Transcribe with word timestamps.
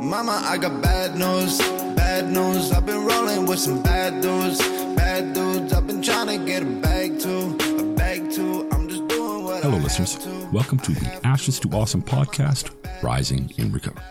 Mama, 0.00 0.40
I 0.44 0.56
got 0.58 0.80
bad 0.82 1.14
news, 1.16 1.58
bad 1.94 2.30
news. 2.30 2.72
I've 2.72 2.86
been 2.86 3.04
rolling 3.04 3.46
with 3.46 3.58
some 3.58 3.82
bad 3.82 4.22
dudes, 4.22 4.58
bad 4.96 5.34
dudes. 5.34 5.72
I've 5.72 5.86
been 5.86 6.02
trying 6.02 6.26
to 6.38 6.44
get 6.44 6.62
a 6.62 6.66
bag 6.66 7.20
too, 7.20 7.56
a 7.78 7.82
bag 7.94 8.30
too. 8.32 8.68
I'm 8.72 8.88
just 8.88 9.06
doing 9.08 9.44
what 9.44 9.62
Hello, 9.62 9.76
I 9.76 9.80
listeners. 9.80 10.14
have 10.14 10.24
to. 10.24 10.48
Welcome 10.52 10.78
to 10.80 10.92
the 10.92 11.20
Ashes 11.26 11.60
to 11.60 11.68
Awesome 11.70 12.02
podcast, 12.02 12.70
Rising 13.02 13.52
in 13.58 13.70
Recovery. 13.72 14.02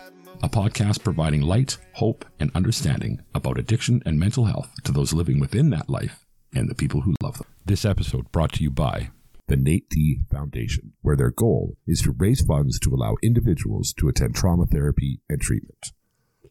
A 0.42 0.48
podcast 0.48 1.02
providing 1.02 1.42
light, 1.42 1.76
hope, 1.94 2.24
and 2.38 2.50
understanding 2.54 3.20
about 3.34 3.58
addiction 3.58 4.00
and 4.06 4.18
mental 4.18 4.44
health 4.44 4.70
to 4.84 4.92
those 4.92 5.12
living 5.12 5.40
within 5.40 5.70
that 5.70 5.90
life 5.90 6.24
and 6.54 6.68
the 6.70 6.74
people 6.74 7.00
who 7.00 7.14
love 7.22 7.38
them. 7.38 7.46
This 7.66 7.84
episode 7.84 8.30
brought 8.32 8.52
to 8.52 8.62
you 8.62 8.70
by 8.70 9.10
the 9.50 9.56
Nate 9.56 9.90
D 9.90 10.20
Foundation, 10.30 10.92
where 11.00 11.16
their 11.16 11.32
goal 11.32 11.76
is 11.84 12.02
to 12.02 12.12
raise 12.12 12.40
funds 12.40 12.78
to 12.78 12.94
allow 12.94 13.16
individuals 13.20 13.92
to 13.94 14.06
attend 14.06 14.36
trauma 14.36 14.64
therapy 14.64 15.22
and 15.28 15.40
treatment. 15.40 15.88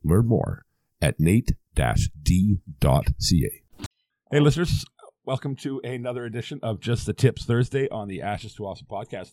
Learn 0.03 0.27
more 0.27 0.65
at 1.01 1.17
nate-d.ca. 1.17 1.55
Hey, 4.31 4.39
listeners, 4.41 4.83
welcome 5.23 5.55
to 5.55 5.79
another 5.81 6.25
edition 6.25 6.59
of 6.61 6.81
Just 6.81 7.05
the 7.05 7.13
Tips 7.13 7.45
Thursday 7.45 7.87
on 7.87 8.09
the 8.09 8.21
Ashes 8.21 8.53
to 8.55 8.65
Awesome 8.65 8.87
podcast. 8.91 9.31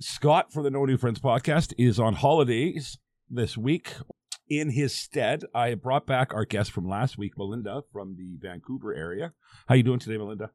Scott 0.00 0.52
for 0.52 0.64
the 0.64 0.70
No 0.70 0.84
New 0.84 0.96
Friends 0.96 1.20
podcast 1.20 1.72
is 1.78 2.00
on 2.00 2.14
holidays 2.14 2.98
this 3.30 3.56
week. 3.56 3.94
In 4.48 4.70
his 4.70 4.92
stead, 4.92 5.44
I 5.54 5.74
brought 5.74 6.04
back 6.04 6.34
our 6.34 6.44
guest 6.44 6.72
from 6.72 6.88
last 6.88 7.16
week, 7.16 7.34
Melinda 7.38 7.82
from 7.92 8.16
the 8.16 8.38
Vancouver 8.44 8.92
area. 8.92 9.34
How 9.68 9.76
you 9.76 9.84
doing 9.84 10.00
today, 10.00 10.16
Melinda? 10.16 10.50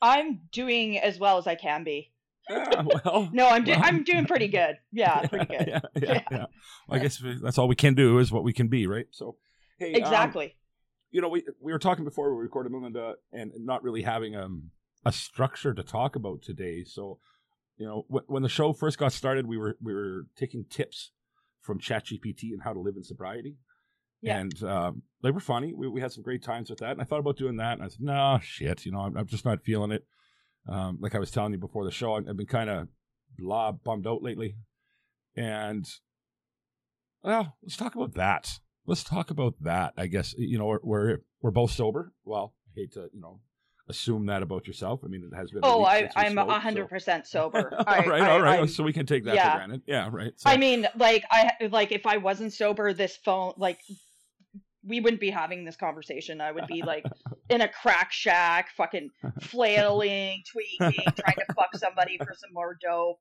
I'm 0.00 0.40
doing 0.52 0.98
as 0.98 1.18
well 1.18 1.38
as 1.38 1.46
I 1.46 1.54
can 1.54 1.84
be. 1.84 2.12
Yeah, 2.50 2.82
well, 3.04 3.28
No, 3.32 3.46
I'm 3.48 3.64
do- 3.64 3.72
well, 3.72 3.80
I'm 3.84 4.04
doing 4.04 4.24
pretty 4.26 4.48
good. 4.48 4.78
Yeah, 4.92 5.20
pretty 5.28 5.46
good. 5.46 5.68
yeah, 5.68 5.80
yeah, 5.94 6.20
yeah. 6.30 6.46
Well, 6.88 6.98
I 6.98 6.98
guess 6.98 7.22
that's 7.42 7.58
all 7.58 7.68
we 7.68 7.74
can 7.74 7.94
do 7.94 8.18
is 8.18 8.32
what 8.32 8.42
we 8.44 8.52
can 8.52 8.68
be, 8.68 8.86
right? 8.86 9.06
So, 9.10 9.36
hey, 9.78 9.92
um, 9.94 10.00
Exactly. 10.02 10.56
you 11.10 11.20
know, 11.20 11.28
we 11.28 11.44
we 11.60 11.72
were 11.72 11.78
talking 11.78 12.04
before 12.04 12.34
we 12.34 12.42
recorded 12.42 12.72
Melinda, 12.72 13.14
and 13.32 13.52
not 13.58 13.82
really 13.82 14.02
having 14.02 14.34
um 14.34 14.70
a 15.04 15.12
structure 15.12 15.74
to 15.74 15.82
talk 15.82 16.16
about 16.16 16.40
today. 16.42 16.84
So, 16.84 17.18
you 17.76 17.86
know, 17.86 18.04
when, 18.08 18.24
when 18.28 18.42
the 18.42 18.48
show 18.48 18.72
first 18.72 18.98
got 18.98 19.12
started, 19.12 19.46
we 19.46 19.58
were 19.58 19.76
we 19.82 19.92
were 19.94 20.26
taking 20.36 20.64
tips 20.70 21.10
from 21.60 21.78
ChatGPT 21.78 22.52
and 22.52 22.62
how 22.64 22.72
to 22.72 22.80
live 22.80 22.94
in 22.96 23.04
sobriety, 23.04 23.56
Yeah. 24.20 24.38
and 24.38 24.62
um, 24.64 25.02
they 25.22 25.30
were 25.30 25.40
funny. 25.40 25.72
We 25.74 25.88
we 25.88 26.00
had 26.00 26.12
some 26.12 26.22
great 26.22 26.42
times 26.42 26.70
with 26.70 26.80
that, 26.80 26.92
and 26.92 27.00
I 27.00 27.04
thought 27.04 27.20
about 27.20 27.36
doing 27.36 27.56
that, 27.56 27.74
and 27.74 27.82
I 27.82 27.88
said, 27.88 28.00
no, 28.00 28.38
shit, 28.42 28.84
you 28.84 28.92
know, 28.92 29.00
I'm, 29.00 29.16
I'm 29.16 29.26
just 29.26 29.44
not 29.44 29.62
feeling 29.64 29.92
it. 29.92 30.04
Um, 30.68 30.98
like 31.00 31.14
I 31.14 31.18
was 31.18 31.30
telling 31.30 31.52
you 31.52 31.58
before 31.58 31.84
the 31.84 31.90
show, 31.90 32.14
I've 32.14 32.36
been 32.36 32.46
kind 32.46 32.68
of 32.68 32.88
blah 33.38 33.72
bummed 33.72 34.06
out 34.06 34.22
lately, 34.22 34.56
and 35.36 35.86
well, 37.22 37.56
let's 37.62 37.76
talk 37.76 37.94
about 37.94 38.14
that 38.14 38.58
let's 38.88 39.04
talk 39.04 39.30
about 39.30 39.54
that. 39.60 39.92
I 39.96 40.06
guess 40.08 40.34
you 40.36 40.58
know 40.58 40.66
we're 40.66 40.80
we're, 40.82 41.18
we're 41.42 41.50
both 41.52 41.70
sober. 41.70 42.12
Well, 42.24 42.54
I 42.66 42.80
hate 42.80 42.92
to 42.94 43.08
you 43.12 43.20
know 43.20 43.40
assume 43.88 44.26
that 44.26 44.42
about 44.42 44.66
yourself. 44.66 45.00
I 45.04 45.08
mean, 45.08 45.28
it 45.32 45.36
has 45.36 45.50
been. 45.50 45.60
oh, 45.62 45.84
I, 45.84 46.10
I'm 46.16 46.36
a 46.36 46.58
hundred 46.58 46.88
percent 46.88 47.26
sober. 47.28 47.72
all 47.72 47.84
I- 47.86 48.04
right, 48.04 48.22
I- 48.22 48.30
all 48.30 48.40
right. 48.42 48.58
I'm- 48.58 48.68
so 48.68 48.82
we 48.82 48.92
can 48.92 49.06
take 49.06 49.24
that 49.26 49.36
yeah. 49.36 49.52
for 49.52 49.58
granted. 49.58 49.82
Yeah, 49.86 50.08
right. 50.10 50.32
So, 50.36 50.50
I 50.50 50.56
mean, 50.56 50.88
like 50.96 51.24
I 51.30 51.52
like 51.70 51.92
if 51.92 52.06
I 52.06 52.16
wasn't 52.16 52.52
sober, 52.52 52.92
this 52.92 53.16
phone 53.16 53.52
like 53.56 53.78
we 54.84 55.00
wouldn't 55.00 55.20
be 55.20 55.30
having 55.30 55.64
this 55.64 55.76
conversation. 55.76 56.40
I 56.40 56.52
would 56.52 56.66
be 56.66 56.82
like 56.82 57.04
in 57.50 57.60
a 57.60 57.68
crack 57.68 58.12
shack, 58.12 58.70
fucking 58.76 59.10
flailing, 59.42 60.42
tweaking, 60.50 61.02
trying 61.18 61.36
to 61.36 61.54
fuck 61.54 61.74
somebody 61.76 62.18
for 62.18 62.34
some 62.38 62.50
more 62.52 62.76
dope. 62.80 63.20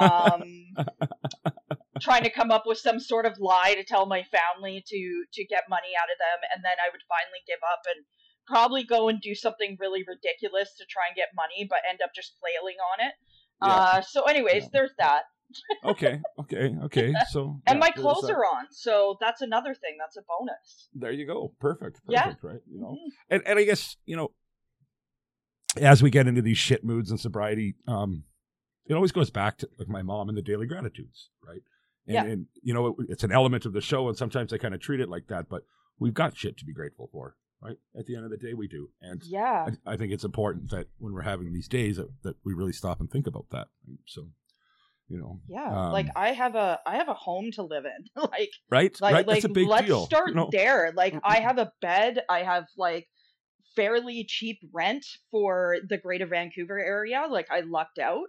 Um, 0.00 0.42
trying 2.00 2.22
to 2.24 2.30
come 2.30 2.50
up 2.50 2.64
with 2.66 2.78
some 2.78 3.00
sort 3.00 3.26
of 3.26 3.38
lie 3.38 3.74
to 3.76 3.84
tell 3.84 4.06
my 4.06 4.22
family 4.24 4.84
to 4.86 5.24
to 5.32 5.44
get 5.46 5.64
money 5.70 5.92
out 5.98 6.10
of 6.12 6.18
them, 6.18 6.48
and 6.54 6.64
then 6.64 6.76
I 6.84 6.90
would 6.92 7.00
finally 7.08 7.40
give 7.46 7.60
up 7.62 7.80
and 7.94 8.04
probably 8.46 8.84
go 8.84 9.08
and 9.08 9.20
do 9.20 9.34
something 9.34 9.76
really 9.80 10.04
ridiculous 10.06 10.74
to 10.76 10.84
try 10.84 11.04
and 11.08 11.16
get 11.16 11.28
money, 11.34 11.66
but 11.68 11.78
end 11.88 12.00
up 12.04 12.10
just 12.14 12.34
flailing 12.40 12.76
on 12.92 13.06
it. 13.08 13.14
Yeah. 13.62 13.72
Uh, 13.72 14.00
so, 14.02 14.24
anyways, 14.24 14.64
Yeah. 14.64 14.68
there's 14.72 14.94
that. 14.98 15.22
Okay, 15.84 16.20
okay, 16.40 16.76
okay. 16.84 17.14
So 17.30 17.60
And 17.66 17.76
yeah, 17.76 17.80
my 17.80 17.90
clothes 17.90 18.28
are 18.30 18.44
on, 18.44 18.66
so 18.70 19.16
that's 19.20 19.40
another 19.42 19.74
thing. 19.74 19.96
That's 19.98 20.16
a 20.16 20.22
bonus. 20.28 20.88
There 20.94 21.12
you 21.12 21.26
go. 21.26 21.54
Perfect. 21.60 22.00
Yeah. 22.08 22.34
Right. 22.42 22.60
You 22.70 22.80
know, 22.80 22.92
Mhm. 22.92 23.10
and 23.30 23.42
and 23.46 23.58
I 23.58 23.64
guess 23.64 23.96
you 24.06 24.16
know, 24.16 24.32
as 25.80 26.02
we 26.02 26.10
get 26.10 26.26
into 26.26 26.42
these 26.42 26.58
shit 26.58 26.84
moods 26.84 27.10
and 27.10 27.18
sobriety, 27.18 27.74
um, 27.88 28.24
it 28.86 28.94
always 28.94 29.12
goes 29.12 29.30
back 29.30 29.58
to 29.58 29.68
like 29.78 29.88
my 29.88 30.02
mom 30.02 30.28
and 30.28 30.38
the 30.38 30.42
daily 30.42 30.66
gratitudes, 30.66 31.30
right? 31.46 31.62
And, 32.06 32.14
Yeah. 32.14 32.24
and 32.24 32.46
you 32.62 32.74
know, 32.74 32.88
it, 32.88 32.94
it's 33.08 33.24
an 33.24 33.32
element 33.32 33.64
of 33.66 33.72
the 33.72 33.80
show, 33.80 34.08
and 34.08 34.16
sometimes 34.16 34.52
I 34.52 34.58
kind 34.58 34.74
of 34.74 34.80
treat 34.80 35.00
it 35.00 35.08
like 35.08 35.26
that, 35.28 35.48
but 35.48 35.62
we've 35.98 36.14
got 36.14 36.36
shit 36.36 36.56
to 36.58 36.64
be 36.64 36.72
grateful 36.72 37.08
for, 37.10 37.36
right? 37.62 37.78
At 37.98 38.06
the 38.06 38.14
end 38.14 38.24
of 38.24 38.30
the 38.30 38.36
day, 38.36 38.52
we 38.54 38.68
do, 38.68 38.90
and 39.00 39.22
Yeah. 39.24 39.70
I, 39.86 39.94
I 39.94 39.96
think 39.96 40.12
it's 40.12 40.24
important 40.24 40.70
that 40.70 40.88
when 40.98 41.12
we're 41.14 41.22
having 41.22 41.52
these 41.52 41.68
days 41.68 41.96
that, 41.96 42.08
that 42.22 42.36
we 42.44 42.52
really 42.52 42.72
stop 42.72 43.00
and 43.00 43.10
think 43.10 43.26
about 43.26 43.46
that. 43.50 43.68
So, 44.06 44.28
you 45.08 45.18
know, 45.18 45.40
Yeah. 45.48 45.88
like 45.90 46.06
um, 46.06 46.12
I 46.16 46.32
have 46.32 46.54
a 46.54 46.80
I 46.86 46.96
have 46.96 47.08
a 47.08 47.14
home 47.14 47.50
to 47.52 47.62
live 47.62 47.84
in. 47.84 48.22
like 48.30 48.50
right, 48.70 48.96
like 49.00 49.14
right. 49.14 49.26
like 49.26 49.42
That's 49.42 49.44
a 49.44 49.48
big 49.50 49.68
let's 49.68 49.86
deal. 49.86 50.06
start 50.06 50.30
you 50.30 50.34
know? 50.34 50.48
there. 50.50 50.92
Like 50.96 51.14
I 51.22 51.40
Mhm. 51.40 51.42
have 51.42 51.58
a 51.58 51.72
bed. 51.80 52.22
I 52.28 52.42
have 52.42 52.64
like 52.76 53.06
fairly 53.76 54.24
cheap 54.28 54.58
rent 54.72 55.04
for 55.30 55.76
the 55.88 55.98
greater 55.98 56.26
Vancouver 56.26 56.78
area. 56.78 57.26
Like 57.28 57.50
I 57.50 57.60
lucked 57.60 57.98
out. 57.98 58.26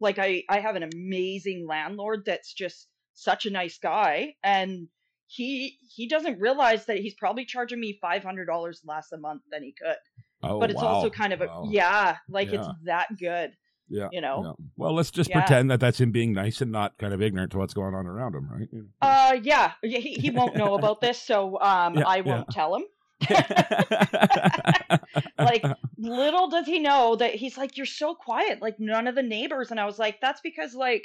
Like 0.00 0.18
I 0.18 0.42
I 0.48 0.60
have 0.60 0.76
an 0.76 0.82
amazing 0.82 1.66
landlord 1.68 2.24
that's 2.26 2.52
just 2.52 2.88
such 3.14 3.46
a 3.46 3.50
nice 3.50 3.78
guy 3.78 4.34
and 4.44 4.86
he 5.26 5.76
he 5.94 6.08
doesn't 6.08 6.40
realize 6.40 6.86
that 6.86 6.98
he's 6.98 7.14
probably 7.14 7.44
charging 7.44 7.80
me 7.80 7.98
$500 8.02 8.78
less 8.84 9.12
a 9.12 9.18
month 9.18 9.42
than 9.50 9.62
he 9.62 9.72
could. 9.72 9.96
Oh, 10.42 10.60
but 10.60 10.70
it's 10.70 10.80
also 10.80 11.10
kind 11.10 11.32
of 11.32 11.40
a 11.40 11.46
Wow. 11.46 11.64
yeah, 11.68 12.16
like 12.28 12.50
Yeah. 12.50 12.60
it's 12.60 12.68
that 12.84 13.08
good. 13.18 13.50
Yeah. 13.90 14.08
you 14.12 14.20
know? 14.20 14.42
yeah. 14.44 14.52
Well, 14.76 14.94
let's 14.94 15.10
just 15.10 15.30
Yeah. 15.30 15.40
pretend 15.40 15.70
that 15.70 15.80
that's 15.80 16.00
him 16.00 16.12
being 16.12 16.32
nice 16.32 16.60
and 16.60 16.70
not 16.70 16.98
kind 16.98 17.12
of 17.14 17.22
ignorant 17.22 17.52
to 17.52 17.58
what's 17.58 17.74
going 17.74 17.94
on 17.94 18.06
around 18.06 18.34
him, 18.34 18.48
right? 18.50 18.68
Uh, 19.00 19.36
yeah, 19.42 19.72
yeah, 19.82 19.98
he, 19.98 20.14
he 20.14 20.30
won't 20.30 20.56
know 20.56 20.74
about 20.74 21.00
this, 21.00 21.20
so 21.20 21.58
um, 21.60 21.94
Yeah, 21.98 22.04
I 22.06 22.20
won't 22.20 22.48
tell 22.50 22.76
him. 22.76 22.84
Like, 25.38 25.64
little 25.96 26.48
does 26.48 26.66
he 26.66 26.78
know 26.80 27.16
that 27.16 27.34
he's 27.34 27.56
like, 27.56 27.76
"You're 27.76 27.86
so 27.86 28.14
quiet, 28.14 28.60
like 28.60 28.76
none 28.78 29.06
of 29.06 29.14
the 29.14 29.22
neighbors." 29.22 29.70
And 29.70 29.80
I 29.80 29.86
was 29.86 29.98
like, 29.98 30.20
"That's 30.20 30.40
because 30.40 30.74
like 30.74 31.04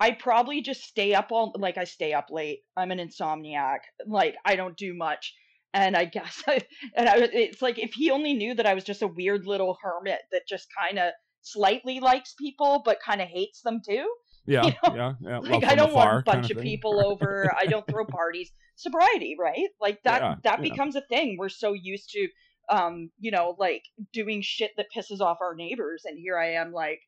I 0.00 0.12
probably 0.12 0.62
just 0.62 0.82
stay 0.84 1.14
up 1.14 1.28
all 1.30 1.54
like 1.58 1.78
I 1.78 1.84
stay 1.84 2.12
up 2.12 2.26
late. 2.30 2.60
I'm 2.76 2.90
an 2.90 2.98
insomniac. 2.98 3.78
Like 4.06 4.36
I 4.44 4.56
don't 4.56 4.76
do 4.76 4.94
much." 4.94 5.34
And 5.74 5.96
I 5.96 6.04
guess, 6.04 6.42
I, 6.46 6.60
and 6.96 7.08
I, 7.08 7.16
it's 7.32 7.62
like 7.62 7.78
if 7.78 7.92
he 7.94 8.10
only 8.10 8.34
knew 8.34 8.54
that 8.54 8.66
I 8.66 8.74
was 8.74 8.84
just 8.84 9.02
a 9.02 9.06
weird 9.08 9.46
little 9.46 9.76
hermit 9.82 10.20
that 10.30 10.42
just 10.48 10.68
kind 10.78 10.98
of 10.98 11.12
slightly 11.42 12.00
likes 12.00 12.34
people 12.34 12.82
but 12.84 12.98
kind 13.04 13.20
of 13.20 13.28
hates 13.28 13.60
them 13.62 13.80
too. 13.86 14.08
yeah, 14.46 14.64
you 14.64 14.72
know, 14.82 14.94
yeah, 14.94 15.12
yeah. 15.20 15.38
like 15.38 15.62
love 15.62 15.64
I 15.64 15.74
don't 15.76 15.92
want 15.92 16.10
a 16.10 16.22
bunch 16.22 16.26
kind 16.26 16.50
of 16.50 16.56
thing. 16.56 16.64
people 16.66 17.04
over. 17.04 17.54
I 17.56 17.66
don't 17.66 17.86
throw 17.86 18.04
parties. 18.10 18.50
Sobriety, 18.74 19.36
right? 19.38 19.68
Like 19.80 20.02
that 20.04 20.20
Yeah, 20.20 20.34
that 20.42 20.58
yeah. 20.58 20.70
becomes 20.70 20.96
a 20.96 21.02
thing. 21.02 21.36
We're 21.38 21.48
so 21.48 21.74
used 21.74 22.10
to 22.10 22.28
um, 22.68 23.10
you 23.18 23.30
know, 23.30 23.54
like 23.58 23.82
doing 24.12 24.40
shit 24.42 24.72
that 24.76 24.86
pisses 24.96 25.20
off 25.20 25.38
our 25.40 25.54
neighbors 25.54 26.02
and 26.04 26.18
here 26.18 26.38
I 26.38 26.54
am 26.54 26.72
like 26.72 27.00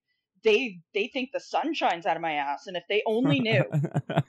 they 0.44 0.78
they 0.92 1.08
think 1.12 1.30
the 1.32 1.40
sun 1.40 1.74
shines 1.74 2.06
out 2.06 2.16
of 2.16 2.22
my 2.22 2.32
ass 2.32 2.66
and 2.66 2.76
if 2.76 2.84
they 2.88 3.02
only 3.06 3.40
knew, 3.40 3.64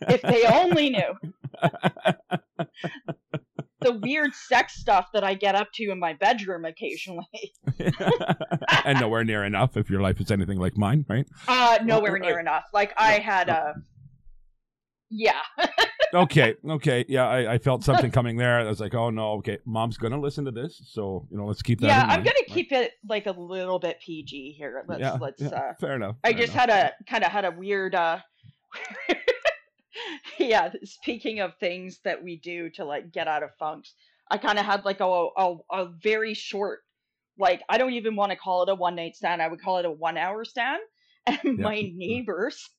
if 0.07 0.21
they 0.21 0.45
only 0.45 0.89
knew 0.89 1.13
the 3.85 3.93
weird 3.93 4.33
sex 4.33 4.75
stuff 4.75 5.07
that 5.13 5.23
I 5.23 5.35
get 5.35 5.55
up 5.55 5.71
to 5.75 5.91
in 5.91 5.99
my 5.99 6.13
bedroom 6.13 6.65
occasionally. 6.65 7.53
and 8.85 8.99
nowhere 8.99 9.23
near 9.23 9.43
enough 9.43 9.77
if 9.77 9.89
your 9.89 10.01
life 10.01 10.19
is 10.19 10.31
anything 10.31 10.59
like 10.59 10.75
mine, 10.75 11.05
right? 11.07 11.25
Uh 11.47 11.77
nowhere 11.83 12.17
near 12.17 12.39
enough. 12.39 12.63
Like 12.73 12.93
I 12.97 13.19
had 13.19 13.47
a 13.49 13.75
yeah. 15.11 15.41
okay, 16.13 16.55
okay, 16.67 17.05
yeah, 17.07 17.27
I, 17.27 17.53
I 17.53 17.57
felt 17.59 17.83
something 17.83 18.09
coming 18.09 18.37
there. 18.37 18.59
I 18.59 18.63
was 18.63 18.79
like, 18.79 18.95
oh 18.95 19.11
no, 19.11 19.33
okay, 19.33 19.59
mom's 19.65 19.97
gonna 19.97 20.19
listen 20.19 20.45
to 20.45 20.51
this, 20.51 20.81
so 20.87 21.27
you 21.29 21.37
know, 21.37 21.45
let's 21.45 21.61
keep 21.61 21.79
that. 21.81 21.87
yeah 21.87 22.01
i'm 22.01 22.07
mind, 22.07 22.23
gonna 22.25 22.35
right? 22.39 22.47
keep 22.47 22.71
it 22.71 22.93
like 23.07 23.27
a 23.27 23.31
little 23.31 23.77
bit 23.79 23.99
pg 24.03 24.55
here 24.57 24.83
let's 24.87 24.99
yeah, 24.99 25.17
let's 25.21 25.41
yeah, 25.41 25.49
uh 25.49 25.73
fair 25.79 25.95
enough. 25.95 26.15
i 26.23 26.31
fair 26.31 26.41
just 26.41 26.53
enough. 26.53 26.69
had 26.69 26.91
a 26.97 27.09
kind 27.09 27.23
of 27.23 27.31
had 27.31 27.45
a 27.45 27.51
weird 27.51 27.93
uh 27.93 28.17
yeah 30.39 30.71
speaking 30.83 31.39
of 31.39 31.53
things 31.59 31.99
that 32.03 32.23
we 32.23 32.37
do 32.37 32.69
to 32.69 32.85
like 32.85 33.11
get 33.11 33.27
out 33.27 33.43
of 33.43 33.49
funks 33.57 33.93
i 34.31 34.37
kind 34.37 34.59
of 34.59 34.65
had 34.65 34.85
like 34.85 34.99
a, 34.99 35.27
a 35.37 35.55
a 35.71 35.85
very 36.03 36.33
short 36.33 36.79
like 37.37 37.61
i 37.69 37.77
don't 37.77 37.93
even 37.93 38.15
want 38.15 38.31
to 38.31 38.37
call 38.37 38.63
it 38.63 38.69
a 38.69 38.75
one 38.75 38.95
night 38.95 39.15
stand 39.15 39.41
i 39.41 39.47
would 39.47 39.61
call 39.61 39.77
it 39.77 39.85
a 39.85 39.91
one 39.91 40.17
hour 40.17 40.43
stand 40.45 40.81
and 41.27 41.57
my 41.57 41.81
neighbors 41.95 42.69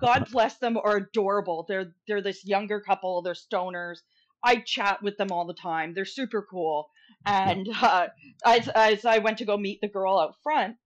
god 0.00 0.26
bless 0.30 0.58
them 0.58 0.76
are 0.76 0.96
adorable. 0.96 1.64
They're 1.68 1.94
they're 2.08 2.22
this 2.22 2.44
younger 2.44 2.80
couple 2.80 3.22
they're 3.22 3.34
stoners. 3.34 3.98
I 4.44 4.56
chat 4.56 5.02
with 5.02 5.16
them 5.18 5.30
all 5.30 5.46
the 5.46 5.54
time 5.54 5.94
they're 5.94 6.04
super 6.04 6.46
cool. 6.50 6.88
And 7.24 7.68
uh, 7.80 8.08
as, 8.44 8.68
as 8.68 9.04
i 9.04 9.18
went 9.18 9.38
to 9.38 9.44
go 9.44 9.56
meet 9.56 9.80
the 9.80 9.88
girl 9.88 10.18
out 10.18 10.34
front 10.42 10.76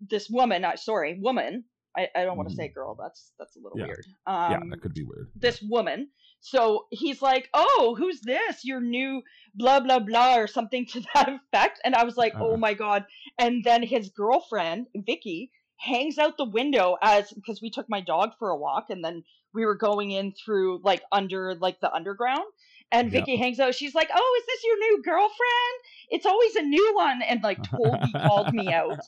this 0.00 0.28
woman 0.30 0.64
uh, 0.64 0.76
sorry 0.76 1.18
woman 1.20 1.64
I, 1.96 2.08
I 2.16 2.24
don't 2.24 2.36
want 2.36 2.48
to 2.48 2.54
say 2.54 2.68
girl. 2.68 2.94
That's 3.00 3.32
that's 3.38 3.56
a 3.56 3.58
little 3.60 3.76
Mm. 3.78 3.80
Yeah. 3.80 3.86
weird. 3.86 4.06
Um, 4.26 4.50
yeah, 4.52 4.60
that 4.70 4.80
could 4.80 4.94
be 4.94 5.04
weird. 5.04 5.28
this 5.34 5.60
woman 5.62 6.08
So 6.40 6.86
he's 6.90 7.22
like, 7.22 7.48
"Oh, 7.54 7.94
who's 7.96 8.20
this? 8.22 8.64
Your 8.64 8.80
new 8.80 9.22
blah 9.54 9.78
blah 9.80 10.00
blah 10.00 10.36
or 10.36 10.46
something 10.48 10.86
to 10.92 11.00
that 11.14 11.28
effect." 11.28 11.80
And 11.84 11.94
I 11.94 12.04
was 12.04 12.16
like, 12.16 12.34
Uh-huh. 12.34 12.46
"Oh 12.52 12.56
my 12.56 12.74
god!" 12.74 13.06
And 13.38 13.62
then 13.64 13.82
his 13.82 14.08
girlfriend 14.10 14.86
Vicky 14.96 15.52
hangs 15.76 16.18
out 16.18 16.36
the 16.36 16.44
window 16.48 16.96
as 17.02 17.30
because 17.32 17.60
we 17.62 17.70
took 17.70 17.88
my 17.88 18.00
dog 18.00 18.30
for 18.38 18.50
a 18.50 18.56
walk, 18.56 18.86
and 18.90 19.04
then 19.04 19.22
we 19.54 19.64
were 19.66 19.74
going 19.76 20.10
in 20.10 20.32
through 20.32 20.80
like 20.82 21.02
under 21.12 21.54
like 21.54 21.78
the 21.80 21.92
underground. 21.92 22.44
And 22.92 23.10
Yeah. 23.10 23.20
Vicky 23.20 23.36
hangs 23.36 23.58
out. 23.58 23.74
She's 23.74 23.94
like, 23.94 24.10
"Oh, 24.14 24.40
is 24.40 24.46
this 24.46 24.64
your 24.64 24.78
new 24.78 25.02
girlfriend? 25.02 25.76
It's 26.10 26.26
always 26.26 26.54
a 26.56 26.62
new 26.62 26.94
one." 26.94 27.22
And 27.22 27.42
like 27.42 27.62
totally 27.62 28.12
called 28.12 28.52
me 28.52 28.72
out. 28.72 29.00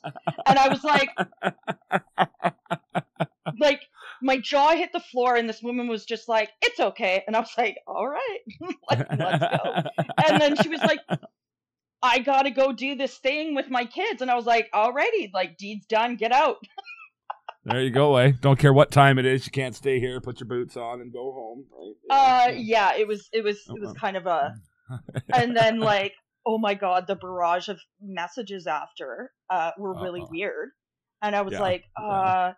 And 0.46 0.58
I 0.58 0.68
was 0.68 0.82
like, 0.84 1.10
like 3.58 3.82
my 4.22 4.38
jaw 4.38 4.74
hit 4.74 4.92
the 4.92 5.00
floor, 5.00 5.36
and 5.36 5.48
this 5.48 5.62
woman 5.62 5.88
was 5.88 6.04
just 6.04 6.28
like, 6.28 6.50
"It's 6.62 6.80
okay," 6.80 7.22
and 7.26 7.36
I 7.36 7.40
was 7.40 7.52
like, 7.58 7.76
"All 7.86 8.08
right, 8.08 8.38
like, 8.90 9.06
let's 9.18 9.56
go." 9.56 9.74
And 10.26 10.40
then 10.40 10.56
she 10.56 10.68
was 10.68 10.80
like, 10.82 11.00
"I 12.02 12.20
gotta 12.20 12.50
go 12.50 12.72
do 12.72 12.94
this 12.94 13.18
thing 13.18 13.54
with 13.54 13.68
my 13.70 13.84
kids," 13.84 14.22
and 14.22 14.30
I 14.30 14.34
was 14.34 14.46
like, 14.46 14.70
"Alrighty, 14.72 15.32
like 15.32 15.56
deed's 15.58 15.86
done, 15.86 16.16
get 16.16 16.32
out." 16.32 16.56
There 17.64 17.80
you 17.80 17.90
go, 17.90 18.16
eh? 18.16 18.32
Don't 18.40 18.58
care 18.58 18.72
what 18.72 18.90
time 18.90 19.18
it 19.18 19.24
is. 19.26 19.46
You 19.46 19.52
can't 19.52 19.74
stay 19.74 19.98
here. 19.98 20.20
Put 20.20 20.40
your 20.40 20.48
boots 20.48 20.76
on 20.76 21.00
and 21.00 21.12
go 21.12 21.32
home. 21.32 21.64
Right? 22.10 22.48
Uh, 22.50 22.52
yeah, 22.56 22.94
it 22.96 23.08
was, 23.08 23.28
it 23.32 23.42
was, 23.42 23.58
it 23.68 23.80
was 23.80 23.90
Uh-uh. 23.90 23.94
kind 23.94 24.16
of 24.16 24.26
a, 24.26 24.54
and 25.32 25.56
then 25.56 25.80
like, 25.80 26.12
oh 26.46 26.58
my 26.58 26.74
god, 26.74 27.06
the 27.06 27.16
barrage 27.16 27.68
of 27.68 27.80
messages 28.02 28.66
after 28.66 29.32
uh 29.48 29.70
were 29.78 29.94
really 30.02 30.20
Uh-uh. 30.20 30.28
weird, 30.30 30.70
and 31.22 31.34
I 31.34 31.40
was 31.40 31.52
Yeah, 31.54 31.60
like, 31.60 31.84
yeah. 31.98 32.06
uh, 32.06 32.52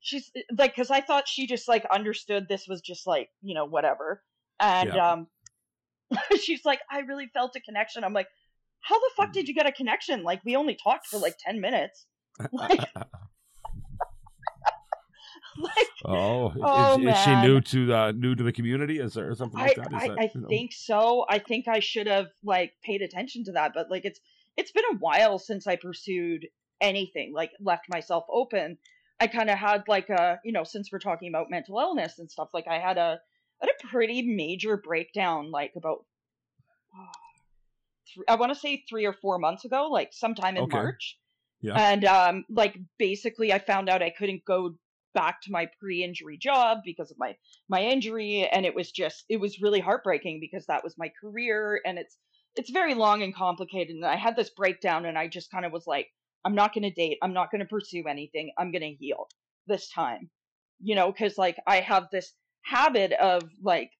she's 0.00 0.30
like, 0.56 0.74
because 0.74 0.90
I 0.90 1.02
thought 1.02 1.28
she 1.28 1.46
just 1.46 1.68
like 1.68 1.84
understood 1.92 2.46
this 2.48 2.66
was 2.66 2.80
just 2.80 3.06
like 3.06 3.28
you 3.42 3.54
know 3.54 3.66
whatever, 3.66 4.22
and 4.58 4.88
Yeah. 4.94 5.12
um, 5.12 5.26
she's 6.40 6.64
like, 6.64 6.80
I 6.90 7.00
really 7.00 7.28
felt 7.34 7.54
a 7.56 7.60
connection. 7.60 8.04
I'm 8.04 8.14
like, 8.14 8.28
how 8.80 8.98
the 8.98 9.10
fuck 9.18 9.32
did 9.34 9.48
you 9.48 9.54
get 9.54 9.66
a 9.66 9.72
connection? 9.72 10.22
Like 10.22 10.40
we 10.46 10.56
only 10.56 10.78
talked 10.82 11.06
for 11.08 11.18
like 11.18 11.36
ten 11.38 11.60
minutes. 11.60 12.06
Like, 12.52 12.80
like 15.62 15.88
oh, 16.04 16.50
is, 16.50 16.56
Oh, 16.62 17.08
is 17.08 17.18
she 17.18 17.34
new 17.36 17.60
to 17.60 17.86
the 17.86 18.12
new 18.12 18.34
to 18.34 18.42
the 18.42 18.52
community? 18.52 18.98
Is 18.98 19.14
there 19.14 19.34
something 19.34 19.60
I, 19.60 19.66
like 19.66 19.76
that? 19.76 19.92
Is 19.92 20.02
I, 20.02 20.08
that, 20.08 20.18
I 20.18 20.30
you 20.34 20.40
know? 20.42 20.48
think 20.48 20.72
so. 20.72 21.24
I 21.28 21.38
think 21.38 21.68
I 21.68 21.80
should 21.80 22.06
have 22.06 22.28
like 22.44 22.74
paid 22.84 23.02
attention 23.02 23.44
to 23.44 23.52
that, 23.52 23.72
but 23.74 23.90
like 23.90 24.04
it's 24.04 24.20
it's 24.56 24.72
been 24.72 24.84
a 24.92 24.96
while 24.96 25.38
since 25.38 25.66
I 25.66 25.76
pursued 25.76 26.46
anything, 26.80 27.32
like 27.34 27.52
left 27.60 27.86
myself 27.88 28.24
open. 28.30 28.78
I 29.18 29.26
kind 29.26 29.48
of 29.48 29.58
had 29.58 29.84
like 29.88 30.10
a, 30.10 30.38
you 30.44 30.52
know, 30.52 30.64
since 30.64 30.90
we're 30.92 30.98
talking 30.98 31.28
about 31.28 31.50
mental 31.50 31.78
illness 31.78 32.18
and 32.18 32.30
stuff, 32.30 32.48
like 32.52 32.68
I 32.68 32.78
had 32.78 32.98
a 32.98 33.18
had 33.60 33.70
a 33.70 33.86
pretty 33.88 34.22
major 34.22 34.76
breakdown 34.76 35.50
like 35.50 35.72
about 35.76 36.04
three, 38.14 38.24
I 38.28 38.36
want 38.36 38.52
to 38.52 38.58
say 38.58 38.84
3 38.88 39.06
or 39.06 39.14
4 39.14 39.38
months 39.38 39.64
ago, 39.64 39.88
like 39.90 40.10
sometime 40.12 40.56
in 40.56 40.64
Okay. 40.64 40.76
March. 40.76 41.18
Yeah. 41.62 41.74
And 41.76 42.04
um 42.04 42.44
like 42.50 42.76
basically 42.98 43.52
I 43.52 43.58
found 43.58 43.88
out 43.88 44.02
I 44.02 44.10
couldn't 44.10 44.44
go 44.44 44.74
back 45.16 45.40
to 45.40 45.50
my 45.50 45.66
pre-injury 45.80 46.36
job 46.36 46.80
because 46.84 47.10
of 47.10 47.16
my 47.18 47.34
my 47.70 47.80
injury 47.80 48.46
and 48.52 48.66
it 48.66 48.74
was 48.74 48.92
just 48.92 49.24
it 49.30 49.40
was 49.40 49.62
really 49.62 49.80
heartbreaking 49.80 50.38
because 50.40 50.66
that 50.66 50.84
was 50.84 50.94
my 50.98 51.10
career 51.18 51.80
and 51.86 51.98
it's 51.98 52.18
it's 52.54 52.70
very 52.70 52.94
long 52.94 53.22
and 53.22 53.34
complicated 53.34 53.96
and 53.96 54.04
I 54.04 54.16
had 54.16 54.36
this 54.36 54.50
breakdown 54.50 55.06
and 55.06 55.16
I 55.16 55.26
just 55.26 55.50
kind 55.50 55.64
of 55.64 55.72
was 55.72 55.86
like 55.86 56.08
I'm 56.44 56.54
not 56.54 56.74
going 56.74 56.82
to 56.84 56.90
date 56.90 57.16
I'm 57.22 57.32
not 57.32 57.50
going 57.50 57.60
to 57.60 57.66
pursue 57.66 58.04
anything 58.06 58.52
I'm 58.58 58.70
going 58.70 58.82
to 58.82 58.94
heal 59.00 59.26
this 59.66 59.90
time. 59.90 60.28
You 60.80 60.94
know 60.94 61.10
cuz 61.14 61.38
like 61.38 61.56
I 61.66 61.80
have 61.80 62.08
this 62.12 62.34
habit 62.62 63.12
of 63.14 63.42
like 63.62 63.90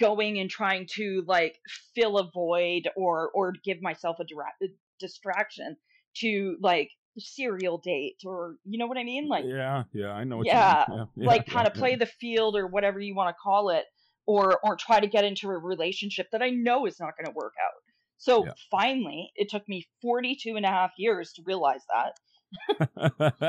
going 0.00 0.40
and 0.40 0.50
trying 0.50 0.88
to 0.96 1.22
like 1.28 1.56
fill 1.94 2.18
a 2.18 2.28
void 2.34 2.88
or 2.96 3.30
or 3.34 3.54
give 3.64 3.80
myself 3.80 4.16
a 4.18 4.24
dira- 4.24 4.70
distraction 4.98 5.76
to 6.16 6.56
like 6.60 6.90
serial 7.18 7.78
date 7.78 8.18
or 8.24 8.56
you 8.64 8.78
know 8.78 8.86
what 8.86 8.98
I 8.98 9.04
mean 9.04 9.28
like 9.28 9.44
yeah, 9.44 9.84
yeah, 9.92 10.12
I 10.12 10.24
know. 10.24 10.38
What 10.38 10.46
Yeah, 10.46 10.86
you 10.90 10.96
mean. 10.96 11.06
yeah, 11.16 11.26
like 11.26 11.46
yeah, 11.46 11.52
kind 11.52 11.66
of 11.66 11.74
yeah. 11.74 11.80
play 11.80 11.96
the 11.96 12.06
field 12.06 12.56
or 12.56 12.66
whatever 12.66 13.00
you 13.00 13.14
want 13.14 13.28
to 13.34 13.40
call 13.42 13.70
it 13.70 13.84
or 14.26 14.58
or 14.64 14.76
try 14.76 15.00
to 15.00 15.06
get 15.06 15.24
into 15.24 15.48
a 15.48 15.58
relationship 15.58 16.28
that 16.32 16.42
I 16.42 16.50
know 16.50 16.86
is 16.86 17.00
not 17.00 17.14
going 17.16 17.26
to 17.26 17.36
work 17.36 17.54
out. 17.62 17.82
So 18.18 18.44
Yeah. 18.44 18.52
finally, 18.70 19.32
it 19.36 19.48
took 19.50 19.68
me 19.68 19.86
42 20.02 20.56
and 20.56 20.64
a 20.66 20.68
half 20.68 20.92
years 20.98 21.32
to 21.34 21.42
realize 21.44 21.82
that. 21.92 22.14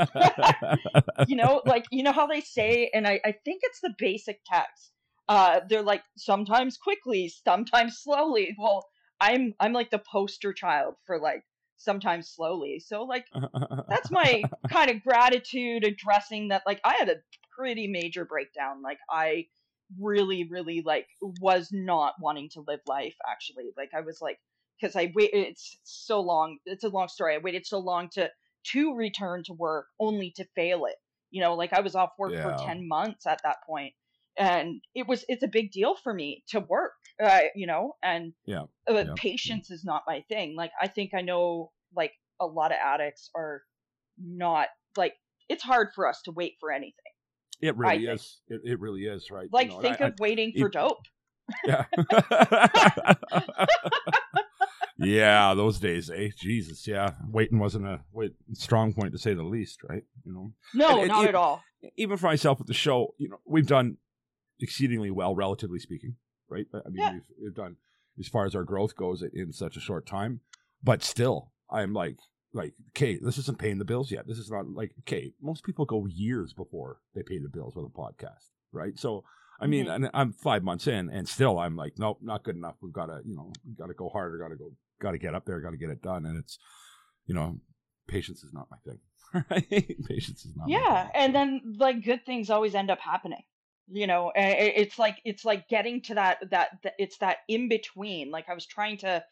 You 1.26 1.36
know, 1.36 1.62
like 1.66 1.86
you 1.92 2.04
know 2.04 2.12
how 2.12 2.28
they 2.28 2.42
say 2.42 2.90
and 2.94 3.08
I 3.08 3.20
I 3.24 3.32
think 3.32 3.62
it's 3.64 3.80
the 3.82 3.94
basic 3.98 4.42
text. 4.46 4.92
Uh 5.28 5.62
they're 5.70 5.84
like 5.84 6.04
sometimes 6.18 6.78
quickly, 6.78 7.30
sometimes 7.30 8.00
slowly. 8.00 8.56
Well, 8.58 8.86
I'm 9.20 9.54
I'm 9.60 9.74
like 9.74 9.90
the 9.92 10.00
poster 10.00 10.54
child 10.54 10.96
for 11.06 11.20
like 11.20 11.44
sometimes 11.84 12.30
slowly. 12.30 12.80
So 12.86 13.04
like 13.04 13.26
that's 13.90 14.12
my 14.12 14.44
kind 14.70 14.90
of 14.92 15.04
gratitude 15.04 15.84
addressing 15.84 16.50
that 16.50 16.64
like 16.66 16.80
i 16.84 16.96
had 16.98 17.10
a 17.10 17.16
pretty 17.58 17.88
major 17.88 18.26
breakdown. 18.26 18.82
Like 18.82 19.00
i 19.10 19.46
really 20.00 20.48
really 20.50 20.82
like 20.86 21.08
was 21.42 21.70
not 21.72 22.14
wanting 22.22 22.50
to 22.54 22.62
live 22.68 22.80
life 22.88 23.16
actually. 23.30 23.72
Like 23.78 23.90
i 23.96 24.02
was 24.02 24.20
like 24.22 24.40
because 24.80 24.96
i 24.96 25.12
wait 25.16 25.32
it's 25.34 25.78
so 25.84 26.22
long 26.22 26.58
it's 26.66 26.84
a 26.84 26.90
long 26.90 27.08
story. 27.08 27.36
I 27.36 27.40
waited 27.40 27.66
so 27.66 27.80
long 27.80 28.10
to 28.14 28.30
to 28.72 28.96
return 28.96 29.44
to 29.46 29.54
work 29.54 29.88
only 30.00 30.32
to 30.38 30.46
fail 30.56 30.86
it. 30.86 30.96
You 31.32 31.42
know 31.42 31.56
like 31.56 31.74
i 31.74 31.82
was 31.82 31.96
off 31.96 32.12
work 32.20 32.34
Yeah. 32.34 32.58
for 32.58 32.66
10 32.66 32.88
months 32.88 33.26
at 33.26 33.42
that 33.44 33.58
point 33.66 33.94
and 34.38 34.82
it 34.96 35.08
was 35.08 35.26
it's 35.28 35.44
a 35.44 35.48
big 35.48 35.72
deal 35.72 35.96
for 36.04 36.14
me 36.14 36.44
to 36.50 36.60
work 36.62 36.94
uh, 37.24 37.42
you 37.56 37.68
know 37.68 37.96
and 38.02 38.34
Yeah, 38.46 38.64
uh, 38.90 38.94
yeah. 38.94 39.14
patience 39.16 39.70
is 39.72 39.84
not 39.84 40.04
my 40.08 40.24
thing 40.30 40.56
like 40.56 40.72
i 40.82 40.88
think 40.88 41.12
i 41.14 41.22
know 41.22 41.72
like 41.96 42.14
a 42.40 42.46
lot 42.46 42.72
of 42.72 42.78
addicts 42.84 43.30
are 43.36 43.62
not 44.18 44.68
like 44.98 45.14
it's 45.50 45.64
hard 45.64 45.90
for 45.94 46.08
us 46.08 46.22
to 46.26 46.32
wait 46.32 46.54
for 46.60 46.72
anything 46.72 46.94
it 47.62 47.78
really 47.78 48.06
think. 48.06 48.16
is. 48.20 48.40
It, 48.48 48.62
it 48.64 48.80
really 48.80 49.02
is, 49.06 49.30
right? 49.30 49.44
You 49.44 49.50
like 49.52 49.70
know, 49.70 49.82
think 49.82 50.02
I- 50.02 50.08
of 50.08 50.14
waiting 50.20 50.52
for 50.58 50.66
it- 50.68 50.74
dope 50.74 50.98
Yeah. 51.66 51.86
yeah, 54.98 55.54
those 55.54 55.80
days, 55.80 56.10
eh? 56.10 56.30
Jesus, 56.38 56.88
yeah. 56.88 57.12
Waiting 57.30 57.60
wasn't 57.60 57.88
a 57.88 58.02
wait, 58.12 58.34
strong 58.54 58.94
point 58.94 59.12
to 59.14 59.20
say 59.20 59.34
the 59.34 59.44
least, 59.44 59.80
right? 59.88 60.04
You 60.26 60.34
know, 60.34 60.54
no 60.74 61.00
and 61.02 61.08
not 61.10 61.26
it- 61.26 61.30
at 61.30 61.36
all 61.36 61.64
even 61.98 62.16
for 62.16 62.28
myself 62.28 62.60
with 62.60 62.68
the 62.68 62.74
show, 62.76 63.16
you 63.18 63.28
know, 63.28 63.40
we've 63.46 63.66
done 63.66 63.98
exceedingly 64.62 65.12
well, 65.12 65.36
relatively 65.36 65.80
speaking, 65.80 66.16
right? 66.50 66.66
I 66.74 66.90
mean, 66.90 66.98
Yeah. 66.98 67.14
we've, 67.14 67.22
we've 67.42 67.56
done 67.56 67.78
as 68.20 68.28
far 68.28 68.46
as 68.46 68.56
our 68.56 68.64
growth 68.64 68.96
goes 68.96 69.24
in 69.24 69.52
such 69.54 69.78
a 69.78 69.82
short 69.82 70.06
time, 70.06 70.42
but 70.84 71.04
still, 71.04 71.52
I'm 71.70 71.94
like, 71.94 72.18
like, 72.54 72.74
okay, 72.90 73.18
this 73.22 73.38
isn't 73.38 73.60
paying 73.60 73.78
the 73.78 73.86
bills 73.86 74.12
yet. 74.12 74.28
This 74.28 74.38
is 74.38 74.52
not 74.52 74.68
like, 74.68 74.92
okay, 75.02 75.34
most 75.42 75.64
people 75.64 75.86
go 75.86 76.06
years 76.06 76.54
before 76.54 77.00
they 77.16 77.24
pay 77.24 77.40
the 77.40 77.48
bills 77.50 77.76
with 77.76 77.86
a 77.86 77.90
podcast, 77.90 78.50
right? 78.74 79.00
So, 79.00 79.24
I 79.60 79.68
mean, 79.68 79.86
Mhm. 79.86 79.96
and 79.96 80.10
I'm 80.14 80.34
five 80.34 80.62
months 80.64 80.88
in, 80.88 81.10
and 81.10 81.30
still, 81.30 81.58
I'm 81.60 81.76
like, 81.78 81.94
nope, 81.98 82.18
not 82.22 82.44
good 82.44 82.56
enough. 82.58 82.76
We've 82.82 82.92
got 82.92 83.06
to, 83.06 83.22
you 83.26 83.36
know, 83.36 83.54
got 83.78 83.88
to 83.88 83.94
go 83.94 84.10
harder. 84.10 84.38
Got 84.38 84.50
to 84.50 84.56
go, 84.58 84.72
got 85.00 85.12
to 85.12 85.18
get 85.18 85.34
up 85.36 85.46
there. 85.46 85.62
Got 85.62 85.72
to 85.72 85.78
get 85.78 85.90
it 85.92 86.02
done. 86.02 86.26
And 86.26 86.38
it's, 86.38 86.58
you 87.26 87.34
know, 87.36 87.60
patience 88.08 88.44
is 88.44 88.52
not 88.54 88.68
my 88.70 88.78
thing. 88.86 89.00
Patience 90.10 90.44
is 90.44 90.54
not. 90.58 90.68
my 90.68 90.74
yeah 90.78 91.10
and 91.16 91.34
then 91.34 91.62
like 91.78 92.04
good 92.04 92.26
things 92.26 92.50
always 92.50 92.76
end 92.76 92.92
up 92.92 93.00
happening 93.00 93.44
you 93.88 94.08
know 94.08 94.32
a- 94.36 94.40
a- 94.42 94.82
it's 94.82 95.00
like 95.00 95.18
it's 95.26 95.46
like 95.46 95.68
getting 95.68 96.02
to 96.02 96.16
that 96.16 96.38
that, 96.52 96.70
that 96.84 96.94
it's 96.98 97.18
that 97.20 97.38
in 97.48 97.70
between 97.70 98.32
like 98.32 98.50
i 98.50 98.54
was 98.54 98.66
trying 98.66 98.98
to 98.98 99.24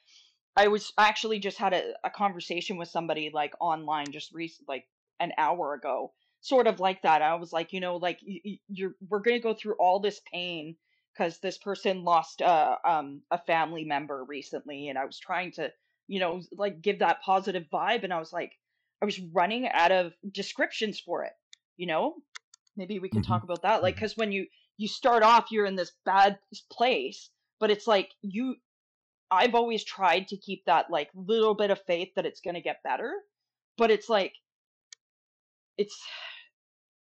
i 0.56 0.68
was 0.68 0.91
actually 0.98 1.39
just 1.39 1.58
had 1.58 1.74
a, 1.74 1.94
a 2.03 2.10
conversation 2.10 2.77
with 2.77 2.89
somebody 2.89 3.32
like 3.34 3.53
online 3.60 4.12
just 4.12 4.34
recent 4.34 4.68
like 4.68 4.86
an 5.20 5.32
hour 5.38 5.74
ago 5.74 6.12
sort 6.41 6.68
of 6.68 6.79
like 6.79 7.01
that 7.01 7.22
i 7.22 7.36
was 7.36 7.51
like 7.53 7.74
you 7.74 7.79
know 7.79 7.98
like 7.98 8.20
y- 8.27 8.39
y- 8.46 8.60
you're 8.70 8.96
we're 9.10 9.20
going 9.20 9.38
to 9.38 9.44
go 9.44 9.53
through 9.53 9.75
all 9.79 10.00
this 10.00 10.22
pain 10.32 10.75
because 11.13 11.39
this 11.39 11.58
person 11.58 12.03
lost 12.03 12.41
uh, 12.41 12.77
um, 12.86 13.22
a 13.32 13.38
family 13.39 13.84
member 13.84 14.24
recently 14.25 14.88
and 14.89 14.98
i 14.98 15.06
was 15.06 15.20
trying 15.20 15.51
to 15.51 15.72
you 16.08 16.20
know 16.20 16.41
like 16.58 16.82
give 16.82 17.00
that 17.00 17.22
positive 17.22 17.65
vibe 17.72 18.03
and 18.03 18.13
i 18.13 18.20
was 18.20 18.34
like 18.34 18.53
i 19.01 19.06
was 19.06 19.20
running 19.34 19.68
out 19.68 19.91
of 19.91 20.13
descriptions 20.32 21.00
for 21.00 21.24
it 21.24 21.34
you 21.77 21.88
know 21.88 22.15
maybe 22.79 22.98
we 22.98 23.09
can 23.09 23.21
talk 23.21 23.43
about 23.43 23.62
that 23.62 23.83
like 23.83 23.95
because 23.95 24.17
when 24.17 24.31
you 24.31 24.48
you 24.77 24.88
start 24.88 25.21
off 25.21 25.51
you're 25.51 25.65
in 25.65 25.75
this 25.75 25.91
bad 26.05 26.39
place 26.71 27.29
but 27.59 27.69
it's 27.69 27.86
like 27.86 28.09
you 28.21 28.55
i've 29.29 29.53
always 29.53 29.83
tried 29.83 30.27
to 30.27 30.38
keep 30.38 30.63
that 30.65 30.89
like 30.89 31.09
little 31.13 31.53
bit 31.53 31.69
of 31.69 31.79
faith 31.86 32.09
that 32.15 32.25
it's 32.25 32.39
going 32.39 32.55
to 32.55 32.62
get 32.62 32.81
better 32.83 33.13
but 33.77 33.91
it's 33.91 34.09
like 34.09 34.33
it's 35.77 36.00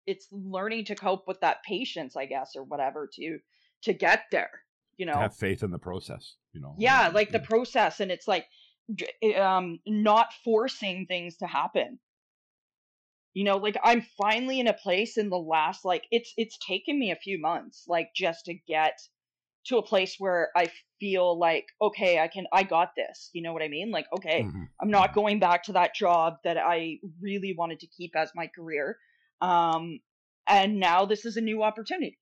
it's 0.08 0.28
learning 0.32 0.84
to 0.84 0.96
cope 0.96 1.28
with 1.28 1.40
that 1.42 1.64
patience 1.64 2.18
i 2.18 2.26
guess 2.26 2.56
or 2.56 2.64
whatever 2.64 3.08
to 3.14 3.38
to 3.84 3.94
get 3.94 4.24
there 4.32 4.50
you 4.98 5.06
know? 5.06 5.14
have 5.14 5.34
faith 5.34 5.64
in 5.64 5.72
the 5.72 5.80
process, 5.80 6.36
you 6.52 6.60
know. 6.60 6.76
yeah 6.78 7.10
like 7.14 7.32
the 7.32 7.40
process 7.40 8.02
and 8.02 8.12
it's 8.12 8.28
like 8.28 8.46
um 9.40 9.80
not 9.88 10.34
forcing 10.44 11.06
things 11.06 11.38
to 11.38 11.48
happen 11.48 12.00
you 13.40 13.46
know 13.46 13.56
like 13.56 13.78
i'm 13.86 14.06
finally 14.18 14.60
in 14.60 14.68
a 14.68 14.74
place 14.74 15.18
in 15.18 15.30
the 15.30 15.38
last 15.38 15.86
like 15.86 16.04
it's 16.12 16.34
it's 16.36 16.58
taken 16.58 17.00
me 17.00 17.12
a 17.12 17.16
few 17.16 17.40
months 17.40 17.86
like 17.88 18.10
just 18.14 18.44
to 18.46 18.54
get 18.54 19.00
to 19.66 19.78
a 19.78 19.84
place 19.84 20.16
where 20.18 20.50
I 20.56 20.70
feel 21.00 21.38
like, 21.38 21.68
okay, 21.82 22.20
I 22.20 22.28
can, 22.28 22.48
I 22.52 22.64
got 22.64 22.92
this. 22.96 23.30
You 23.34 23.44
know 23.44 23.54
what 23.54 23.62
I 23.62 23.68
mean? 23.68 23.92
Like, 23.92 24.08
okay, 24.18 24.44
Mhm. 24.44 24.70
I'm 24.82 24.90
not 24.90 25.14
going 25.14 25.40
back 25.40 25.64
to 25.66 25.74
that 25.74 25.94
job 25.94 26.38
that 26.44 26.58
I 26.58 27.00
really 27.22 27.54
wanted 27.54 27.82
to 27.82 27.88
keep 27.88 28.16
as 28.16 28.32
my 28.34 28.48
career. 28.48 28.98
Um, 29.42 30.00
and 30.48 30.80
now 30.80 31.06
this 31.06 31.26
is 31.26 31.38
a 31.38 31.42
new 31.42 31.62
opportunity. 31.62 32.18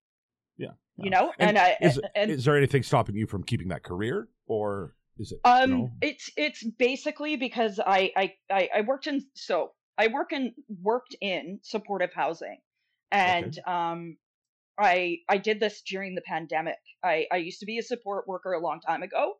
Yeah, 0.57 0.71
You 0.97 1.11
know, 1.11 1.31
And 1.39 1.49
and, 1.49 1.59
I 1.59 1.77
Is, 1.79 2.01
and 2.15 2.31
is 2.31 2.45
there 2.45 2.57
anything 2.57 2.83
stopping 2.83 3.15
you 3.15 3.27
from 3.27 3.43
keeping 3.43 3.67
that 3.69 3.83
career, 3.83 4.27
or 4.47 4.95
is 5.19 5.31
it? 5.31 5.39
um, 5.45 5.69
no? 5.69 5.91
it's 6.01 6.31
it's 6.35 6.63
basically 6.63 7.37
because 7.37 7.79
I, 7.79 8.11
I 8.15 8.33
I 8.49 8.69
I 8.77 8.81
worked 8.81 9.05
in 9.05 9.25
so 9.35 9.73
I 9.97 10.07
work 10.07 10.31
in 10.31 10.53
worked 10.81 11.15
in 11.21 11.59
supportive 11.63 12.13
housing, 12.13 12.59
and 13.11 13.57
um, 13.67 14.17
I 14.77 15.19
I 15.27 15.37
did 15.37 15.59
this 15.59 15.81
during 15.81 16.15
the 16.15 16.21
pandemic. 16.21 16.77
I 17.03 17.27
I 17.31 17.37
used 17.37 17.59
to 17.61 17.65
be 17.65 17.79
a 17.79 17.83
support 17.83 18.27
worker 18.27 18.53
a 18.53 18.59
long 18.61 18.79
time 18.81 19.03
ago, 19.03 19.33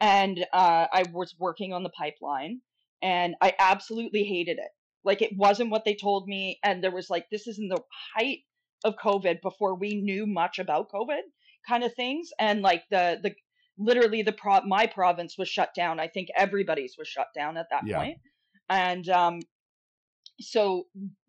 and 0.00 0.38
uh, 0.52 0.86
I 0.92 1.04
was 1.12 1.34
working 1.38 1.72
on 1.72 1.82
the 1.82 1.90
pipeline, 1.90 2.60
and 3.00 3.34
I 3.40 3.54
absolutely 3.58 4.24
hated 4.24 4.58
it. 4.58 4.70
Like 5.04 5.22
it 5.22 5.36
wasn't 5.36 5.70
what 5.70 5.84
they 5.84 5.94
told 5.94 6.28
me, 6.28 6.58
and 6.62 6.82
there 6.82 6.90
was 6.92 7.08
like 7.10 7.26
this 7.30 7.46
is 7.46 7.58
in 7.58 7.68
the 7.68 7.80
height 8.16 8.40
of 8.84 8.94
COVID 8.96 9.40
before 9.42 9.74
we 9.76 10.00
knew 10.02 10.26
much 10.26 10.58
about 10.58 10.90
COVID 10.92 11.22
kind 11.66 11.84
of 11.84 11.94
things, 11.94 12.30
and 12.38 12.62
like 12.62 12.84
the 12.90 13.18
the 13.22 13.34
literally 13.78 14.22
the 14.22 14.32
pro 14.32 14.60
my 14.62 14.86
province 14.86 15.36
was 15.38 15.48
shut 15.48 15.70
down. 15.74 15.98
I 16.00 16.08
think 16.08 16.28
everybody's 16.36 16.96
was 16.98 17.08
shut 17.08 17.28
down 17.34 17.56
at 17.56 17.66
that 17.70 17.84
Yeah. 17.86 17.96
point. 17.96 18.18
and 18.68 19.08
um, 19.08 19.40
so 20.42 20.86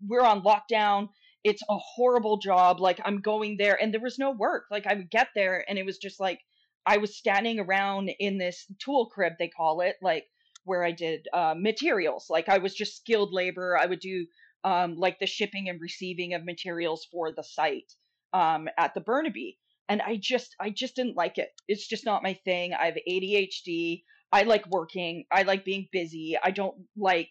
we're 0.08 0.22
on 0.22 0.41
lockdown 0.43 1.10
it's 1.43 1.62
a 1.70 1.77
horrible 1.77 2.38
job 2.38 2.79
like 2.79 3.00
i'm 3.05 3.20
going 3.20 3.58
there 3.58 3.82
and 3.82 3.93
there 3.93 4.01
was 4.01 4.20
no 4.20 4.32
work 4.32 4.65
like 4.72 4.88
i 4.88 4.93
would 4.93 5.10
get 5.10 5.27
there 5.36 5.63
and 5.67 5.77
it 5.77 5.86
was 5.86 5.98
just 5.98 6.20
like 6.20 6.39
i 6.86 6.98
was 6.98 7.15
standing 7.15 7.60
around 7.60 8.10
in 8.20 8.38
this 8.38 8.65
tool 8.79 9.08
crib 9.08 9.34
they 9.39 9.48
call 9.48 9.82
it 9.82 9.96
like 10.01 10.25
where 10.65 10.84
i 10.84 10.91
did 10.91 11.27
uh, 11.34 11.53
materials 11.58 12.27
like 12.29 12.50
i 12.50 12.58
was 12.58 12.74
just 12.74 12.98
skilled 12.98 13.34
labor 13.34 13.77
i 13.77 13.86
would 13.86 14.00
do 14.00 14.25
um, 14.65 14.96
like 14.96 15.20
the 15.20 15.25
shipping 15.25 15.67
and 15.67 15.82
receiving 15.82 16.34
of 16.34 16.46
materials 16.46 17.05
for 17.12 17.34
the 17.34 17.43
site 17.43 17.91
um, 18.32 18.70
at 18.77 18.93
the 18.93 19.01
burnaby 19.01 19.58
and 19.89 20.01
i 20.01 20.17
just 20.22 20.55
i 20.60 20.70
just 20.70 20.96
didn't 20.96 21.17
like 21.17 21.38
it 21.38 21.50
it's 21.67 21.88
just 21.88 22.05
not 22.05 22.24
my 22.24 22.34
thing 22.46 22.74
i 22.74 22.86
have 22.86 22.98
adhd 23.10 24.03
i 24.32 24.43
like 24.43 24.65
working 24.67 25.25
i 25.32 25.43
like 25.43 25.65
being 25.65 25.88
busy 25.91 26.38
i 26.41 26.51
don't 26.51 26.75
like 26.96 27.29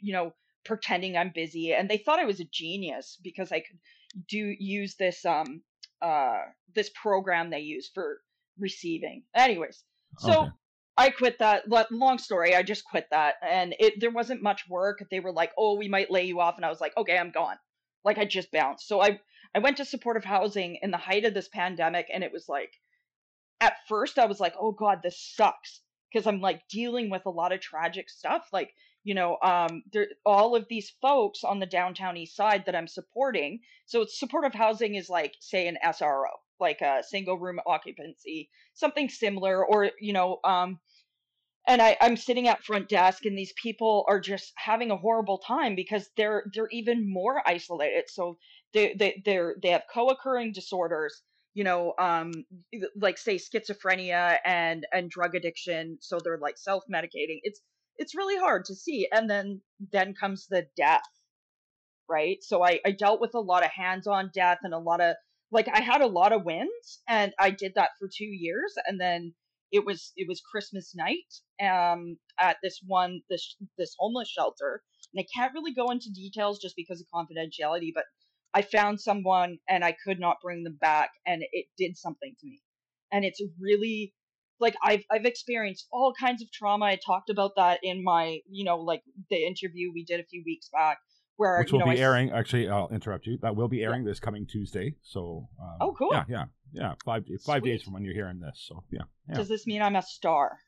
you 0.00 0.12
know 0.12 0.32
pretending 0.66 1.16
I'm 1.16 1.30
busy 1.34 1.72
and 1.72 1.88
they 1.88 1.98
thought 1.98 2.18
I 2.18 2.24
was 2.24 2.40
a 2.40 2.44
genius 2.44 3.18
because 3.22 3.52
I 3.52 3.60
could 3.60 3.78
do 4.28 4.54
use 4.58 4.96
this 4.96 5.24
um 5.24 5.62
uh 6.02 6.40
this 6.74 6.90
program 6.90 7.50
they 7.50 7.60
use 7.60 7.90
for 7.92 8.20
receiving. 8.58 9.24
Anyways, 9.34 9.84
so 10.18 10.42
Okay. 10.42 10.50
I 10.98 11.10
quit 11.10 11.38
that. 11.40 11.64
Long 11.90 12.18
story, 12.18 12.54
I 12.54 12.62
just 12.62 12.84
quit 12.84 13.08
that 13.10 13.34
and 13.42 13.74
it 13.78 14.00
there 14.00 14.10
wasn't 14.10 14.42
much 14.42 14.68
work. 14.68 15.04
They 15.10 15.20
were 15.20 15.32
like, 15.32 15.52
"Oh, 15.58 15.76
we 15.76 15.88
might 15.88 16.10
lay 16.10 16.24
you 16.24 16.40
off." 16.40 16.56
And 16.56 16.64
I 16.64 16.70
was 16.70 16.80
like, 16.80 16.96
"Okay, 16.96 17.18
I'm 17.18 17.30
gone." 17.30 17.58
Like 18.04 18.18
I 18.18 18.24
just 18.24 18.50
bounced. 18.50 18.86
So 18.88 19.02
I 19.02 19.20
I 19.54 19.58
went 19.60 19.76
to 19.78 19.84
supportive 19.84 20.24
housing 20.24 20.76
in 20.82 20.90
the 20.90 20.96
height 20.96 21.24
of 21.24 21.34
this 21.34 21.48
pandemic 21.48 22.06
and 22.12 22.24
it 22.24 22.32
was 22.32 22.48
like 22.48 22.72
at 23.60 23.76
first 23.88 24.18
I 24.18 24.26
was 24.26 24.40
like, 24.40 24.54
"Oh 24.58 24.72
god, 24.72 25.00
this 25.02 25.18
sucks." 25.20 25.82
Because 26.12 26.26
I'm 26.26 26.40
like 26.40 26.66
dealing 26.68 27.10
with 27.10 27.26
a 27.26 27.30
lot 27.30 27.52
of 27.52 27.60
tragic 27.60 28.08
stuff 28.08 28.48
like 28.52 28.72
you 29.06 29.14
know 29.14 29.38
um 29.42 29.84
there 29.92 30.08
all 30.26 30.56
of 30.56 30.66
these 30.68 30.92
folks 31.00 31.44
on 31.44 31.60
the 31.60 31.66
downtown 31.66 32.16
east 32.16 32.36
side 32.36 32.64
that 32.66 32.74
i'm 32.74 32.88
supporting 32.88 33.60
so 33.86 34.04
supportive 34.08 34.52
housing 34.54 34.96
is 34.96 35.08
like 35.08 35.34
say 35.40 35.68
an 35.68 35.78
sro 35.94 36.24
like 36.60 36.80
a 36.82 37.02
single 37.08 37.38
room 37.38 37.60
occupancy 37.66 38.50
something 38.74 39.08
similar 39.08 39.64
or 39.64 39.92
you 40.00 40.12
know 40.12 40.40
um 40.44 40.80
and 41.68 41.82
I, 41.82 41.96
I'm 42.00 42.16
sitting 42.16 42.48
at 42.48 42.64
front 42.64 42.88
desk 42.88 43.24
and 43.24 43.36
these 43.38 43.52
people 43.60 44.04
are 44.08 44.20
just 44.20 44.52
having 44.56 44.90
a 44.90 44.96
horrible 44.96 45.38
time 45.38 45.74
because 45.76 46.08
they're 46.16 46.44
they're 46.54 46.68
even 46.72 47.12
more 47.12 47.42
isolated. 47.46 48.04
So 48.08 48.38
they 48.74 48.94
they 48.98 49.22
they're 49.24 49.56
they 49.62 49.70
have 49.70 49.82
co-occurring 49.92 50.52
disorders, 50.52 51.22
you 51.54 51.64
know, 51.64 51.94
um 51.98 52.32
like 53.00 53.18
say 53.18 53.36
schizophrenia 53.36 54.38
and 54.44 54.86
and 54.92 55.10
drug 55.10 55.34
addiction. 55.34 55.98
So 56.00 56.18
they're 56.22 56.38
like 56.38 56.58
self-medicating. 56.58 57.40
It's 57.42 57.60
it's 57.98 58.14
really 58.16 58.38
hard 58.38 58.64
to 58.66 58.74
see. 58.74 59.08
And 59.12 59.28
then 59.28 59.60
then 59.92 60.14
comes 60.14 60.46
the 60.48 60.66
death, 60.76 61.02
right? 62.08 62.38
So 62.42 62.64
I, 62.64 62.80
I 62.84 62.92
dealt 62.92 63.20
with 63.20 63.34
a 63.34 63.40
lot 63.40 63.64
of 63.64 63.70
hands-on 63.70 64.30
death 64.34 64.58
and 64.62 64.74
a 64.74 64.78
lot 64.78 65.00
of 65.00 65.16
like 65.52 65.68
I 65.72 65.80
had 65.80 66.00
a 66.00 66.06
lot 66.06 66.32
of 66.32 66.44
wins 66.44 67.02
and 67.08 67.32
I 67.38 67.50
did 67.50 67.74
that 67.76 67.90
for 67.98 68.08
two 68.08 68.24
years 68.24 68.74
and 68.86 69.00
then 69.00 69.32
it 69.72 69.84
was 69.84 70.12
it 70.16 70.28
was 70.28 70.40
Christmas 70.40 70.94
night 70.94 71.32
um 71.66 72.16
at 72.38 72.56
this 72.62 72.80
one 72.86 73.20
this 73.30 73.56
this 73.78 73.94
homeless 73.98 74.28
shelter 74.28 74.82
and 75.14 75.24
I 75.24 75.26
can't 75.34 75.54
really 75.54 75.74
go 75.74 75.90
into 75.90 76.10
details 76.12 76.58
just 76.58 76.76
because 76.76 77.00
of 77.00 77.06
confidentiality 77.14 77.92
but 77.94 78.04
I 78.54 78.62
found 78.62 79.00
someone 79.00 79.58
and 79.68 79.84
I 79.84 79.96
could 80.04 80.18
not 80.18 80.38
bring 80.42 80.64
them 80.64 80.78
back 80.80 81.10
and 81.26 81.42
it 81.52 81.66
did 81.78 81.96
something 81.96 82.34
to 82.40 82.46
me 82.46 82.60
and 83.12 83.24
it's 83.24 83.42
really 83.60 84.12
like 84.60 84.74
I've 84.82 85.04
I've 85.10 85.24
experienced 85.24 85.86
all 85.92 86.12
kinds 86.18 86.42
of 86.42 86.50
trauma 86.52 86.84
I 86.86 86.98
talked 87.04 87.30
about 87.30 87.52
that 87.56 87.80
in 87.82 88.02
my 88.02 88.40
you 88.48 88.64
know 88.64 88.78
like 88.78 89.02
the 89.30 89.44
interview 89.46 89.92
we 89.92 90.04
did 90.04 90.20
a 90.20 90.24
few 90.24 90.42
weeks 90.44 90.68
back 90.72 90.98
where 91.36 91.58
which 91.58 91.72
you 91.72 91.78
will 91.78 91.86
know 91.86 91.92
be 91.92 91.98
I 91.98 92.02
airing. 92.02 92.30
Actually, 92.30 92.68
I'll 92.68 92.88
interrupt 92.88 93.26
you. 93.26 93.38
That 93.42 93.56
will 93.56 93.68
be 93.68 93.82
airing 93.82 94.04
this 94.04 94.18
coming 94.20 94.46
Tuesday. 94.46 94.94
So. 95.02 95.48
Um, 95.60 95.76
Oh, 95.80 95.92
cool. 95.98 96.08
Yeah, 96.12 96.24
yeah, 96.28 96.44
yeah. 96.72 96.94
Five 97.04 97.24
five 97.44 97.62
days 97.62 97.82
from 97.82 97.92
when 97.92 98.04
you're 98.04 98.14
hearing 98.14 98.40
this. 98.40 98.64
So 98.66 98.84
yeah, 98.90 99.02
yeah. 99.28 99.36
does 99.36 99.48
this 99.48 99.66
mean 99.66 99.82
I'm 99.82 99.96
a 99.96 100.02
star 100.02 100.58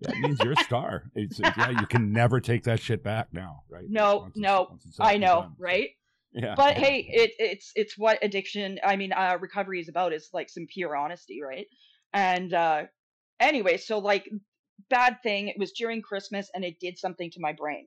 Yeah, 0.00 0.10
it 0.10 0.20
means 0.20 0.38
you're 0.40 0.52
a 0.52 0.64
star. 0.64 1.04
It's 1.14 1.38
yeah, 1.40 1.70
you 1.70 1.86
can 1.86 2.12
never 2.12 2.40
take 2.40 2.64
that 2.64 2.80
shit 2.80 3.02
back 3.02 3.28
now, 3.32 3.62
right? 3.70 3.86
No, 3.88 4.18
Once 4.18 4.36
no, 4.36 4.68
it's 4.86 4.98
I 5.00 5.16
know 5.16 5.42
done. 5.42 5.54
right 5.58 5.88
Yeah, 6.32 6.54
but 6.54 6.76
yeah. 6.76 6.84
hey 6.84 7.08
it, 7.10 7.30
it's 7.38 7.72
it's 7.74 7.98
what 7.98 8.18
addiction 8.22 8.78
i 8.84 8.94
mean 8.96 9.12
uh 9.12 9.36
recovery 9.40 9.80
is 9.80 9.88
about 9.88 10.12
is 10.12 10.28
like 10.32 10.48
some 10.48 10.66
pure 10.72 10.94
honesty 10.94 11.40
right 11.42 11.66
and 12.12 12.52
uh 12.54 12.82
anyway 13.40 13.76
so 13.76 13.98
like 13.98 14.28
bad 14.88 15.16
thing 15.22 15.48
it 15.48 15.58
was 15.58 15.72
during 15.72 16.02
christmas 16.02 16.50
and 16.54 16.64
it 16.64 16.78
did 16.80 16.98
something 16.98 17.30
to 17.30 17.40
my 17.40 17.52
brain 17.52 17.86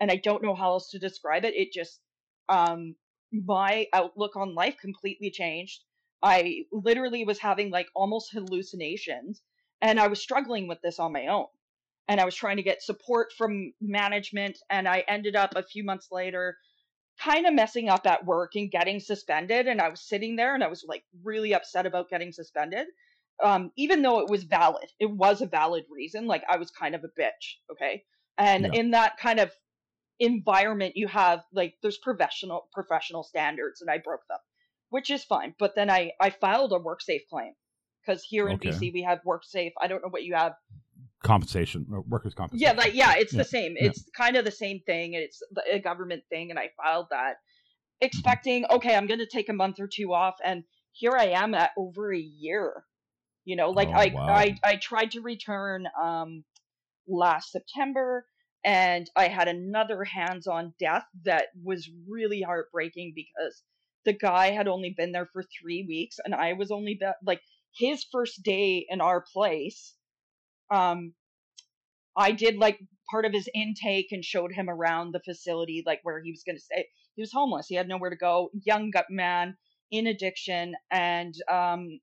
and 0.00 0.10
i 0.10 0.16
don't 0.16 0.42
know 0.42 0.54
how 0.54 0.72
else 0.72 0.90
to 0.90 0.98
describe 0.98 1.44
it 1.44 1.54
it 1.54 1.72
just 1.72 2.00
um 2.48 2.94
my 3.32 3.86
outlook 3.94 4.36
on 4.36 4.54
life 4.54 4.76
completely 4.78 5.30
changed. 5.30 5.80
I 6.22 6.66
literally 6.70 7.24
was 7.24 7.38
having 7.38 7.70
like 7.70 7.88
almost 7.96 8.30
hallucinations 8.32 9.42
and 9.80 9.98
i 9.98 10.06
was 10.06 10.22
struggling 10.22 10.68
with 10.68 10.80
this 10.80 11.00
on 11.00 11.12
my 11.12 11.26
own 11.26 11.46
and 12.06 12.20
i 12.20 12.24
was 12.24 12.36
trying 12.36 12.56
to 12.56 12.62
get 12.62 12.80
support 12.80 13.32
from 13.36 13.72
management 13.80 14.56
and 14.70 14.88
i 14.88 15.02
ended 15.08 15.34
up 15.34 15.54
a 15.56 15.64
few 15.64 15.82
months 15.82 16.08
later 16.12 16.56
kind 17.18 17.46
of 17.46 17.54
messing 17.54 17.88
up 17.88 18.06
at 18.06 18.24
work 18.24 18.52
and 18.54 18.70
getting 18.70 19.00
suspended 19.00 19.66
and 19.66 19.80
i 19.80 19.88
was 19.88 20.00
sitting 20.00 20.36
there 20.36 20.54
and 20.54 20.62
i 20.62 20.68
was 20.68 20.84
like 20.86 21.02
really 21.24 21.52
upset 21.52 21.86
about 21.86 22.08
getting 22.08 22.30
suspended 22.30 22.86
um, 23.42 23.70
even 23.76 24.02
though 24.02 24.20
it 24.20 24.28
was 24.30 24.44
valid 24.44 24.88
it 25.00 25.10
was 25.10 25.40
a 25.40 25.46
valid 25.46 25.84
reason 25.90 26.26
like 26.26 26.42
i 26.48 26.56
was 26.56 26.70
kind 26.70 26.94
of 26.94 27.02
a 27.04 27.20
bitch 27.20 27.56
okay 27.70 28.04
and 28.38 28.64
Yeah. 28.64 28.72
in 28.72 28.90
that 28.92 29.16
kind 29.18 29.38
of 29.40 29.50
environment 30.18 30.96
you 30.96 31.08
have 31.08 31.42
like 31.52 31.74
there's 31.82 31.98
professional 31.98 32.68
professional 32.72 33.22
standards 33.22 33.80
and 33.80 33.90
i 33.90 33.98
broke 33.98 34.26
them 34.28 34.38
which 34.90 35.10
is 35.10 35.24
fine 35.24 35.54
but 35.58 35.74
then 35.74 35.90
i 35.90 36.12
i 36.20 36.30
filed 36.30 36.72
a 36.72 36.78
work 36.78 37.00
safe 37.02 37.22
claim 37.30 37.52
because 38.04 38.22
here 38.22 38.48
in 38.48 38.56
Okay. 38.56 38.68
bc 38.68 38.92
we 38.92 39.02
have 39.02 39.18
work 39.24 39.42
safe 39.44 39.72
i 39.80 39.86
don't 39.88 40.02
know 40.02 40.10
what 40.10 40.22
you 40.24 40.34
have 40.34 40.52
compensation, 41.22 41.86
workers' 42.08 42.34
compensation. 42.34 42.76
yeah, 42.76 42.82
like 42.82 42.94
yeah, 42.94 43.14
it's 43.16 43.32
Yeah, 43.32 43.38
the 43.38 43.44
same. 43.44 43.74
yeah. 43.78 43.86
It's 43.86 44.04
kind 44.16 44.36
of 44.36 44.44
the 44.44 44.50
same 44.50 44.80
thing. 44.84 45.14
It's 45.14 45.42
a 45.70 45.78
government 45.78 46.24
thing, 46.28 46.50
and 46.50 46.58
I 46.58 46.70
filed 46.76 47.06
that, 47.10 47.36
Mm-hmm. 48.02 48.02
expecting 48.06 48.64
okay, 48.70 48.94
I'm 48.96 49.06
going 49.06 49.20
to 49.20 49.26
take 49.26 49.48
a 49.48 49.52
month 49.54 49.80
or 49.80 49.86
two 49.88 50.12
off, 50.12 50.34
and 50.44 50.64
here 50.92 51.12
I 51.16 51.26
am 51.26 51.54
at 51.54 51.70
over 51.76 52.12
a 52.12 52.18
year. 52.18 52.84
You 53.44 53.56
know, 53.56 53.70
like 53.70 53.90
Oh, 53.90 53.94
I 53.94 54.14
wow. 54.14 54.28
I 54.28 54.56
I 54.64 54.76
tried 54.76 55.12
to 55.12 55.20
return 55.20 55.86
um 56.00 56.44
last 57.08 57.52
September, 57.52 58.26
and 58.64 59.10
I 59.16 59.28
had 59.28 59.48
another 59.48 60.04
hands-on 60.04 60.74
death 60.78 61.06
that 61.24 61.48
was 61.62 61.90
really 62.08 62.42
heartbreaking 62.42 63.12
because 63.14 63.62
the 64.04 64.12
guy 64.14 64.50
had 64.50 64.68
only 64.68 64.90
been 64.96 65.12
there 65.12 65.28
for 65.32 65.42
three 65.42 65.84
weeks, 65.86 66.18
and 66.24 66.34
I 66.34 66.54
was 66.54 66.70
only 66.70 66.94
be- 66.94 67.06
like 67.26 67.42
his 67.74 68.04
first 68.12 68.42
day 68.42 68.86
in 68.88 69.00
our 69.00 69.20
place. 69.32 69.96
Um, 70.70 71.14
I 72.16 72.32
did 72.32 72.56
like 72.56 72.80
part 73.10 73.24
of 73.24 73.32
his 73.32 73.48
intake 73.54 74.12
and 74.12 74.24
showed 74.24 74.52
him 74.52 74.68
around 74.68 75.12
the 75.12 75.20
facility, 75.20 75.82
like 75.86 76.00
where 76.02 76.20
he 76.22 76.30
was 76.30 76.42
going 76.44 76.56
to 76.56 76.62
stay. 76.62 76.88
He 77.14 77.22
was 77.22 77.32
homeless. 77.32 77.66
He 77.68 77.74
had 77.74 77.88
nowhere 77.88 78.10
to 78.10 78.16
go. 78.16 78.50
Young 78.64 78.90
gut 78.90 79.06
man 79.10 79.56
in 79.90 80.06
addiction. 80.06 80.74
And, 80.90 81.34
um, 81.50 82.00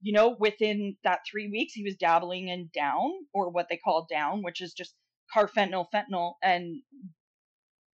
you 0.00 0.12
know, 0.12 0.36
within 0.38 0.96
that 1.04 1.20
three 1.28 1.48
weeks, 1.48 1.72
he 1.72 1.84
was 1.84 1.96
dabbling 1.96 2.48
in 2.48 2.70
down 2.74 3.10
or 3.34 3.50
what 3.50 3.68
they 3.68 3.76
call 3.76 4.06
down, 4.08 4.42
which 4.42 4.60
is 4.60 4.72
just 4.72 4.94
carfentanil, 5.34 5.86
fentanyl. 5.92 6.34
And 6.42 6.82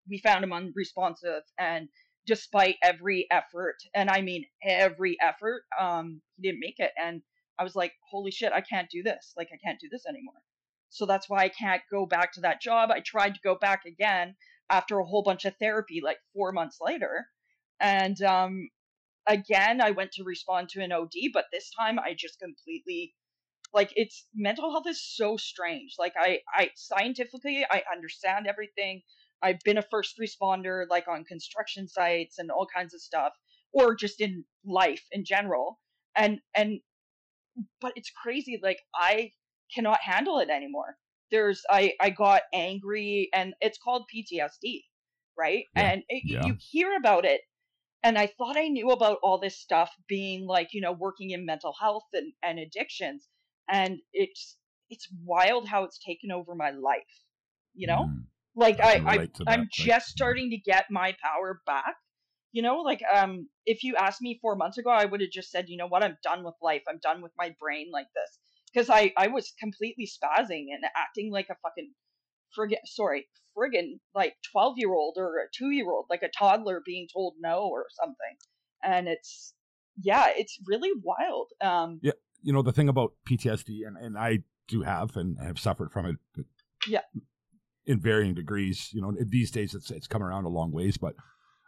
we 0.10 0.20
found 0.20 0.44
him 0.44 0.54
unresponsive. 0.54 1.44
And 1.60 1.90
despite 2.26 2.76
every 2.84 3.28
effort, 3.32 3.78
and 3.94 4.10
I 4.10 4.22
mean 4.22 4.46
every 4.64 5.18
effort, 5.22 5.64
um, 5.80 6.22
he 6.38 6.44
didn't 6.48 6.60
make 6.60 6.80
it. 6.80 6.92
And 7.02 7.22
I 7.60 7.64
was 7.64 7.76
like, 7.76 7.94
holy 8.10 8.32
shit, 8.32 8.52
I 8.54 8.62
can't 8.62 8.90
do 8.90 9.04
this. 9.04 9.34
Like, 9.38 9.50
I 9.54 9.58
can't 9.64 9.80
do 9.80 9.88
this 9.92 10.06
anymore. 10.08 10.42
So 10.90 11.06
that's 11.06 11.30
why 11.30 11.44
I 11.44 11.50
can't 11.50 11.82
go 11.92 12.06
back 12.06 12.34
to 12.34 12.42
that 12.42 12.62
job. 12.62 12.90
I 12.92 13.00
tried 13.00 13.36
to 13.36 13.42
go 13.44 13.56
back 13.56 13.86
again 13.86 14.36
after 14.70 15.00
a 15.00 15.06
whole 15.06 15.24
bunch 15.24 15.46
of 15.46 15.56
therapy, 15.58 16.02
like 16.04 16.18
four 16.34 16.52
months 16.52 16.80
later. 16.82 17.28
And 17.80 18.22
um, 18.24 18.70
again, 19.28 19.82
I 19.82 19.92
went 19.92 20.12
to 20.14 20.24
respond 20.24 20.70
to 20.70 20.82
an 20.82 20.92
OD, 20.92 21.14
but 21.34 21.46
this 21.52 21.72
time 21.78 22.00
I 22.00 22.14
just 22.18 22.40
completely 22.40 23.16
like 23.74 23.92
it's 23.96 24.28
mental 24.36 24.72
health 24.72 24.88
is 24.88 25.02
so 25.02 25.38
strange. 25.38 25.96
Like 25.98 26.14
I, 26.18 26.40
I 26.56 26.72
scientifically, 26.76 27.66
I 27.70 27.84
understand 27.92 28.48
everything. 28.48 29.02
I've 29.42 29.60
been 29.64 29.78
a 29.78 29.82
first 29.84 30.20
responder, 30.20 30.86
like 30.90 31.08
on 31.08 31.24
construction 31.24 31.88
sites 31.88 32.38
and 32.38 32.52
all 32.52 32.68
kinds 32.74 32.94
of 32.94 33.02
stuff, 33.02 33.34
or 33.72 33.96
just 33.96 34.22
in 34.22 34.46
life 34.66 35.04
in 35.12 35.24
general. 35.26 35.80
And 36.16 36.40
and 36.56 36.82
but 37.80 37.94
it's 37.96 38.12
crazy. 38.12 38.60
Like 38.62 38.80
I 38.96 39.32
cannot 39.74 40.00
handle 40.02 40.40
it 40.40 40.50
anymore. 40.50 40.98
There's 41.32 41.64
I 41.70 41.94
I 42.00 42.10
got 42.10 42.44
angry, 42.54 43.30
and 43.34 43.54
it's 43.62 43.78
called 43.78 44.06
PTSD, 44.14 44.84
right? 45.38 45.66
Yeah. 45.76 45.92
And 45.92 46.02
eh, 46.10 46.20
it, 46.20 46.24
Yeah. 46.26 46.48
you 46.48 46.56
hear 46.60 46.96
about 46.98 47.26
it, 47.26 47.42
and 48.04 48.18
I 48.18 48.28
thought 48.28 48.58
I 48.58 48.68
knew 48.68 48.90
about 48.92 49.20
all 49.24 49.40
this 49.40 49.58
stuff 49.60 49.92
being 50.08 50.46
like 50.48 50.70
you 50.74 50.82
know 50.82 50.92
working 50.94 51.32
in 51.32 51.46
mental 51.46 51.74
health 51.80 52.06
and 52.14 52.34
and 52.44 52.60
addictions, 52.60 53.28
and 53.70 54.00
it's 54.14 54.58
it's 54.90 55.08
wild 55.26 55.68
how 55.68 55.84
it's 55.84 56.00
taken 56.00 56.32
over 56.32 56.56
my 56.56 56.72
life. 56.72 57.14
You 57.74 57.88
know, 57.88 58.06
Mm. 58.10 58.26
like 58.56 58.80
I 58.82 58.94
I, 59.06 59.14
I 59.14 59.30
I'm 59.48 59.60
like- 59.62 59.70
just 59.72 60.08
starting 60.10 60.50
to 60.52 60.58
get 60.58 60.86
my 60.92 61.16
power 61.24 61.62
back. 61.66 61.96
You 62.52 62.62
know, 62.62 62.80
like 62.82 63.02
um, 63.14 63.48
if 63.66 63.84
you 63.84 63.96
asked 63.96 64.22
me 64.22 64.38
four 64.42 64.56
months 64.58 64.78
ago, 64.78 64.90
I 64.90 65.06
would 65.06 65.22
have 65.22 65.30
just 65.32 65.52
said, 65.52 65.70
you 65.70 65.78
know 65.78 65.88
what, 65.88 66.04
I'm 66.04 66.18
done 66.22 66.44
with 66.44 66.56
life. 66.62 66.84
I'm 66.90 67.00
done 67.02 67.22
with 67.22 67.32
my 67.38 67.56
brain 67.60 67.90
like 67.94 68.08
this 68.14 68.40
because 68.74 68.90
I 68.90 69.14
I 69.18 69.28
was 69.28 69.54
completely 69.60 70.06
spazzing 70.06 70.66
and 70.74 70.84
acting 70.96 71.32
like 71.32 71.48
a 71.50 71.56
fucking 71.64 71.94
friggin' 72.58 72.78
sorry 72.86 73.28
friggin' 73.58 74.00
like 74.16 74.36
twelve 74.52 74.76
year 74.78 74.94
old 74.94 75.16
or 75.18 75.38
a 75.40 75.48
two 75.54 75.72
year 75.72 75.90
old, 75.90 76.06
like 76.10 76.24
a 76.24 76.30
toddler 76.30 76.82
being 76.86 77.08
told 77.12 77.36
no 77.40 77.68
or 77.68 77.86
something, 78.00 78.38
and 78.84 79.08
it's 79.08 79.54
yeah, 80.02 80.28
it's 80.36 80.58
really 80.66 80.92
wild. 81.04 81.48
Um, 81.62 82.00
you 82.44 82.54
know 82.54 82.62
the 82.62 82.72
thing 82.72 82.90
about 82.90 83.14
PTSD, 83.30 83.86
and, 83.86 83.98
and 83.98 84.18
I 84.18 84.40
do 84.68 84.82
have 84.82 85.16
and 85.16 85.38
have 85.40 85.60
suffered 85.60 85.92
from 85.92 86.06
it. 86.06 86.46
Yeah. 86.88 87.02
In 87.86 88.00
varying 88.00 88.34
degrees, 88.36 88.90
you 88.94 89.02
know, 89.02 89.14
these 89.28 89.52
days 89.52 89.76
it's 89.76 89.92
it's 89.92 90.08
come 90.08 90.24
around 90.24 90.46
a 90.46 90.50
long 90.50 90.72
ways, 90.72 90.98
but 90.98 91.14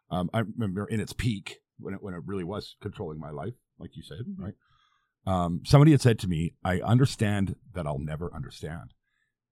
um, 0.09 0.29
I 0.33 0.39
remember 0.39 0.85
in 0.85 0.99
its 0.99 1.13
peak 1.13 1.59
when 1.79 1.93
it 1.93 2.01
when 2.01 2.13
it 2.13 2.21
really 2.25 2.43
was 2.43 2.75
controlling 2.81 3.19
my 3.19 3.29
life, 3.31 3.53
like 3.79 3.95
you 3.95 4.03
said, 4.03 4.19
Mhm. 4.27 4.39
right? 4.39 4.53
Um, 5.25 5.61
somebody 5.65 5.91
had 5.91 6.01
said 6.01 6.19
to 6.19 6.27
me, 6.27 6.55
"I 6.63 6.81
understand 6.81 7.55
that 7.73 7.87
I'll 7.87 7.99
never 7.99 8.33
understand," 8.33 8.93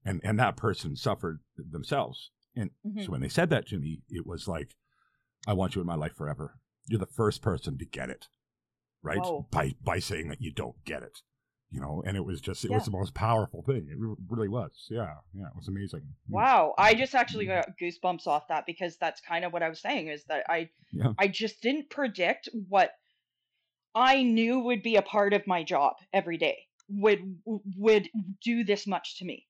and 0.05 0.21
and 0.23 0.39
that 0.39 0.57
person 0.57 0.95
suffered 0.95 1.39
themselves. 1.57 2.31
And 2.55 2.71
mhm. 2.85 3.05
so 3.05 3.11
when 3.11 3.21
they 3.21 3.29
said 3.29 3.49
that 3.49 3.67
to 3.67 3.79
me, 3.79 4.01
it 4.09 4.25
was 4.25 4.47
like, 4.47 4.75
"I 5.47 5.53
want 5.53 5.75
you 5.75 5.81
in 5.81 5.87
my 5.87 5.95
life 5.95 6.15
forever. 6.15 6.59
You're 6.87 6.99
the 6.99 7.05
first 7.05 7.41
person 7.41 7.77
to 7.77 7.85
get 7.85 8.09
it, 8.09 8.27
right? 9.01 9.19
Whoa. 9.19 9.47
By 9.51 9.75
by 9.83 9.99
saying 9.99 10.29
that 10.29 10.41
you 10.41 10.51
don't 10.51 10.83
get 10.83 11.03
it, 11.03 11.19
you 11.69 11.79
know." 11.79 12.03
And 12.05 12.17
it 12.17 12.25
was 12.25 12.41
just, 12.41 12.65
it 12.65 12.71
Yeah. 12.71 12.77
was 12.77 12.85
the 12.85 12.91
most 12.91 13.13
powerful 13.13 13.63
thing. 13.63 13.87
It 13.89 13.97
really 14.29 14.49
was. 14.49 14.87
Yeah, 14.89 15.15
yeah, 15.33 15.47
it 15.47 15.55
was 15.55 15.67
amazing. 15.69 16.01
Wow, 16.27 16.73
I 16.77 16.93
just 16.93 17.15
actually 17.15 17.45
Mm. 17.45 17.63
got 17.65 17.77
goosebumps 17.79 18.27
off 18.27 18.47
that 18.49 18.65
because 18.65 18.97
that's 18.97 19.21
kind 19.21 19.45
of 19.45 19.53
what 19.53 19.63
I 19.63 19.69
was 19.69 19.79
saying 19.79 20.07
is 20.07 20.23
that 20.25 20.45
I 20.49 20.69
Yeah. 20.91 21.13
I 21.17 21.27
just 21.27 21.61
didn't 21.61 21.89
predict 21.89 22.49
what 22.67 22.91
I 23.95 24.23
knew 24.23 24.59
would 24.59 24.83
be 24.83 24.95
a 24.95 25.01
part 25.01 25.33
of 25.33 25.45
my 25.47 25.63
job 25.63 25.95
every 26.11 26.37
day 26.37 26.67
would 26.89 27.41
would 27.45 28.09
do 28.41 28.63
this 28.65 28.85
much 28.85 29.17
to 29.19 29.25
me. 29.25 29.47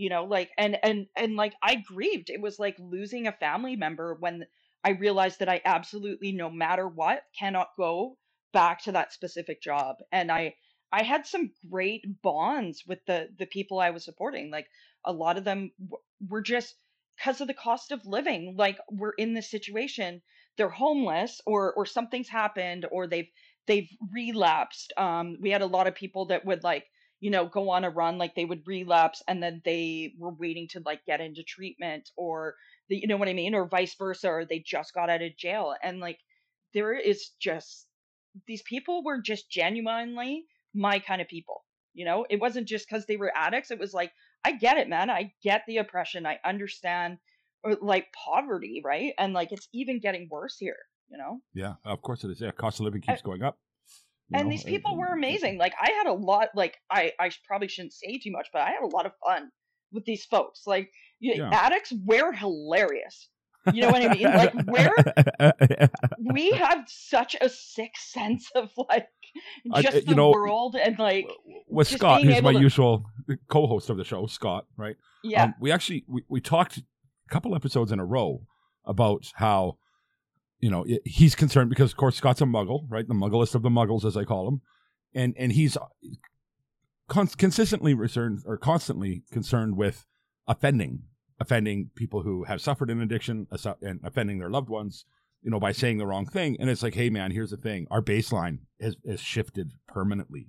You 0.00 0.08
know, 0.08 0.24
like 0.24 0.50
and 0.56 0.78
and 0.82 1.06
and 1.16 1.36
like 1.36 1.54
I 1.62 1.74
grieved. 1.76 2.30
It 2.30 2.40
was 2.40 2.58
like 2.58 2.76
losing 2.78 3.26
a 3.26 3.32
family 3.32 3.76
member 3.76 4.14
when 4.18 4.46
I 4.82 4.90
realized 4.90 5.40
that 5.40 5.48
I 5.48 5.60
absolutely 5.64 6.32
no 6.32 6.48
matter 6.50 6.88
what 6.88 7.24
cannot 7.38 7.68
go 7.76 8.16
back 8.52 8.82
to 8.84 8.92
that 8.92 9.12
specific 9.12 9.60
job 9.62 9.96
and 10.10 10.32
I 10.32 10.54
I 10.92 11.02
had 11.02 11.26
some 11.26 11.52
great 11.70 12.04
bonds 12.22 12.84
with 12.86 13.04
the 13.06 13.28
the 13.38 13.46
people 13.46 13.78
I 13.78 13.90
was 13.90 14.04
supporting. 14.04 14.50
Like 14.50 14.68
a 15.04 15.12
lot 15.12 15.36
of 15.38 15.44
them 15.44 15.70
w- 15.78 16.02
were 16.28 16.42
just 16.42 16.76
because 17.16 17.40
of 17.40 17.46
the 17.46 17.54
cost 17.54 17.92
of 17.92 18.06
living. 18.06 18.56
Like 18.56 18.78
we're 18.90 19.12
in 19.12 19.34
this 19.34 19.50
situation, 19.50 20.22
they're 20.56 20.70
homeless 20.70 21.40
or 21.46 21.72
or 21.74 21.86
something's 21.86 22.28
happened 22.28 22.86
or 22.90 23.06
they've 23.06 23.30
they've 23.66 23.90
relapsed. 24.12 24.92
Um, 24.96 25.36
we 25.40 25.50
had 25.50 25.62
a 25.62 25.66
lot 25.66 25.86
of 25.86 25.94
people 25.94 26.26
that 26.26 26.44
would 26.46 26.64
like 26.64 26.86
you 27.20 27.30
know 27.30 27.46
go 27.46 27.70
on 27.70 27.84
a 27.84 27.90
run 27.90 28.18
like 28.18 28.34
they 28.34 28.44
would 28.44 28.66
relapse 28.66 29.22
and 29.28 29.42
then 29.42 29.62
they 29.64 30.12
were 30.18 30.32
waiting 30.32 30.66
to 30.68 30.82
like 30.84 31.04
get 31.06 31.20
into 31.20 31.42
treatment 31.42 32.10
or 32.16 32.54
the, 32.88 32.96
you 32.96 33.06
know 33.06 33.16
what 33.16 33.28
I 33.28 33.34
mean 33.34 33.54
or 33.54 33.68
vice 33.68 33.94
versa 33.94 34.28
or 34.28 34.44
they 34.44 34.58
just 34.58 34.94
got 34.94 35.10
out 35.10 35.22
of 35.22 35.36
jail 35.36 35.74
and 35.82 36.00
like 36.00 36.18
there 36.72 36.94
is 36.94 37.30
just 37.40 37.86
these 38.46 38.62
people 38.62 39.02
were 39.04 39.20
just 39.20 39.50
genuinely 39.50 40.44
my 40.74 40.98
kind 40.98 41.20
of 41.20 41.28
people. 41.28 41.64
You 41.92 42.04
know, 42.04 42.26
it 42.30 42.40
wasn't 42.40 42.68
just 42.68 42.88
because 42.88 43.06
they 43.06 43.16
were 43.16 43.32
addicts. 43.34 43.70
It 43.70 43.78
was 43.78 43.92
like, 43.92 44.12
I 44.44 44.52
get 44.52 44.78
it, 44.78 44.88
man. 44.88 45.10
I 45.10 45.32
get 45.42 45.62
the 45.66 45.78
oppression. 45.78 46.24
I 46.24 46.38
understand, 46.44 47.18
or 47.64 47.76
like 47.80 48.12
poverty, 48.12 48.80
right? 48.84 49.12
And 49.18 49.34
like 49.34 49.52
it's 49.52 49.68
even 49.72 50.00
getting 50.00 50.28
worse 50.30 50.56
here. 50.58 50.78
You 51.10 51.18
know, 51.18 51.40
Yeah, 51.54 51.74
of 51.84 52.02
course 52.02 52.22
it 52.22 52.30
is. 52.30 52.40
Yeah, 52.40 52.52
cost 52.52 52.78
of 52.78 52.84
living 52.84 53.00
keeps 53.00 53.22
going 53.22 53.42
up. 53.42 53.58
And 54.32 54.44
know, 54.44 54.50
these 54.50 54.64
people 54.64 54.96
were 54.96 55.12
amazing. 55.12 55.58
Like 55.58 55.72
I 55.80 55.90
had 55.92 56.06
a 56.06 56.12
lot. 56.12 56.48
Like 56.54 56.76
I, 56.90 57.12
I 57.18 57.30
probably 57.46 57.68
shouldn't 57.68 57.92
say 57.92 58.18
too 58.18 58.30
much, 58.32 58.48
but 58.52 58.62
I 58.62 58.70
had 58.70 58.82
a 58.82 58.86
lot 58.86 59.06
of 59.06 59.12
fun 59.24 59.50
with 59.92 60.04
these 60.04 60.24
folks. 60.24 60.62
Like 60.66 60.90
Yeah. 61.20 61.50
addicts, 61.52 61.92
we're 62.04 62.32
hilarious. 62.32 63.28
You 63.74 63.82
know 63.82 63.90
what 63.90 64.02
I 64.02 64.14
mean? 64.14 64.26
Like 64.32 64.54
we're 64.66 65.88
we 66.32 66.50
have 66.52 66.84
such 66.88 67.36
a 67.40 67.48
sick 67.48 67.92
sense 67.96 68.48
of 68.54 68.70
like 68.88 69.08
I- 69.72 69.82
just 69.82 69.96
you 69.96 70.02
the 70.02 70.14
know, 70.14 70.30
world 70.30 70.76
and 70.76 70.98
like 70.98 71.26
with 71.68 71.88
Scott, 71.88 72.22
who's 72.22 72.42
my 72.42 72.52
to- 72.52 72.60
usual 72.60 73.04
co-host 73.48 73.90
of 73.90 73.96
the 73.96 74.04
show, 74.04 74.26
Scott, 74.26 74.66
right? 74.76 74.96
yeah. 75.22 75.44
Um, 75.44 75.54
we 75.60 75.70
actually 75.70 76.04
we, 76.08 76.22
we 76.28 76.40
talked 76.40 76.78
a 76.78 76.82
couple 77.30 77.54
episodes 77.54 77.92
in 77.92 78.00
a 78.00 78.04
row 78.04 78.46
about 78.86 79.24
how 79.34 79.76
you 80.60 80.70
know 80.70 80.84
he's 81.04 81.34
concerned 81.34 81.70
because 81.70 81.92
of 81.92 81.96
course 81.96 82.16
Scott's 82.16 82.40
a 82.40 82.44
muggle, 82.44 82.84
right? 82.88 83.06
The 83.06 83.14
mugglest 83.14 83.54
of 83.54 83.62
the 83.62 83.70
muggles, 83.70 84.04
as 84.04 84.16
I 84.16 84.24
call 84.24 84.48
him, 84.48 84.60
and 85.14 85.34
and 85.36 85.52
he's 85.52 85.76
uh, 85.76 85.86
con- 87.08 87.26
consistently 87.28 87.94
concerned 87.94 88.42
or 88.46 88.56
constantly 88.56 89.24
concerned 89.32 89.76
with 89.76 90.06
offending 90.46 91.02
offending 91.38 91.90
people 91.94 92.22
who 92.22 92.44
have 92.44 92.60
suffered 92.60 92.90
an 92.90 93.00
addiction 93.00 93.46
and 93.80 94.00
offending 94.04 94.38
their 94.38 94.50
loved 94.50 94.68
ones 94.68 95.06
you 95.42 95.50
know 95.50 95.58
by 95.58 95.72
saying 95.72 95.98
the 95.98 96.06
wrong 96.06 96.26
thing. 96.26 96.56
And 96.60 96.68
it's 96.68 96.82
like 96.82 96.94
hey 96.94 97.10
man 97.10 97.30
here's 97.30 97.50
the 97.50 97.56
thing. 97.56 97.86
Our 97.90 98.02
baseline 98.02 98.58
has, 98.80 98.96
has 99.06 99.20
shifted 99.20 99.72
permanently 99.86 100.48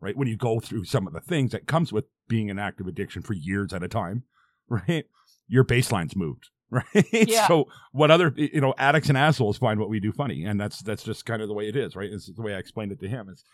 right? 0.00 0.16
When 0.16 0.28
you 0.28 0.36
go 0.36 0.60
through 0.60 0.84
some 0.84 1.06
of 1.06 1.14
the 1.14 1.20
things 1.20 1.52
that 1.52 1.66
comes 1.66 1.90
with 1.90 2.04
being 2.28 2.50
an 2.50 2.58
active 2.58 2.86
addiction 2.86 3.22
for 3.22 3.32
years 3.32 3.72
at 3.72 3.82
a 3.82 3.88
time 3.88 4.24
right? 4.68 5.06
Your 5.46 5.64
baseline's 5.64 6.16
moved 6.16 6.50
right 6.70 6.84
Yeah. 7.12 7.46
so 7.46 7.68
what 7.92 8.10
other 8.10 8.32
you 8.36 8.60
know 8.60 8.74
addicts 8.78 9.08
and 9.08 9.18
assholes 9.18 9.58
find 9.58 9.78
what 9.78 9.88
we 9.88 10.00
do 10.00 10.12
funny 10.12 10.44
and 10.44 10.58
that's 10.60 10.80
that's 10.82 11.02
just 11.04 11.24
kind 11.26 11.42
of 11.42 11.48
the 11.48 11.54
way 11.54 11.68
it 11.68 11.76
is 11.76 11.94
right 11.94 12.10
it's 12.10 12.26
the 12.34 12.42
way 12.42 12.54
i 12.54 12.58
explained 12.58 12.90
it 12.90 12.98
to 13.00 13.08
him 13.08 13.28
it's 13.28 13.44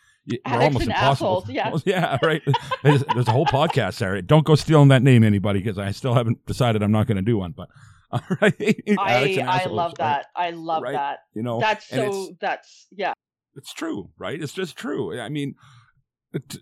we're 0.47 0.61
almost 0.63 0.87
impossible 0.87 1.45
assholes, 1.49 1.49
yeah. 1.51 1.71
Yeah 1.85 2.19
right 2.23 2.43
there's, 2.83 3.03
there's 3.15 3.29
a 3.29 3.33
whole 3.33 3.47
podcast 3.47 3.99
there 3.99 4.21
don't 4.23 4.47
go 4.47 4.55
stealing 4.55 4.89
that 4.89 5.03
name 5.03 5.25
anybody 5.25 5.59
because 5.61 5.79
i 5.79 5.91
still 5.91 6.15
haven't 6.15 6.45
decided 6.47 6.83
i'm 6.83 6.93
not 6.93 7.07
going 7.07 7.17
to 7.17 7.23
do 7.23 7.37
one 7.39 7.53
but 7.53 7.69
all 8.13 8.21
right 8.41 8.55
I 8.99 9.39
I 9.47 9.65
love 9.67 9.93
right? 9.93 9.97
that. 9.99 10.27
I 10.35 10.51
love 10.51 10.83
Right. 10.83 10.93
that. 10.95 11.19
you 11.35 11.43
know 11.43 11.61
That's 11.61 11.87
so 11.89 12.35
that's 12.41 12.87
yeah. 12.91 13.13
it's 13.55 13.73
true, 13.73 14.11
right? 14.19 14.41
It's 14.43 14.53
just 14.53 14.77
true. 14.77 15.21
I 15.21 15.29
mean, 15.29 15.55
it, 16.33 16.57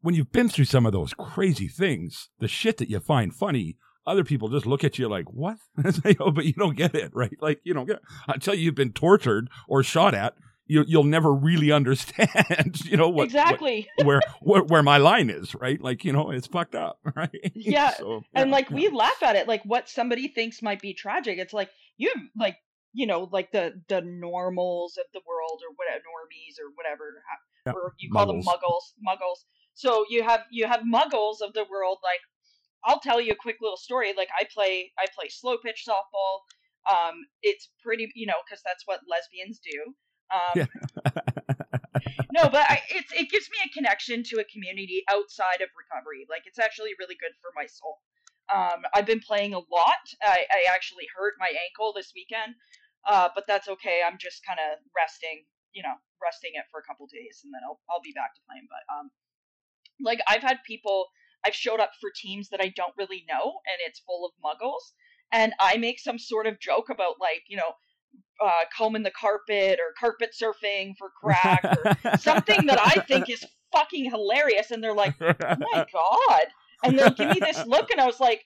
when 0.00 0.14
you've 0.14 0.32
been 0.32 0.48
through 0.48 0.64
some 0.64 0.86
of 0.86 0.92
those 0.92 1.12
crazy 1.12 1.68
things, 1.68 2.30
the 2.38 2.48
shit 2.48 2.78
that 2.78 2.88
you 2.88 2.98
find 3.00 3.34
funny, 3.34 3.76
other 4.06 4.24
people 4.24 4.48
just 4.48 4.66
look 4.66 4.84
at 4.84 4.98
you 4.98 5.08
like, 5.08 5.32
"What?" 5.32 5.56
Like, 6.04 6.18
oh, 6.20 6.30
but 6.30 6.44
you 6.44 6.52
don't 6.52 6.76
get 6.76 6.94
it, 6.94 7.10
right? 7.14 7.36
Like 7.40 7.60
you 7.64 7.74
don't 7.74 7.86
get 7.86 8.00
until 8.28 8.54
you've 8.54 8.74
been 8.74 8.92
tortured 8.92 9.48
or 9.68 9.82
shot 9.82 10.14
at. 10.14 10.34
You, 10.68 10.84
you'll 10.88 11.04
never 11.04 11.32
really 11.32 11.70
understand, 11.80 12.80
you 12.84 12.96
know 12.96 13.06
what, 13.06 13.14
what- 13.16 13.24
exactly. 13.26 13.88
where, 14.02 14.20
where 14.40 14.62
where 14.64 14.82
my 14.82 14.96
line 14.98 15.30
is, 15.30 15.54
right? 15.54 15.80
Like 15.80 16.04
you 16.04 16.12
know, 16.12 16.30
it's 16.32 16.48
fucked 16.48 16.74
up, 16.74 16.98
right? 17.14 17.30
Yeah, 17.54 17.90
So, 17.94 18.22
and 18.34 18.50
like 18.50 18.68
yeah. 18.70 18.76
we 18.76 18.88
laugh 18.88 19.22
at 19.22 19.36
it 19.36 19.46
like 19.46 19.62
what 19.64 19.88
somebody 19.88 20.26
thinks 20.28 20.62
might 20.62 20.80
be 20.80 20.92
tragic. 20.92 21.38
It's 21.38 21.52
like 21.52 21.70
you 21.98 22.10
have 22.14 22.24
like 22.36 22.56
you 22.92 23.06
know 23.06 23.28
like 23.30 23.52
the 23.52 23.80
the 23.88 24.00
normals 24.00 24.96
of 24.98 25.04
the 25.14 25.20
world 25.26 25.60
or 25.62 25.72
whatever 25.76 26.02
normies 26.02 26.58
or 26.60 26.70
whatever 26.74 27.22
Yeah, 27.66 27.72
or 27.72 27.92
you 27.98 28.10
call 28.10 28.26
them 28.26 28.40
muggles. 28.40 28.44
muggles 28.44 28.84
muggles. 29.06 29.44
So 29.74 30.04
you 30.10 30.24
have 30.24 30.40
you 30.50 30.66
have 30.66 30.80
muggles 30.80 31.42
of 31.46 31.52
the 31.54 31.64
world 31.70 31.98
like 32.02 32.20
I'll 32.84 33.00
tell 33.00 33.20
you 33.20 33.32
a 33.32 33.36
quick 33.36 33.56
little 33.60 33.76
story. 33.76 34.12
Like 34.16 34.28
I 34.38 34.44
play 34.52 34.92
I 34.98 35.06
play 35.14 35.28
slow 35.28 35.56
pitch 35.58 35.84
softball. 35.88 36.46
Um, 36.90 37.26
it's 37.42 37.70
pretty 37.82 38.10
you 38.14 38.26
know 38.26 38.40
because 38.46 38.62
that's 38.64 38.82
what 38.86 39.00
lesbians 39.08 39.60
do. 39.60 39.94
Um, 40.30 40.68
no, 42.32 42.48
but 42.50 42.66
I, 42.68 42.82
it's 42.90 43.12
it 43.12 43.30
gives 43.30 43.48
me 43.50 43.58
a 43.64 43.72
connection 43.72 44.22
to 44.34 44.40
a 44.40 44.44
community 44.44 45.02
outside 45.10 45.62
of 45.62 45.70
recovery. 45.76 46.26
Like 46.28 46.42
it's 46.46 46.58
actually 46.58 46.90
really 46.98 47.16
good 47.18 47.34
for 47.40 47.50
my 47.54 47.66
soul. 47.66 47.98
Um, 48.52 48.86
I've 48.94 49.06
been 49.06 49.20
playing 49.20 49.54
a 49.54 49.58
lot. 49.58 50.04
I, 50.22 50.46
I 50.46 50.60
actually 50.70 51.06
hurt 51.16 51.34
my 51.38 51.50
ankle 51.50 51.92
this 51.94 52.12
weekend, 52.14 52.54
uh, 53.08 53.28
but 53.34 53.44
that's 53.48 53.66
okay. 53.66 54.02
I'm 54.06 54.18
just 54.20 54.46
kind 54.46 54.60
of 54.62 54.78
resting, 54.94 55.42
you 55.74 55.82
know, 55.82 55.98
resting 56.22 56.52
it 56.54 56.62
for 56.70 56.78
a 56.78 56.86
couple 56.86 57.06
days, 57.10 57.42
and 57.42 57.50
then 57.50 57.62
I'll 57.66 57.80
I'll 57.90 58.02
be 58.02 58.14
back 58.14 58.34
to 58.34 58.40
playing. 58.46 58.70
But 58.70 58.84
um, 58.86 59.10
like 60.00 60.20
I've 60.28 60.42
had 60.42 60.62
people, 60.66 61.06
I've 61.46 61.54
showed 61.54 61.80
up 61.80 61.90
for 62.00 62.10
teams 62.14 62.48
that 62.50 62.60
I 62.60 62.72
don't 62.74 62.94
really 62.98 63.24
know, 63.28 63.42
and 63.44 63.78
it's 63.86 64.00
full 64.00 64.26
of 64.26 64.32
muggles, 64.44 64.92
and 65.32 65.52
I 65.60 65.76
make 65.76 66.00
some 66.00 66.18
sort 66.18 66.46
of 66.46 66.60
joke 66.60 66.88
about 66.90 67.14
like 67.20 67.42
you 67.48 67.56
know 67.56 67.74
uh, 68.40 68.64
combing 68.76 69.02
the 69.02 69.10
carpet 69.10 69.78
or 69.78 69.94
carpet 69.98 70.34
surfing 70.40 70.94
for 70.96 71.10
crack 71.10 71.64
or 71.64 72.18
something 72.18 72.66
that 72.66 72.78
I 72.82 73.00
think 73.00 73.30
is 73.30 73.44
fucking 73.72 74.10
hilarious. 74.10 74.70
And 74.70 74.82
they're 74.82 74.94
like, 74.94 75.14
oh 75.20 75.34
my 75.40 75.86
God. 75.92 76.46
And 76.84 76.98
they'll 76.98 77.10
give 77.10 77.30
me 77.30 77.40
this 77.40 77.64
look. 77.66 77.90
And 77.90 78.00
I 78.00 78.06
was 78.06 78.20
like, 78.20 78.44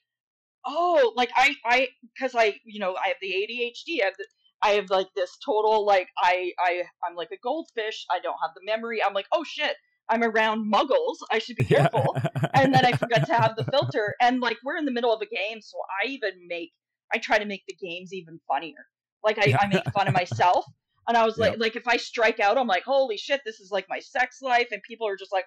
oh, 0.65 1.13
like 1.17 1.31
I, 1.37 1.55
I, 1.65 1.89
cause 2.19 2.35
I, 2.37 2.55
you 2.65 2.79
know, 2.79 2.95
I 3.03 3.09
have 3.09 3.17
the 3.21 3.29
ADHD. 3.29 4.03
I 4.03 4.05
have, 4.07 4.15
the, 4.17 4.27
I 4.63 4.71
have 4.71 4.91
like 4.91 5.09
this 5.17 5.37
total, 5.45 5.85
like, 5.85 6.09
I, 6.19 6.53
I, 6.59 6.83
I'm 7.07 7.17
like 7.17 7.31
a 7.33 7.39
goldfish. 7.43 8.07
I 8.11 8.21
don't 8.21 8.37
have 8.43 8.53
the 8.55 8.65
memory. 8.65 9.03
I'm 9.03 9.15
like, 9.15 9.27
oh 9.33 9.45
shit. 9.45 9.75
I'm 10.11 10.23
around 10.23 10.71
muggles. 10.73 11.17
I 11.31 11.39
should 11.39 11.57
be 11.57 11.65
careful. 11.65 12.17
and 12.55 12.75
then 12.75 12.85
I 12.85 12.93
forgot 12.93 13.27
to 13.27 13.35
have 13.35 13.55
the 13.57 13.65
filter. 13.71 14.15
And 14.21 14.41
like, 14.41 14.59
we're 14.65 14.77
in 14.77 14.85
the 14.85 14.93
middle 14.93 15.13
of 15.15 15.23
a 15.23 15.27
game. 15.27 15.61
So 15.63 15.79
I 16.03 16.09
even 16.09 16.33
make, 16.49 16.73
I 17.15 17.19
try 17.19 17.39
to 17.39 17.45
make 17.47 17.63
the 17.69 17.75
games 17.81 18.13
even 18.13 18.41
funnier. 18.49 18.87
Like 19.25 19.39
I, 19.39 19.57
I 19.61 19.67
make 19.69 19.85
fun 19.93 20.09
of 20.09 20.15
myself. 20.23 20.65
And 21.09 21.17
I 21.17 21.25
was 21.25 21.39
like, 21.39 21.53
yep. 21.53 21.61
like 21.61 21.77
if 21.77 21.89
I 21.89 21.97
strike 21.97 22.39
out, 22.39 22.57
I'm 22.57 22.69
like, 22.69 22.85
holy 22.85 23.17
shit, 23.17 23.41
this 23.45 23.59
is 23.59 23.71
like 23.73 23.87
my 23.89 23.99
sex 23.99 24.43
life, 24.43 24.69
and 24.71 24.81
people 24.83 25.09
are 25.09 25.17
just 25.17 25.33
like, 25.33 25.45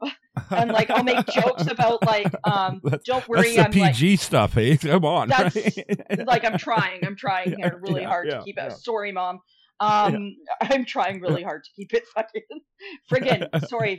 and 0.50 0.70
like 0.70 0.90
I'll 0.90 1.02
make 1.02 1.26
jokes 1.26 1.66
about 1.66 2.06
like, 2.06 2.32
um, 2.44 2.80
don't 3.04 3.26
worry, 3.26 3.56
that's 3.56 3.66
I'm 3.66 3.72
PG 3.72 4.10
like, 4.10 4.20
stuff. 4.20 4.52
Hey, 4.54 4.76
come 4.76 5.04
on, 5.04 5.28
that's 5.28 5.56
right? 5.56 6.26
like 6.26 6.44
I'm 6.44 6.56
trying, 6.56 7.04
I'm 7.04 7.16
trying 7.16 7.50
Yeah, 7.50 7.70
here 7.70 7.80
really 7.82 8.02
yeah, 8.02 8.08
hard 8.08 8.28
yeah, 8.28 8.38
to 8.38 8.44
keep 8.44 8.58
it. 8.58 8.64
yeah. 8.68 8.74
Sorry, 8.76 9.10
mom. 9.10 9.40
Um, 10.16 10.36
I'm 10.60 10.84
trying 10.84 11.20
really 11.20 11.42
hard 11.50 11.64
to 11.64 11.70
keep 11.74 11.92
it 11.94 12.04
fucking 12.14 12.42
friggin' 13.10 13.66
sorry. 13.68 13.98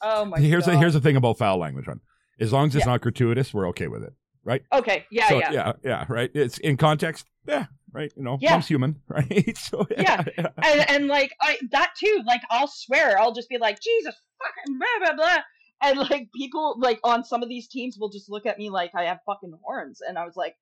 Oh 0.00 0.24
my 0.24 0.38
here's 0.40 0.64
god. 0.66 0.72
the 0.74 0.78
here's 0.78 0.94
the 0.94 1.00
thing 1.00 1.16
about 1.16 1.38
foul 1.38 1.58
language, 1.58 1.86
one. 1.86 2.00
As 2.40 2.52
long 2.52 2.68
as 2.68 2.76
it's 2.76 2.86
Yeah. 2.86 2.92
not 2.92 3.00
gratuitous, 3.02 3.52
we're 3.52 3.68
okay 3.68 3.88
with 3.88 4.02
it, 4.04 4.14
right? 4.44 4.62
okay, 4.72 5.04
yeah, 5.10 5.28
so, 5.28 5.38
yeah. 5.38 5.52
yeah, 5.52 5.72
yeah, 5.84 6.04
right. 6.08 6.30
It's 6.34 6.58
in 6.58 6.76
context, 6.76 7.26
yeah, 7.46 7.66
right. 7.92 8.10
You 8.16 8.22
know, 8.22 8.38
Yeah. 8.40 8.52
mom's 8.52 8.68
human, 8.68 9.00
right? 9.08 9.56
So 9.58 9.86
Yeah. 9.96 10.24
and 10.38 10.90
and 10.90 11.06
like 11.08 11.34
I 11.40 11.58
that 11.72 11.92
too, 11.98 12.22
like 12.26 12.42
I'll 12.50 12.68
swear, 12.68 13.18
I'll 13.20 13.32
just 13.34 13.48
be 13.50 13.58
like, 13.58 13.80
Jesus 13.80 14.14
fucking 14.42 14.78
blah 14.78 15.06
blah 15.06 15.16
blah. 15.16 15.42
And 15.84 15.98
like 16.10 16.28
people 16.34 16.76
like 16.78 17.00
on 17.04 17.24
some 17.24 17.42
of 17.42 17.48
these 17.48 17.68
teams 17.68 17.96
will 17.98 18.08
just 18.08 18.30
look 18.30 18.46
at 18.46 18.56
me 18.58 18.70
like 18.70 18.92
I 18.94 19.04
have 19.04 19.18
fucking 19.26 19.52
horns. 19.62 20.00
And 20.00 20.16
I 20.18 20.24
was 20.24 20.36
like, 20.36 20.54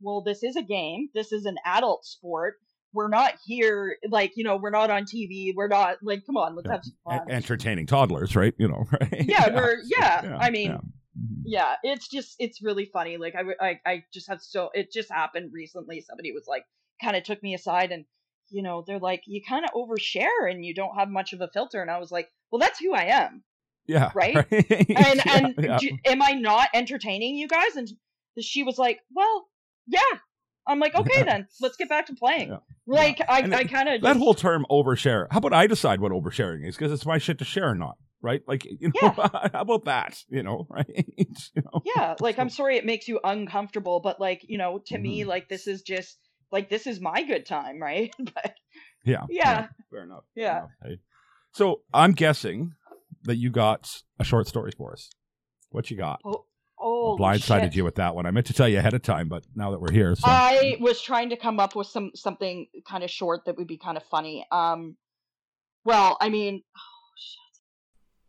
Well, 0.00 0.22
this 0.22 0.42
is 0.42 0.56
a 0.56 0.62
game. 0.62 1.08
This 1.14 1.32
is 1.32 1.44
an 1.46 1.56
adult 1.64 2.04
sport. 2.04 2.54
We're 2.92 3.08
not 3.08 3.34
here 3.44 3.96
like, 4.10 4.32
you 4.36 4.44
know, 4.44 4.56
we're 4.56 4.70
not 4.70 4.90
on 4.90 5.04
TV. 5.04 5.52
We're 5.54 5.68
not 5.68 5.98
like, 6.02 6.24
come 6.26 6.36
on, 6.36 6.56
let's 6.56 6.66
Yeah. 6.66 6.72
have 6.72 6.84
some 6.84 6.94
fun. 7.04 7.30
E- 7.30 7.32
entertaining 7.32 7.86
toddlers, 7.86 8.34
right? 8.34 8.54
You 8.58 8.68
know, 8.68 8.84
right? 9.00 9.24
yeah, 9.26 9.54
we're 9.54 9.76
yeah. 9.84 10.24
yeah, 10.24 10.38
I 10.38 10.50
mean, 10.50 10.70
yeah. 10.70 10.78
Mhm. 11.18 11.42
yeah 11.46 11.74
it's 11.82 12.06
just 12.06 12.36
it's 12.38 12.62
really 12.62 12.84
funny 12.92 13.16
like 13.16 13.34
I, 13.34 13.42
I 13.66 13.80
i 13.84 14.04
just 14.14 14.28
have 14.28 14.40
so 14.40 14.70
it 14.72 14.92
just 14.92 15.10
happened 15.10 15.50
recently 15.52 16.00
somebody 16.00 16.30
was 16.30 16.44
like 16.46 16.62
kind 17.02 17.16
of 17.16 17.24
took 17.24 17.42
me 17.42 17.54
aside 17.54 17.90
and 17.90 18.04
you 18.50 18.62
know 18.62 18.84
they're 18.86 19.00
like 19.00 19.22
you 19.26 19.40
kind 19.42 19.64
of 19.64 19.72
overshare 19.72 20.48
and 20.48 20.64
you 20.64 20.74
don't 20.76 20.94
have 20.96 21.08
much 21.08 21.32
of 21.32 21.40
a 21.40 21.48
filter 21.52 21.82
and 21.82 21.90
i 21.90 21.98
was 21.98 22.12
like 22.12 22.28
well 22.52 22.60
that's 22.60 22.78
who 22.78 22.94
i 22.94 23.04
am 23.06 23.42
yeah, 23.88 24.12
right? 24.14 24.36
and 24.52 25.26
and 25.26 25.54
and 25.58 25.80
do- 25.80 25.98
am 26.04 26.22
i 26.22 26.34
not 26.34 26.68
entertaining 26.72 27.34
you 27.36 27.48
guys 27.48 27.74
and 27.74 27.88
she 28.40 28.62
was 28.62 28.78
like 28.78 29.00
well 29.12 29.48
yeah 29.88 29.98
i'm 30.68 30.78
like 30.78 30.94
okay 30.94 31.22
then 31.24 31.46
let's 31.60 31.76
get 31.76 31.88
back 31.88 32.06
to 32.06 32.14
playing 32.14 32.50
Yeah. 32.50 32.58
like 32.86 33.20
i 33.28 33.40
And 33.40 33.54
i 33.54 33.64
kind 33.64 33.88
of 33.88 34.02
that 34.02 34.16
whole 34.16 34.34
term 34.34 34.64
overshare. 34.70 35.26
How 35.30 35.38
about 35.38 35.52
I 35.52 35.66
decide 35.66 36.00
what 36.00 36.12
oversharing 36.12 36.66
is? 36.66 36.76
Because 36.76 36.92
it's 36.92 37.06
my 37.06 37.18
shit 37.18 37.38
to 37.38 37.44
share 37.44 37.70
or 37.70 37.74
not, 37.74 37.96
right? 38.22 38.42
Like, 38.46 38.64
you 38.64 38.92
know, 39.02 39.10
how 39.10 39.50
about 39.54 39.84
that? 39.86 40.18
You 40.28 40.42
know, 40.42 40.66
right? 40.70 41.06
You 41.16 41.62
know? 41.64 41.82
yeah 41.84 42.14
like 42.20 42.38
i'm 42.38 42.50
sorry 42.50 42.76
it 42.76 42.84
makes 42.86 43.08
you 43.08 43.18
uncomfortable 43.24 44.00
but 44.00 44.20
like 44.20 44.42
you 44.48 44.58
know 44.58 44.80
to 44.86 44.98
me 44.98 45.20
Mm-hmm. 45.20 45.28
like 45.28 45.48
this 45.48 45.66
is 45.66 45.82
just 45.82 46.18
like 46.52 46.68
this 46.70 46.86
is 46.86 47.00
my 47.00 47.22
good 47.22 47.44
time 47.46 47.80
right 47.80 48.12
but 48.18 48.54
Yeah. 49.04 49.24
Yeah. 49.30 49.66
Fair 49.90 50.02
enough. 50.04 50.24
fair 50.34 50.44
Yeah. 50.44 50.58
enough, 50.58 50.70
hey. 50.84 50.98
So 51.52 51.82
I'm 51.94 52.12
guessing 52.12 52.72
that 53.24 53.36
you 53.36 53.50
got 53.50 53.88
a 54.20 54.24
short 54.24 54.46
story 54.46 54.70
for 54.76 54.92
us. 54.92 55.10
What 55.70 55.90
you 55.90 55.96
got? 55.96 56.20
oh 56.24 56.44
Oh, 56.80 57.16
blindsided 57.18 57.64
shit. 57.64 57.76
you 57.76 57.84
with 57.84 57.96
that 57.96 58.14
one. 58.14 58.26
I 58.26 58.30
meant 58.30 58.46
to 58.46 58.52
tell 58.52 58.68
you 58.68 58.78
ahead 58.78 58.94
of 58.94 59.02
time, 59.02 59.28
but 59.28 59.44
now 59.54 59.70
that 59.72 59.80
we're 59.80 59.92
here, 59.92 60.14
so 60.14 60.22
I 60.26 60.76
was 60.80 61.00
trying 61.00 61.30
to 61.30 61.36
come 61.36 61.58
up 61.58 61.74
with 61.74 61.86
some 61.88 62.10
something 62.14 62.66
kind 62.88 63.02
of 63.02 63.10
short 63.10 63.44
that 63.46 63.56
would 63.56 63.66
be 63.66 63.78
kind 63.78 63.96
of 63.96 64.02
funny. 64.04 64.46
Um, 64.52 64.96
well, 65.84 66.16
I 66.20 66.28
mean, 66.28 66.62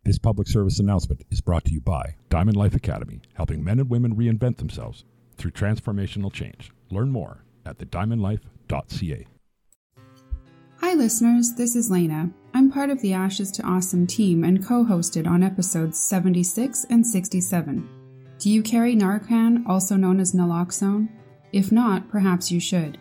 This 0.04 0.18
public 0.18 0.48
service 0.48 0.80
announcement 0.80 1.24
is 1.30 1.42
brought 1.42 1.66
to 1.66 1.72
you 1.74 1.82
by 1.82 2.16
Diamond 2.30 2.58
Life 2.58 2.74
Academy, 2.74 3.22
helping 3.34 3.64
men 3.64 3.80
and 3.80 3.90
women 3.90 4.16
reinvent 4.16 4.58
themselves 4.58 5.04
through 5.38 5.52
transformational 5.52 6.32
change. 6.32 6.72
Learn 6.90 7.12
more 7.12 7.44
at 7.66 7.78
thediamondlife.ca. 7.78 9.28
Hi, 10.82 10.94
listeners. 10.94 11.54
This 11.56 11.76
is 11.76 11.92
Lena. 11.92 12.30
I'm 12.54 12.72
part 12.72 12.90
of 12.90 13.02
the 13.02 13.14
Ashes 13.14 13.52
to 13.52 13.64
Awesome 13.64 14.08
team 14.08 14.44
and 14.44 14.66
co 14.66 14.86
hosted 14.86 15.28
on 15.28 15.44
episodes 15.44 16.00
76 16.00 16.86
and 16.90 17.06
67. 17.06 17.99
Do 18.39 18.49
you 18.49 18.63
carry 18.63 18.95
Narcan, 18.95 19.67
also 19.67 19.97
known 19.97 20.21
as 20.21 20.34
naloxone? 20.34 21.10
If 21.52 21.73
not, 21.73 22.08
perhaps 22.10 22.49
you 22.49 22.62
should. 22.62 22.97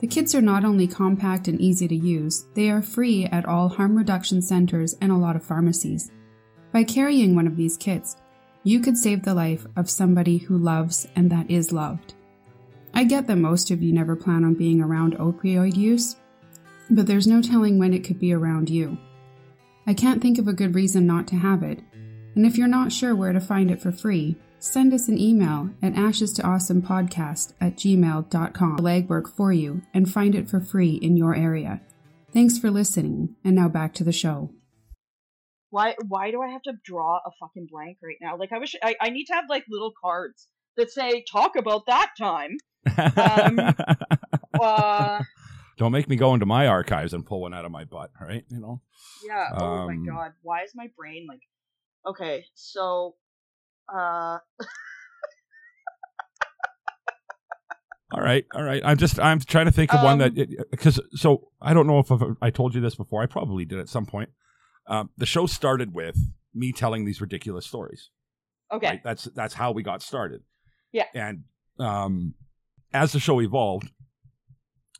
The 0.00 0.08
kits 0.08 0.34
are 0.34 0.40
not 0.40 0.64
only 0.64 0.88
compact 0.88 1.46
and 1.46 1.60
easy 1.60 1.86
to 1.86 1.94
use, 1.94 2.46
they 2.54 2.70
are 2.70 2.82
free 2.82 3.26
at 3.26 3.44
all 3.44 3.68
harm 3.68 3.96
reduction 3.96 4.42
centers 4.42 4.96
and 5.00 5.12
a 5.12 5.16
lot 5.16 5.36
of 5.36 5.44
pharmacies. 5.44 6.10
By 6.72 6.82
carrying 6.82 7.36
one 7.36 7.46
of 7.46 7.56
these 7.56 7.76
kits, 7.76 8.16
you 8.64 8.80
could 8.80 8.96
save 8.96 9.22
the 9.22 9.34
life 9.34 9.64
of 9.76 9.88
somebody 9.88 10.38
who 10.38 10.58
loves 10.58 11.06
and 11.14 11.30
that 11.30 11.48
is 11.48 11.70
loved. 11.70 12.14
I 12.92 13.04
get 13.04 13.28
that 13.28 13.36
most 13.36 13.70
of 13.70 13.80
you 13.80 13.92
never 13.92 14.16
plan 14.16 14.42
on 14.42 14.54
being 14.54 14.80
around 14.80 15.16
opioid 15.18 15.76
use, 15.76 16.16
but 16.90 17.06
there's 17.06 17.28
no 17.28 17.40
telling 17.40 17.78
when 17.78 17.94
it 17.94 18.02
could 18.02 18.18
be 18.18 18.32
around 18.32 18.68
you. 18.68 18.98
I 19.86 19.94
can't 19.94 20.20
think 20.20 20.38
of 20.38 20.48
a 20.48 20.52
good 20.52 20.74
reason 20.74 21.06
not 21.06 21.28
to 21.28 21.36
have 21.36 21.62
it, 21.62 21.80
and 22.34 22.46
if 22.46 22.56
you're 22.56 22.68
not 22.68 22.92
sure 22.92 23.14
where 23.14 23.32
to 23.32 23.40
find 23.40 23.70
it 23.70 23.80
for 23.82 23.92
free, 23.92 24.36
send 24.58 24.92
us 24.94 25.08
an 25.08 25.18
email 25.18 25.70
at 25.82 25.94
ashes 25.96 26.32
to 26.34 26.42
awesome 26.46 26.82
podcast 26.82 27.54
at 27.60 27.76
gmail.com 27.76 28.78
legwork 28.78 29.28
for 29.34 29.52
you 29.52 29.82
and 29.94 30.10
find 30.12 30.34
it 30.34 30.48
for 30.48 30.60
free 30.60 30.94
in 30.94 31.16
your 31.16 31.34
area. 31.34 31.80
Thanks 32.32 32.58
for 32.58 32.70
listening, 32.70 33.34
and 33.44 33.56
now 33.56 33.68
back 33.68 33.92
to 33.94 34.04
the 34.04 34.12
show. 34.12 34.50
why 35.70 35.94
why 36.08 36.30
do 36.30 36.40
I 36.42 36.48
have 36.48 36.62
to 36.62 36.72
draw 36.84 37.18
a 37.24 37.30
fucking 37.40 37.66
blank 37.70 37.98
right 38.02 38.16
now? 38.20 38.36
Like 38.36 38.52
I 38.52 38.58
wish 38.58 38.74
I, 38.82 38.94
I 39.00 39.10
need 39.10 39.24
to 39.26 39.34
have 39.34 39.44
like 39.48 39.64
little 39.68 39.92
cards 40.00 40.46
that 40.76 40.90
say 40.90 41.24
talk 41.30 41.56
about 41.56 41.86
that 41.86 42.10
time. 42.18 42.56
Um, 43.16 43.74
Uh, 44.60 45.22
don't 45.78 45.92
make 45.92 46.06
me 46.08 46.16
go 46.16 46.34
into 46.34 46.44
my 46.44 46.66
archives 46.66 47.14
and 47.14 47.24
pull 47.24 47.40
one 47.40 47.54
out 47.54 47.64
of 47.64 47.70
my 47.70 47.84
butt, 47.84 48.10
right? 48.20 48.44
You 48.50 48.60
know. 48.60 48.82
yeah. 49.26 49.48
Oh 49.56 49.86
my 49.86 49.94
Um, 49.94 50.04
god. 50.06 50.32
Why 50.42 50.64
is 50.64 50.72
my 50.74 50.88
brain 50.98 51.24
like? 51.28 51.40
Okay, 52.06 52.44
so, 52.54 53.14
uh, 53.94 54.38
All 58.12 58.20
right, 58.20 58.44
all 58.54 58.64
right. 58.64 58.82
I'm 58.84 58.96
just 58.96 59.20
I'm 59.20 59.38
trying 59.38 59.66
to 59.66 59.72
think 59.72 59.94
of 59.94 60.02
one 60.02 60.18
that 60.18 60.36
Um, 60.36 60.64
because 60.70 61.00
so 61.12 61.48
I 61.62 61.72
don't 61.72 61.86
know 61.86 62.00
if 62.00 62.10
I've, 62.10 62.22
I 62.42 62.50
told 62.50 62.74
you 62.74 62.80
this 62.80 62.96
before. 62.96 63.22
I 63.22 63.26
probably 63.26 63.64
did 63.64 63.78
at 63.78 63.88
some 63.88 64.04
point. 64.04 64.30
Um, 64.88 65.10
the 65.16 65.26
show 65.26 65.46
started 65.46 65.94
with 65.94 66.18
me 66.52 66.72
telling 66.72 67.04
these 67.04 67.20
ridiculous 67.20 67.66
stories. 67.66 68.10
okay, 68.72 68.88
Right? 68.88 69.00
That's 69.04 69.24
that's 69.24 69.54
how 69.54 69.70
we 69.70 69.84
got 69.84 70.02
started. 70.02 70.42
Yeah. 70.90 71.04
And 71.14 71.44
um, 71.78 72.34
as 72.92 73.12
the 73.12 73.20
show 73.20 73.40
evolved, 73.40 73.92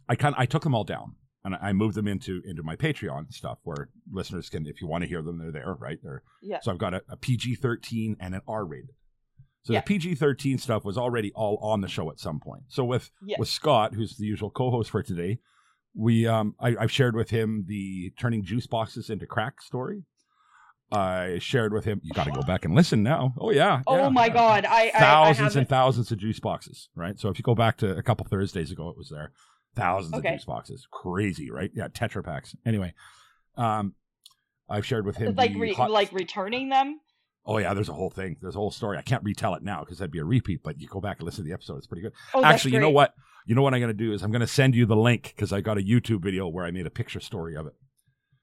I 0.09 0.15
kind 0.15 0.37
I 0.39 0.47
took 0.47 0.63
them 0.63 0.75
all 0.75 0.85
down 0.85 1.17
and 1.45 1.55
I 1.55 1.73
moved 1.73 1.95
them 1.95 2.07
into 2.09 2.43
into 2.45 2.63
my 2.63 2.77
Patreon 2.77 3.33
stuff 3.33 3.59
where 3.65 3.89
listeners 4.13 4.49
can, 4.51 4.67
if 4.67 4.81
you 4.81 4.87
want 4.89 5.03
to 5.03 5.09
hear 5.09 5.23
them, 5.23 5.39
they're 5.39 5.51
there, 5.53 5.75
right? 5.79 5.99
They're 6.03 6.23
yeah, 6.43 6.59
so 6.63 6.71
I've 6.73 6.79
got 6.79 6.95
a, 6.95 7.03
a 7.09 7.17
PG 7.17 7.57
thirteen 7.57 8.17
and 8.21 8.35
an 8.35 8.43
R 8.47 8.65
rated. 8.65 8.91
So 9.63 9.73
Yeah. 9.75 9.81
the 9.81 9.85
PG 9.87 10.15
thirteen 10.17 10.59
stuff 10.59 10.85
was 10.85 10.97
already 10.99 11.33
all 11.35 11.59
on 11.63 11.81
the 11.81 11.89
show 11.89 12.11
at 12.11 12.19
some 12.21 12.41
point. 12.41 12.65
So 12.69 12.85
with 12.85 13.11
Yeah. 13.25 13.37
with 13.39 13.49
Scott, 13.49 13.95
who's 13.95 14.17
the 14.17 14.27
usual 14.27 14.51
co-host 14.51 14.91
for 14.91 15.03
today, 15.03 15.39
we 15.95 16.27
um 16.27 16.55
I, 16.61 16.77
I've 16.79 16.93
shared 16.93 17.15
with 17.17 17.31
him 17.31 17.65
the 17.69 18.13
turning 18.19 18.45
juice 18.45 18.67
boxes 18.67 19.09
into 19.11 19.27
crack 19.27 19.61
story. 19.63 20.05
I 20.93 21.39
shared 21.41 21.73
with 21.73 21.85
him. 21.85 22.01
You 22.03 22.13
got 22.15 22.25
to 22.25 22.33
go 22.33 22.43
back 22.43 22.65
and 22.65 22.75
listen 22.75 23.03
now. 23.05 23.33
Oh 23.39 23.51
yeah. 23.53 23.83
Oh 23.87 23.97
yeah, 23.97 24.09
my 24.09 24.29
god, 24.29 24.65
I- 24.65 24.87
I- 24.87 24.91
I 24.95 24.99
thousands 24.99 25.55
and 25.57 25.69
thousands 25.69 26.11
of 26.11 26.19
juice 26.19 26.41
boxes. 26.41 26.89
Right. 26.97 27.19
So 27.19 27.29
if 27.29 27.39
you 27.39 27.45
go 27.45 27.55
back 27.55 27.77
to 27.79 27.97
a 27.97 28.03
couple 28.03 28.27
Thursdays 28.29 28.73
ago, 28.73 28.89
it 28.89 28.97
was 28.97 29.09
there. 29.09 29.31
Thousands 29.77 30.15
Okay. 30.15 30.29
of 30.29 30.35
juice 30.35 30.45
boxes. 30.45 30.87
Crazy, 30.91 31.51
right? 31.51 31.71
Yeah, 31.75 31.89
Tetra 31.89 32.25
packs. 32.25 32.55
Anyway, 32.67 32.93
um, 33.57 33.95
I've 34.69 34.85
shared 34.87 35.07
with 35.07 35.17
him 35.17 35.35
like 35.35 35.53
re- 35.57 35.73
hot- 35.73 35.91
like 35.91 36.13
returning 36.13 36.69
them. 36.69 37.01
Oh 37.47 37.59
yeah, 37.59 37.73
there's 37.73 37.89
a 37.89 37.93
whole 37.95 38.11
thing. 38.11 38.37
There's 38.43 38.55
a 38.55 38.59
whole 38.59 38.71
story. 38.71 38.99
I 38.99 39.03
can't 39.03 39.25
retell 39.25 39.55
it 39.55 39.63
now 39.63 39.81
because 39.81 39.99
that'd 39.99 40.11
be 40.13 40.19
a 40.19 40.25
repeat. 40.25 40.63
But 40.63 40.81
you 40.81 40.89
go 40.89 41.01
back 41.01 41.19
and 41.19 41.27
listen 41.27 41.45
to 41.45 41.49
the 41.49 41.55
episode. 41.55 41.79
It's 41.79 41.87
pretty 41.87 42.03
good. 42.03 42.13
Oh, 42.35 42.45
Actually, 42.45 42.73
you 42.75 42.81
know 42.81 42.91
what? 42.91 43.15
You 43.47 43.55
know 43.55 43.63
what 43.63 43.73
I'm 43.75 43.81
going 43.81 43.89
to 43.97 44.05
do 44.05 44.13
is 44.13 44.23
I'm 44.23 44.31
going 44.31 44.41
to 44.43 44.47
send 44.47 44.75
you 44.75 44.85
the 44.87 44.97
link 44.97 45.33
because 45.35 45.53
I 45.53 45.61
got 45.61 45.79
a 45.79 45.81
YouTube 45.81 46.23
video 46.23 46.47
where 46.49 46.65
I 46.67 46.71
made 46.71 46.87
a 46.87 46.91
picture 46.91 47.21
story 47.21 47.57
of 47.57 47.67
it. 47.67 47.73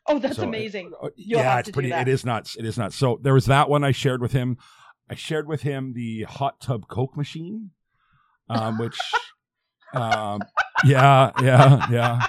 Oh, 0.07 0.17
that's 0.19 0.37
So, 0.37 0.43
uh, 0.43 0.47
amazing. 0.47 0.91
Uh, 1.01 1.09
You'll 1.15 1.39
yeah, 1.41 1.51
have 1.51 1.59
it's 1.59 1.65
to 1.67 1.71
do 1.73 1.73
pretty. 1.75 1.91
It 1.91 2.07
is 2.07 2.25
nuts. 2.25 2.55
It 2.57 2.65
is 2.65 2.77
nuts. 2.77 2.95
So 2.95 3.19
there 3.21 3.33
was 3.33 3.45
that 3.45 3.69
one 3.69 3.83
I 3.83 3.91
shared 3.91 4.21
with 4.21 4.31
him. 4.31 4.57
I 5.09 5.15
shared 5.15 5.47
with 5.47 5.61
him 5.61 5.93
the 5.93 6.23
hot 6.23 6.59
tub 6.59 6.87
Coke 6.87 7.15
machine, 7.15 7.71
um, 8.49 8.77
which, 8.79 8.97
um, 9.93 10.41
yeah, 10.85 11.31
yeah, 11.41 11.87
yeah. 11.91 12.27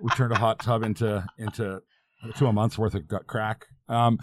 We 0.00 0.10
turned 0.10 0.32
a 0.32 0.38
hot 0.38 0.58
tub 0.60 0.82
into 0.82 1.24
into 1.38 1.82
to 2.36 2.46
a 2.46 2.52
month's 2.52 2.78
worth 2.78 2.94
of 2.94 3.06
gut 3.08 3.26
crack. 3.26 3.66
Um, 3.88 4.18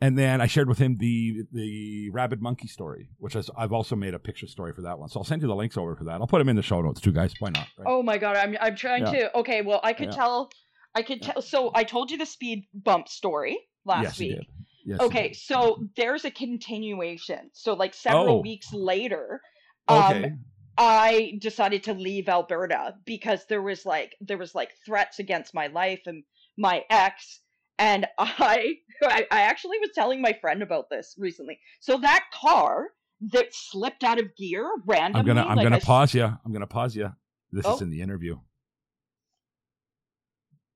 and 0.00 0.18
then 0.18 0.40
I 0.42 0.46
shared 0.46 0.68
with 0.68 0.78
him 0.78 0.96
the 0.98 1.44
the 1.52 2.10
rabid 2.10 2.42
monkey 2.42 2.68
story, 2.68 3.08
which 3.18 3.34
is, 3.34 3.48
I've 3.56 3.72
also 3.72 3.96
made 3.96 4.12
a 4.14 4.18
picture 4.18 4.46
story 4.46 4.72
for 4.74 4.82
that 4.82 4.98
one. 4.98 5.08
So 5.08 5.20
I'll 5.20 5.24
send 5.24 5.40
you 5.42 5.48
the 5.48 5.54
links 5.56 5.76
over 5.78 5.96
for 5.96 6.04
that. 6.04 6.20
I'll 6.20 6.26
put 6.26 6.38
them 6.38 6.48
in 6.50 6.56
the 6.56 6.62
show 6.62 6.82
notes 6.82 7.00
too, 7.00 7.12
guys. 7.12 7.32
Why 7.38 7.48
not? 7.50 7.66
Right? 7.78 7.86
Oh 7.88 8.02
my 8.02 8.18
god, 8.18 8.36
I'm 8.36 8.56
I'm 8.60 8.76
trying 8.76 9.06
Yeah. 9.06 9.12
to. 9.12 9.36
Okay, 9.38 9.62
well, 9.62 9.80
I 9.82 9.92
could 9.94 10.08
Yeah. 10.10 10.16
tell. 10.16 10.50
I 10.94 11.02
could 11.02 11.22
tell. 11.22 11.40
So 11.42 11.70
I 11.74 11.84
told 11.84 12.10
you 12.10 12.18
the 12.18 12.26
speed 12.26 12.64
bump 12.74 13.08
story 13.08 13.58
last 13.84 14.02
yes, 14.02 14.18
week. 14.18 14.38
Yes, 14.84 15.00
Okay, 15.00 15.32
so 15.32 15.84
there's 15.96 16.24
a 16.24 16.30
continuation. 16.30 17.50
So 17.52 17.74
like 17.74 17.92
several 17.94 18.38
Oh. 18.38 18.40
weeks 18.40 18.72
later, 18.72 19.40
um, 19.88 19.98
Okay. 20.04 20.32
I 20.78 21.38
decided 21.40 21.84
to 21.84 21.94
leave 21.94 22.28
Alberta 22.28 22.94
because 23.04 23.46
there 23.46 23.62
was 23.62 23.86
like 23.86 24.14
there 24.20 24.38
was 24.38 24.54
like 24.54 24.70
threats 24.84 25.18
against 25.18 25.54
my 25.54 25.68
life 25.68 26.02
and 26.06 26.22
my 26.58 26.84
ex 26.90 27.40
and 27.78 28.06
I 28.18 28.74
I, 29.02 29.26
actually 29.30 29.78
was 29.78 29.90
telling 29.94 30.20
my 30.20 30.32
friend 30.40 30.62
about 30.62 30.90
this 30.90 31.14
recently. 31.18 31.58
So 31.80 31.98
that 31.98 32.24
car 32.32 32.88
that 33.32 33.54
slipped 33.54 34.04
out 34.04 34.18
of 34.18 34.36
gear 34.36 34.70
randomly 34.86 35.20
I'm 35.20 35.26
gonna 35.26 35.46
I'm 35.48 35.56
like 35.56 35.64
gonna 35.64 35.80
pause 35.80 36.12
you. 36.14 36.24
I'm 36.24 36.52
gonna 36.52 36.66
pause 36.66 36.94
you. 36.94 37.12
This 37.52 37.64
is 37.64 37.80
Oh. 37.80 37.84
in 37.84 37.90
the 37.90 38.02
interview. 38.02 38.38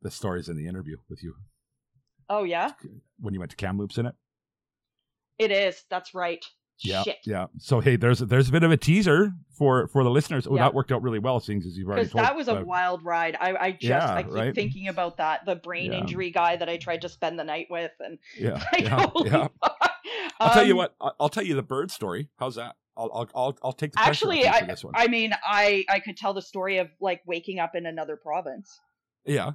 The 0.03 0.11
story's 0.11 0.49
in 0.49 0.57
the 0.57 0.67
interview 0.67 0.97
with 1.11 1.23
you 1.23 1.35
Oh 2.29 2.45
yeah, 2.45 2.73
when 3.19 3.35
you 3.35 3.41
went 3.41 3.51
to 3.51 3.57
Kamloops 3.57 3.99
in 3.99 4.07
it. 4.07 4.15
it 5.39 5.51
is. 5.51 5.85
That's 5.91 6.15
right. 6.15 6.45
Yeah, 6.83 7.03
Shit. 7.03 7.19
yeah. 7.27 7.47
So 7.59 7.81
hey, 7.81 7.97
there's 7.97 8.21
there's 8.21 8.49
a 8.49 8.53
bit 8.53 8.63
of 8.63 8.71
a 8.71 8.77
teaser 8.77 9.33
for 9.57 9.87
for 9.89 10.03
the 10.03 10.11
listeners. 10.11 10.47
Oh, 10.47 10.57
Yeah. 10.57 10.63
that 10.63 10.75
worked 10.75 10.91
out 10.93 11.03
really 11.03 11.19
well, 11.19 11.39
seeing 11.41 11.59
as 11.59 11.77
you've 11.77 11.89
already 11.89 12.05
Because 12.05 12.23
that 12.23 12.35
was 12.37 12.49
a 12.49 12.59
uh, 12.59 12.63
wild 12.63 13.05
ride. 13.05 13.37
I, 13.41 13.55
I 13.57 13.71
just 13.73 13.85
Yeah, 13.85 14.15
I 14.15 14.23
keep 14.23 14.33
right? 14.33 14.55
thinking 14.55 14.89
about 14.89 15.19
that. 15.19 15.45
The 15.45 15.57
brain 15.57 15.93
Yeah. 15.93 15.99
injury 16.01 16.31
guy 16.31 16.57
that 16.57 16.69
I 16.69 16.79
tried 16.79 17.03
to 17.03 17.09
spend 17.09 17.39
the 17.39 17.45
night 17.45 17.67
with, 17.71 17.91
and 18.01 18.19
yeah, 18.39 18.53
like, 18.73 18.83
yeah, 18.83 19.07
holy 19.09 19.31
yeah. 19.31 19.49
fuck. 19.63 19.91
I'll 20.41 20.53
tell 20.55 20.65
you 20.67 20.73
Um, 20.73 20.77
what. 20.79 20.95
I'll, 21.21 21.29
tell 21.29 21.45
you 21.45 21.55
the 21.55 21.63
bird 21.63 21.91
story. 21.91 22.29
How's 22.39 22.55
that? 22.55 22.77
I'll 22.97 23.11
I'll 23.13 23.29
I'll, 23.35 23.59
I'll 23.63 23.73
take 23.73 23.93
the 23.93 24.01
Actually, 24.01 24.47
I, 24.47 24.65
this 24.65 24.83
one. 24.83 24.95
I 24.97 25.07
mean, 25.07 25.33
I 25.45 25.85
I 25.89 26.01
could 26.01 26.17
tell 26.17 26.33
the 26.35 26.43
story 26.43 26.79
of 26.79 26.89
like 27.01 27.21
waking 27.27 27.59
up 27.59 27.75
in 27.75 27.85
another 27.87 28.17
province. 28.17 28.81
yeah, 29.27 29.53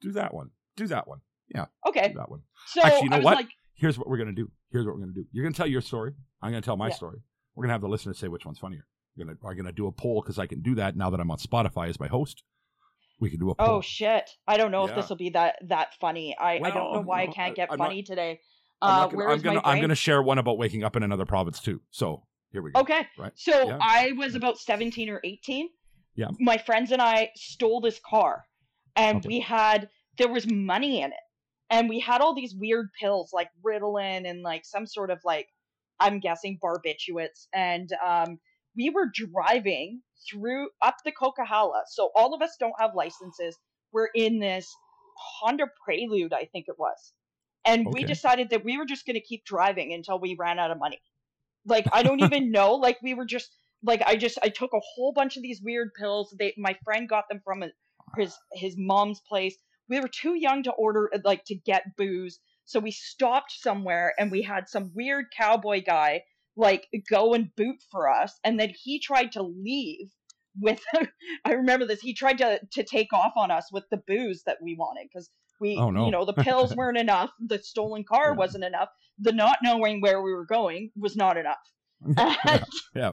do 0.00 0.10
that 0.12 0.34
one. 0.34 0.50
Do 0.76 0.86
that 0.88 1.06
one. 1.06 1.20
Yeah. 1.54 1.66
Okay, 1.86 2.08
Do 2.08 2.14
that 2.18 2.30
one. 2.30 2.42
so 2.66 2.82
Actually, 2.82 3.02
you 3.04 3.08
know 3.10 3.16
I 3.16 3.18
was 3.18 3.24
what? 3.24 3.36
like, 3.36 3.48
Here's 3.74 3.98
what 3.98 4.08
we're 4.08 4.18
gonna 4.18 4.32
do. 4.32 4.50
Here's 4.70 4.86
what 4.86 4.94
we're 4.94 5.00
gonna 5.00 5.12
do. 5.12 5.24
You're 5.32 5.44
gonna 5.44 5.54
tell 5.54 5.66
your 5.66 5.80
story. 5.80 6.12
I'm 6.40 6.50
gonna 6.50 6.60
tell 6.62 6.76
my 6.76 6.88
Yeah. 6.88 6.94
story. 6.94 7.20
We're 7.54 7.64
gonna 7.64 7.74
have 7.74 7.80
the 7.80 7.88
listeners 7.88 8.18
say 8.18 8.28
which 8.28 8.44
one's 8.44 8.58
funnier. 8.58 8.86
We're 9.16 9.24
gonna 9.26 9.38
I'm 9.44 9.56
gonna 9.56 9.72
do 9.72 9.86
a 9.86 9.92
poll 9.92 10.22
because 10.22 10.38
I 10.38 10.46
can 10.46 10.60
do 10.62 10.74
that 10.76 10.96
now 10.96 11.10
that 11.10 11.20
I'm 11.20 11.30
on 11.30 11.38
Spotify 11.38 11.88
as 11.88 11.98
my 12.00 12.08
host. 12.08 12.42
We 13.20 13.30
can 13.30 13.38
do 13.38 13.50
a 13.50 13.54
poll. 13.54 13.68
oh 13.68 13.80
shit, 13.80 14.30
I 14.48 14.56
don't 14.56 14.70
know 14.72 14.84
if 14.86 14.94
this 14.94 15.08
will 15.08 15.16
be 15.16 15.30
that 15.30 15.56
that 15.68 15.94
funny. 16.00 16.36
I 16.38 16.54
I 16.58 16.70
don't 16.70 16.92
know 16.92 17.00
why 17.02 17.24
no, 17.26 17.30
I 17.30 17.34
can't 17.34 17.54
get 17.56 17.70
I'm 17.70 17.78
not- 17.78 17.84
funny 17.86 18.02
today. 18.02 18.40
I'm, 18.80 18.90
Uh, 19.04 19.06
gonna, 19.06 19.24
I'm 19.26 19.40
gonna 19.40 19.60
my 19.64 19.72
I'm 19.72 19.80
gonna 19.80 19.94
share 19.94 20.22
one 20.22 20.38
about 20.38 20.58
waking 20.58 20.82
up 20.82 20.96
in 20.96 21.02
another 21.04 21.24
province 21.24 21.60
too. 21.60 21.80
So 21.90 22.24
here 22.50 22.62
we 22.62 22.72
go. 22.72 22.80
Okay. 22.80 23.06
Right. 23.16 23.32
So 23.36 23.68
Yeah. 23.68 23.78
I 23.80 24.12
was 24.16 24.34
about 24.34 24.58
17 24.58 25.08
or 25.08 25.20
18. 25.22 25.68
Yeah. 26.16 26.28
My 26.40 26.58
friends 26.58 26.90
and 26.90 27.00
I 27.00 27.30
stole 27.36 27.80
this 27.80 28.00
car 28.04 28.44
and 28.96 29.18
Okay. 29.18 29.28
we 29.28 29.40
had 29.40 29.88
there 30.18 30.28
was 30.28 30.50
money 30.50 31.00
in 31.00 31.12
it. 31.12 31.18
And 31.72 31.88
we 31.88 31.98
had 32.00 32.20
all 32.20 32.34
these 32.34 32.54
weird 32.54 32.90
pills 33.00 33.30
like 33.32 33.48
Ritalin 33.66 34.28
and 34.28 34.42
like 34.42 34.64
some 34.64 34.86
sort 34.86 35.10
of 35.10 35.18
like 35.24 35.48
I'm 35.98 36.20
guessing 36.20 36.60
barbiturates 36.62 37.46
and 37.54 37.90
um 38.06 38.38
we 38.76 38.90
were 38.90 39.10
driving 39.12 40.02
through 40.30 40.68
up 40.82 40.96
the 41.04 41.12
Coquihalla. 41.12 41.82
So 41.88 42.10
all 42.14 42.34
of 42.34 42.42
us 42.42 42.56
don't 42.60 42.74
have 42.78 42.94
licenses. 42.94 43.58
We're 43.92 44.10
in 44.14 44.38
this 44.38 44.70
Honda 45.40 45.66
Prelude, 45.84 46.32
I 46.32 46.44
think 46.52 46.66
it 46.68 46.78
was. 46.78 47.12
And 47.64 47.86
we 47.92 48.04
decided 48.04 48.50
that 48.50 48.64
we 48.64 48.76
were 48.76 48.86
just 48.86 49.06
going 49.06 49.14
to 49.14 49.20
keep 49.20 49.44
driving 49.44 49.92
until 49.92 50.18
we 50.18 50.36
ran 50.38 50.58
out 50.58 50.70
of 50.70 50.78
money. 50.78 51.00
Like 51.64 51.86
I 51.92 52.02
don't 52.02 52.20
even 52.20 52.50
know. 52.52 52.74
Like 52.74 52.98
we 53.02 53.14
were 53.14 53.26
just 53.26 53.50
like 53.82 54.02
I 54.04 54.16
just 54.16 54.38
I 54.42 54.48
took 54.48 54.72
a 54.74 54.80
whole 54.94 55.12
bunch 55.12 55.36
of 55.36 55.42
these 55.42 55.62
weird 55.62 55.90
pills. 55.98 56.34
They 56.38 56.54
my 56.58 56.76
friend 56.84 57.08
got 57.08 57.28
them 57.30 57.40
from 57.44 57.64
his 58.16 58.36
his 58.52 58.74
mom's 58.76 59.20
place. 59.28 59.56
We 59.88 60.00
were 60.00 60.08
too 60.08 60.34
young 60.34 60.62
to 60.64 60.72
order 60.72 61.10
uh, 61.14 61.18
like 61.24 61.44
to 61.46 61.54
get 61.54 61.96
booze, 61.96 62.38
so 62.64 62.80
we 62.80 62.90
stopped 62.90 63.52
somewhere 63.52 64.14
and 64.18 64.30
we 64.30 64.42
had 64.42 64.68
some 64.68 64.92
weird 64.94 65.26
cowboy 65.36 65.82
guy 65.84 66.22
like 66.56 66.86
go 67.10 67.32
and 67.34 67.54
boot 67.56 67.76
for 67.90 68.10
us, 68.10 68.38
and 68.44 68.58
then 68.60 68.72
he 68.82 69.00
tried 69.00 69.32
to 69.32 69.42
leave 69.42 70.10
with. 70.60 70.80
I 71.44 71.52
remember 71.52 71.86
this. 71.86 72.00
He 72.00 72.14
tried 72.14 72.38
to 72.38 72.60
to 72.72 72.82
take 72.84 73.12
off 73.12 73.32
on 73.36 73.50
us 73.50 73.70
with 73.72 73.84
the 73.90 74.02
booze 74.06 74.42
that 74.46 74.58
we 74.62 74.74
wanted 74.78 75.08
because 75.12 75.30
we 75.60 75.76
Oh, 75.78 75.90
no. 75.90 76.04
you 76.06 76.10
know 76.10 76.24
the 76.24 76.32
pills 76.48 76.74
weren't 76.76 76.98
enough. 76.98 77.30
The 77.40 77.58
stolen 77.58 78.04
car 78.04 78.30
Yeah. 78.30 78.36
wasn't 78.36 78.64
enough. 78.64 78.88
The 79.18 79.32
not 79.32 79.58
knowing 79.62 80.00
where 80.00 80.20
we 80.22 80.32
were 80.32 80.46
going 80.46 80.90
was 80.96 81.16
not 81.16 81.36
enough. 81.36 81.56
And 82.18 82.64
yeah. 82.96 83.10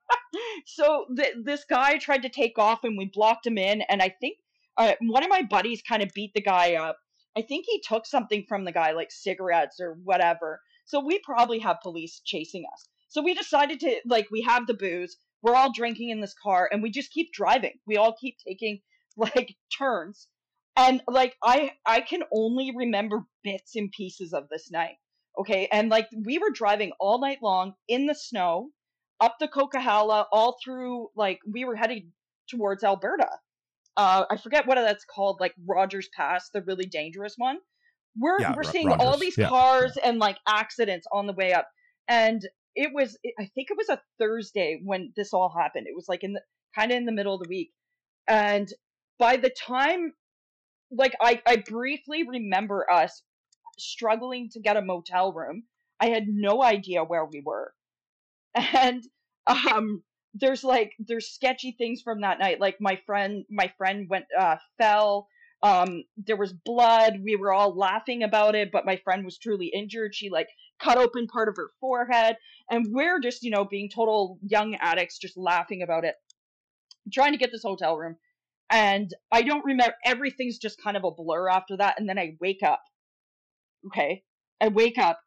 so 0.66 1.06
th- 1.16 1.36
this 1.44 1.64
guy 1.70 1.98
tried 1.98 2.24
to 2.24 2.30
take 2.30 2.58
off 2.58 2.84
and 2.84 2.98
we 2.98 3.06
blocked 3.14 3.46
him 3.46 3.58
in 3.58 3.82
and 3.84 4.02
i 4.02 4.10
think 4.20 4.38
uh, 4.80 4.94
one 5.02 5.24
of 5.24 5.30
my 5.30 5.44
buddies 5.44 5.84
kind 5.88 6.02
of 6.02 6.10
beat 6.16 6.32
the 6.34 6.42
guy 6.42 6.74
up. 6.74 6.98
I 7.38 7.44
think 7.44 7.66
he 7.68 7.82
took 7.82 8.08
something 8.08 8.46
from 8.50 8.66
the 8.66 8.72
guy 8.72 8.94
like 8.94 9.12
cigarettes 9.12 9.80
or 9.80 9.98
whatever. 10.04 10.62
So 10.86 11.00
we 11.00 11.20
probably 11.20 11.60
have 11.60 11.78
police 11.84 12.22
chasing 12.26 12.66
us. 12.74 12.90
So 13.10 13.22
we 13.22 13.36
decided 13.36 13.80
to 13.82 14.02
like 14.06 14.28
we 14.32 14.42
have 14.42 14.66
the 14.66 14.74
booze 14.74 15.18
we're 15.42 15.56
all 15.56 15.72
drinking 15.72 16.10
in 16.10 16.20
this 16.20 16.36
car 16.44 16.68
and 16.72 16.82
we 16.84 16.92
just 16.92 17.12
keep 17.12 17.32
driving. 17.32 17.74
We 17.86 17.98
all 17.98 18.16
keep 18.20 18.38
taking 18.46 18.82
like 19.18 19.56
turns. 19.78 20.28
And 20.76 21.02
like 21.08 21.36
i 21.44 21.72
i 21.86 22.02
can 22.02 22.24
only 22.34 22.72
remember 22.76 23.26
bits 23.44 23.76
and 23.76 23.92
pieces 23.92 24.34
of 24.34 24.48
this 24.50 24.72
night 24.72 24.96
okay? 25.40 25.68
And 25.72 25.90
like 25.90 26.08
we 26.26 26.38
were 26.38 26.52
driving 26.52 26.92
all 27.00 27.20
night 27.20 27.40
long 27.42 27.74
in 27.88 28.06
the 28.06 28.16
snow 28.16 28.70
up 29.20 29.36
the 29.40 29.48
Coquihalla, 29.48 30.26
all 30.32 30.58
through 30.64 31.10
like 31.16 31.40
we 31.50 31.66
were 31.66 31.76
heading 31.76 32.12
towards 32.50 32.84
Alberta. 32.84 33.30
Uh, 34.00 34.24
I 34.32 34.38
forget 34.38 34.66
what 34.66 34.76
that's 34.76 35.04
called, 35.04 35.42
like 35.42 35.54
Rogers 35.68 36.08
Pass, 36.16 36.50
the 36.54 36.62
really 36.62 36.86
dangerous 36.86 37.34
one. 37.36 37.58
We're 38.18 38.40
Yeah, 38.40 38.56
we're 38.56 38.64
seeing 38.64 38.94
all 38.94 39.18
these 39.18 39.36
yeah, 39.36 39.50
cars 39.50 39.98
and 40.02 40.20
like 40.20 40.38
accidents 40.48 41.06
on 41.12 41.28
the 41.28 41.34
way 41.34 41.52
up, 41.52 41.68
and 42.08 42.42
it 42.76 42.92
was 42.94 43.18
I 43.38 43.50
think 43.54 43.68
it 43.70 43.78
was 43.78 43.90
a 43.90 44.02
Thursday 44.18 44.80
when 44.86 45.12
this 45.18 45.34
all 45.34 45.54
happened. 45.54 45.88
It 45.88 45.96
was 45.98 46.06
like 46.08 46.24
in 46.24 46.32
the 46.32 46.42
kind 46.74 46.92
of 46.94 46.98
in 46.98 47.06
the 47.06 47.12
middle 47.12 47.34
of 47.34 47.42
the 47.42 47.50
week, 47.50 47.72
and 48.26 48.70
by 49.18 49.36
the 49.36 49.50
time 49.50 50.14
like 50.92 51.14
I 51.22 51.42
I 51.46 51.58
briefly 51.58 52.24
remember 52.24 52.90
us 52.90 53.22
struggling 53.78 54.50
to 54.54 54.62
get 54.62 54.78
a 54.78 54.82
motel 54.82 55.34
room. 55.34 55.64
I 56.00 56.08
had 56.08 56.24
no 56.30 56.64
idea 56.64 57.04
where 57.04 57.26
we 57.26 57.42
were 57.46 57.74
and 58.56 59.04
um 59.46 60.04
there's 60.40 60.64
like 60.64 60.94
there's 61.00 61.28
sketchy 61.28 61.72
things 61.78 62.02
from 62.02 62.22
that 62.22 62.40
night. 62.40 62.60
Like 62.60 62.78
my 62.80 63.00
friend 63.06 63.46
my 63.50 63.72
friend 63.78 64.08
went 64.10 64.26
uh 64.38 64.58
fell 64.78 65.28
um 65.64 66.04
there 66.18 66.38
was 66.38 66.54
blood. 66.54 67.20
We 67.24 67.36
were 67.36 67.54
all 67.54 67.76
laughing 67.76 68.24
about 68.24 68.56
it 68.56 68.72
but 68.72 68.86
my 68.86 68.98
friend 68.98 69.26
was 69.26 69.38
truly 69.38 69.68
injured. 69.68 70.16
She 70.16 70.30
like 70.30 70.50
cut 70.80 70.98
open 70.98 71.28
part 71.28 71.50
of 71.50 71.56
her 71.58 71.72
forehead. 71.80 72.38
And 72.70 72.88
we're 72.90 73.20
just 73.20 73.44
you 73.44 73.52
know 73.52 73.66
being 73.66 73.90
total 73.90 74.40
young 74.44 74.76
addicts 74.76 75.18
just 75.20 75.38
laughing 75.38 75.82
about 75.82 76.06
it 76.06 76.16
trying 77.14 77.32
to 77.32 77.38
get 77.38 77.52
this 77.52 77.64
hotel 77.64 77.98
room. 77.98 78.16
And 78.72 79.14
i 79.32 79.42
don't 79.42 79.66
remember 79.66 79.96
everything's 80.06 80.60
just 80.60 80.82
kind 80.82 80.96
of 80.98 81.04
a 81.04 81.12
blur 81.12 81.50
after 81.50 81.78
that. 81.78 82.00
And 82.00 82.08
then 82.08 82.20
i 82.20 82.36
wake 82.40 82.64
up. 82.64 82.84
Okay? 83.88 84.24
I 84.62 84.68
wake 84.70 84.98
up. 84.98 85.20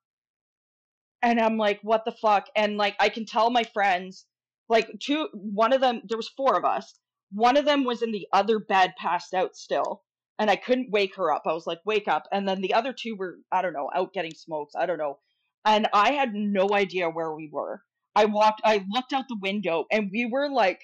And 1.22 1.40
I'm 1.40 1.56
like, 1.56 1.80
what 1.82 2.04
the 2.04 2.12
fuck? 2.12 2.48
And 2.56 2.76
like, 2.76 2.96
I 2.98 3.08
can 3.08 3.24
tell 3.26 3.48
my 3.50 3.62
friends, 3.62 4.26
like, 4.72 4.90
two, 5.00 5.28
one 5.34 5.74
of 5.74 5.82
them, 5.82 6.00
there 6.08 6.16
was 6.16 6.30
four 6.30 6.56
of 6.56 6.64
us. 6.64 6.94
One 7.30 7.58
of 7.58 7.66
them 7.66 7.84
was 7.84 8.00
in 8.02 8.10
the 8.10 8.26
other 8.32 8.58
bed, 8.58 8.94
passed 8.98 9.34
out 9.34 9.54
still, 9.54 10.02
and 10.38 10.50
I 10.50 10.56
couldn't 10.56 10.90
wake 10.90 11.14
her 11.16 11.30
up. 11.30 11.42
I 11.46 11.52
was 11.52 11.66
like, 11.66 11.80
wake 11.84 12.08
up. 12.08 12.26
And 12.32 12.48
then 12.48 12.62
the 12.62 12.72
other 12.72 12.92
two 12.92 13.14
were, 13.16 13.36
I 13.52 13.60
don't 13.60 13.74
know, 13.74 13.90
out 13.94 14.14
getting 14.14 14.34
smokes. 14.34 14.74
I 14.74 14.86
don't 14.86 14.98
know. 14.98 15.18
And 15.66 15.88
I 15.92 16.12
had 16.12 16.32
no 16.34 16.70
idea 16.72 17.10
where 17.10 17.34
we 17.34 17.50
were. 17.52 17.82
I 18.16 18.24
walked, 18.24 18.62
I 18.64 18.84
looked 18.90 19.12
out 19.12 19.26
the 19.28 19.38
window, 19.40 19.84
and 19.92 20.10
we 20.10 20.26
were 20.26 20.50
like 20.50 20.80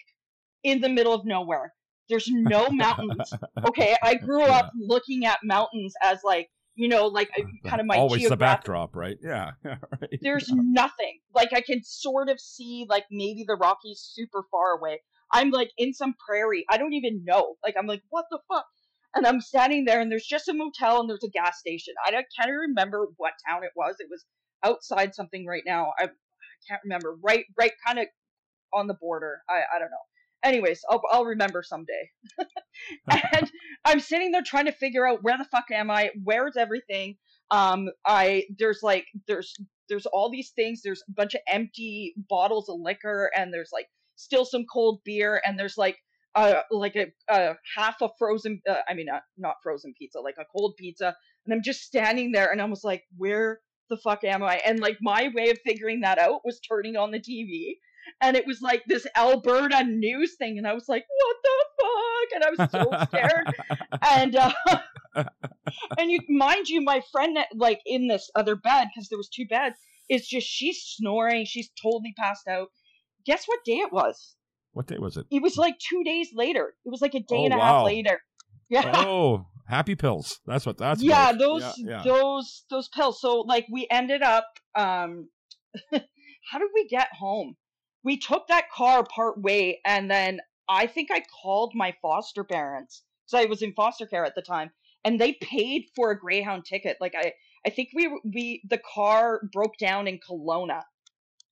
in 0.62 0.80
the 0.80 0.88
middle 0.88 1.14
of 1.14 1.24
nowhere. 1.24 1.72
There's 2.08 2.28
no 2.28 2.68
mountains. 2.70 3.32
Okay, 3.68 3.96
I 4.02 4.14
grew 4.14 4.44
up 4.44 4.70
looking 4.78 5.24
at 5.26 5.40
mountains 5.42 5.94
as 6.02 6.20
like, 6.24 6.48
you 6.78 6.86
know, 6.88 7.08
like 7.08 7.28
kind 7.66 7.80
of 7.80 7.86
my 7.86 7.96
always 7.96 8.28
the 8.28 8.36
backdrop, 8.36 8.94
right? 8.94 9.18
Yeah, 9.22 9.50
right. 9.64 10.18
There's 10.22 10.48
nothing. 10.52 11.18
Like 11.34 11.52
I 11.52 11.60
can 11.60 11.82
sort 11.82 12.28
of 12.28 12.38
see 12.40 12.86
like 12.88 13.04
maybe 13.10 13.44
the 13.46 13.56
Rockies 13.56 14.00
super 14.00 14.44
far 14.48 14.78
away. 14.78 15.00
I'm 15.32 15.50
like 15.50 15.70
in 15.76 15.92
some 15.92 16.14
prairie. 16.24 16.64
I 16.70 16.78
don't 16.78 16.92
even 16.94 17.24
know. 17.24 17.56
Like 17.64 17.74
I'm 17.76 17.88
like, 17.88 18.02
what 18.10 18.26
the 18.30 18.38
fuck? 18.48 18.64
And 19.16 19.26
I'm 19.26 19.40
standing 19.40 19.86
there, 19.86 20.00
and 20.00 20.10
there's 20.10 20.24
just 20.24 20.48
a 20.48 20.54
motel 20.54 21.00
and 21.00 21.10
there's 21.10 21.24
a 21.24 21.30
gas 21.30 21.58
station. 21.58 21.94
I 22.06 22.12
can't 22.12 22.50
remember 22.50 23.08
what 23.16 23.32
town 23.48 23.64
it 23.64 23.72
was. 23.74 23.96
It 23.98 24.06
was 24.08 24.24
outside 24.62 25.16
something 25.16 25.46
right 25.46 25.64
now. 25.66 25.92
I, 25.98 26.04
I 26.04 26.08
can't 26.68 26.80
remember. 26.84 27.16
Right, 27.20 27.44
right, 27.58 27.72
kind 27.84 27.98
of 27.98 28.06
on 28.72 28.86
the 28.86 28.94
border. 28.94 29.40
I, 29.48 29.62
I 29.74 29.78
don't 29.80 29.90
know. 29.90 29.96
Anyways, 30.44 30.82
I'll, 30.88 31.02
I'll 31.10 31.24
remember 31.24 31.62
someday. 31.62 32.10
and 33.10 33.50
I'm 33.84 34.00
sitting 34.00 34.30
there 34.30 34.42
trying 34.42 34.66
to 34.66 34.72
figure 34.72 35.06
out 35.06 35.22
where 35.22 35.36
the 35.36 35.46
fuck 35.50 35.64
am 35.72 35.90
I? 35.90 36.10
Where's 36.22 36.56
everything? 36.56 37.16
Um, 37.50 37.88
I 38.06 38.44
there's 38.58 38.80
like 38.82 39.06
there's 39.26 39.54
there's 39.88 40.06
all 40.06 40.30
these 40.30 40.50
things. 40.54 40.82
There's 40.82 41.02
a 41.08 41.12
bunch 41.12 41.34
of 41.34 41.40
empty 41.48 42.14
bottles 42.28 42.68
of 42.68 42.78
liquor, 42.80 43.30
and 43.34 43.52
there's 43.52 43.70
like 43.72 43.86
still 44.16 44.44
some 44.44 44.64
cold 44.72 45.00
beer, 45.04 45.40
and 45.44 45.58
there's 45.58 45.76
like 45.78 45.96
uh 46.34 46.60
like 46.70 46.94
a, 46.96 47.06
a 47.28 47.56
half 47.76 47.96
a 48.02 48.10
frozen. 48.18 48.60
Uh, 48.68 48.76
I 48.88 48.94
mean, 48.94 49.08
uh, 49.08 49.20
not 49.38 49.56
frozen 49.62 49.94
pizza, 49.98 50.20
like 50.20 50.36
a 50.38 50.44
cold 50.44 50.74
pizza. 50.78 51.16
And 51.46 51.54
I'm 51.54 51.62
just 51.62 51.82
standing 51.82 52.32
there, 52.32 52.52
and 52.52 52.60
I 52.60 52.66
was 52.66 52.84
like, 52.84 53.04
where 53.16 53.60
the 53.90 53.96
fuck 53.96 54.22
am 54.24 54.42
I? 54.42 54.60
And 54.66 54.80
like 54.80 54.98
my 55.00 55.30
way 55.34 55.50
of 55.50 55.58
figuring 55.64 56.02
that 56.02 56.18
out 56.18 56.42
was 56.44 56.60
turning 56.60 56.96
on 56.96 57.10
the 57.10 57.20
TV. 57.20 57.76
And 58.20 58.36
it 58.36 58.46
was 58.46 58.60
like 58.60 58.82
this 58.86 59.06
Alberta 59.16 59.84
news 59.84 60.36
thing, 60.36 60.58
and 60.58 60.66
I 60.66 60.74
was 60.74 60.88
like, 60.88 61.04
"What 61.08 61.36
the 61.44 61.64
fuck?" 61.80 62.34
And 62.34 62.44
I 62.44 62.50
was 62.50 62.70
so 62.70 63.06
scared 63.08 63.54
and 64.10 64.36
uh, 64.36 64.52
and 65.98 66.10
you 66.10 66.20
mind 66.28 66.68
you 66.68 66.80
my 66.82 67.00
friend 67.12 67.38
like 67.54 67.80
in 67.86 68.08
this 68.08 68.30
other 68.34 68.56
bed 68.56 68.88
because 68.94 69.08
there 69.08 69.18
was 69.18 69.28
two 69.28 69.46
beds 69.46 69.76
is 70.08 70.26
just 70.26 70.46
she's 70.46 70.78
snoring 70.96 71.44
she's 71.46 71.70
totally 71.82 72.14
passed 72.18 72.46
out 72.48 72.68
guess 73.26 73.44
what 73.46 73.60
day 73.64 73.76
it 73.78 73.92
was 73.92 74.36
What 74.72 74.86
day 74.86 74.98
was 74.98 75.16
it? 75.16 75.26
it 75.30 75.42
was 75.42 75.56
like 75.56 75.74
two 75.78 76.02
days 76.04 76.28
later 76.34 76.74
it 76.84 76.90
was 76.90 77.00
like 77.02 77.14
a 77.14 77.20
day 77.20 77.36
Oh, 77.36 77.44
and 77.44 77.54
a 77.54 77.58
wow. 77.58 77.78
half 77.78 77.86
later 77.86 78.20
yeah 78.68 78.90
oh, 79.06 79.46
happy 79.68 79.94
pills. 79.94 80.40
That's 80.46 80.64
what 80.66 80.78
that's. 80.78 81.02
yeah 81.02 81.30
about. 81.30 81.38
those 81.38 81.62
Yeah, 81.78 81.90
yeah. 81.90 82.02
those 82.04 82.64
those 82.70 82.88
pills 82.88 83.20
so 83.20 83.40
like 83.40 83.66
we 83.72 83.86
ended 83.90 84.22
up 84.22 84.46
um 84.74 85.28
how 85.92 86.58
did 86.58 86.68
we 86.74 86.86
get 86.88 87.08
home 87.18 87.56
we 88.04 88.16
took 88.16 88.46
that 88.48 88.70
car 88.74 89.04
part 89.04 89.40
way 89.40 89.80
and 89.84 90.10
then 90.10 90.40
i 90.68 90.86
think 90.86 91.08
i 91.12 91.22
called 91.42 91.72
my 91.74 91.94
foster 92.00 92.44
parents 92.44 93.02
because 93.26 93.44
i 93.44 93.48
was 93.48 93.62
in 93.62 93.72
foster 93.74 94.06
care 94.06 94.24
at 94.24 94.34
the 94.34 94.42
time 94.42 94.70
and 95.04 95.20
they 95.20 95.32
paid 95.34 95.86
for 95.94 96.10
a 96.10 96.18
greyhound 96.18 96.64
ticket. 96.64 96.96
Like 97.00 97.14
i 97.16 97.32
i 97.66 97.70
think 97.70 97.90
we 97.94 98.08
we 98.24 98.62
the 98.68 98.80
car 98.94 99.40
broke 99.52 99.76
down 99.78 100.06
in 100.06 100.18
Kelowna 100.18 100.82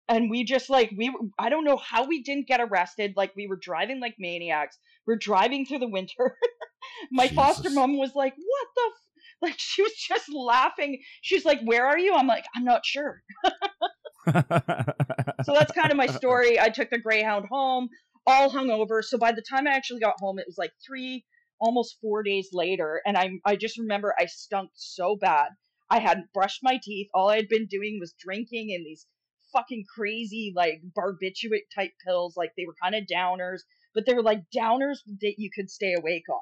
and 0.09 0.31
we 0.31 0.45
just 0.45 0.71
like 0.71 0.93
we 0.97 1.15
i 1.39 1.49
don't 1.49 1.65
know 1.65 1.77
how 1.77 2.07
we 2.07 2.23
didn't 2.23 2.47
get 2.47 2.61
arrested 2.61 3.15
like 3.17 3.35
we 3.37 3.47
were 3.47 3.57
driving 3.57 4.01
like 4.01 4.15
maniacs 4.19 4.79
we're 5.07 5.17
driving 5.17 5.65
through 5.65 5.79
the 5.79 5.89
winter. 5.89 6.37
My 7.13 7.29
foster 7.29 7.71
mom 7.71 7.97
was 7.97 8.15
like 8.15 8.35
what 8.37 8.69
the 8.75 8.83
f-? 8.87 9.03
like 9.43 9.55
she 9.59 9.83
was 9.83 9.93
just 9.95 10.33
laughing. 10.33 11.01
She's 11.23 11.45
like 11.45 11.61
where 11.63 11.87
are 11.87 11.99
you? 11.99 12.15
I'm 12.15 12.27
like 12.27 12.45
i'm 12.55 12.65
not 12.65 12.85
sure 12.85 13.23
so 15.45 15.53
that's 15.53 15.73
kind 15.73 15.91
of 15.91 15.97
my 15.97 16.07
story 16.07 16.59
i 16.59 16.69
took 16.69 16.91
the 16.91 16.99
greyhound 16.99 17.47
home 17.51 17.89
all 18.27 18.51
hungover 18.51 19.03
so 19.03 19.19
by 19.19 19.33
the 19.33 19.43
time 19.49 19.67
i 19.67 19.71
actually 19.71 20.01
got 20.01 20.15
home 20.19 20.39
it 20.39 20.47
was 20.47 20.59
like 20.59 20.73
three 20.87 21.25
almost 21.61 21.97
four 22.01 22.23
days 22.23 22.49
later 22.53 23.01
and 23.07 23.17
i 23.17 23.31
i 23.45 23.57
just 23.57 23.79
remember 23.79 24.15
i 24.19 24.27
stunk 24.27 24.71
so 24.75 25.17
bad 25.17 25.49
i 25.91 25.99
hadn't 25.99 26.27
brushed 26.35 26.61
my 26.63 26.79
teeth 26.83 27.09
all 27.15 27.29
i 27.29 27.37
had 27.37 27.49
been 27.49 27.67
doing 27.67 27.99
was 28.01 28.15
drinking 28.19 28.71
in 28.71 28.83
these 28.85 29.07
fucking 29.53 29.85
crazy 29.97 30.53
like 30.57 30.81
barbiturate 30.97 31.69
type 31.75 31.93
pills 32.05 32.37
like 32.37 32.51
they 32.57 32.65
were 32.67 32.75
kind 32.83 32.95
of 32.95 33.05
downers 33.11 33.61
but 33.95 34.05
they 34.07 34.13
were 34.13 34.23
like 34.23 34.41
downers 34.55 34.97
that 35.21 35.35
you 35.39 35.49
could 35.55 35.71
stay 35.71 35.95
awake 35.95 36.29
on 36.29 36.41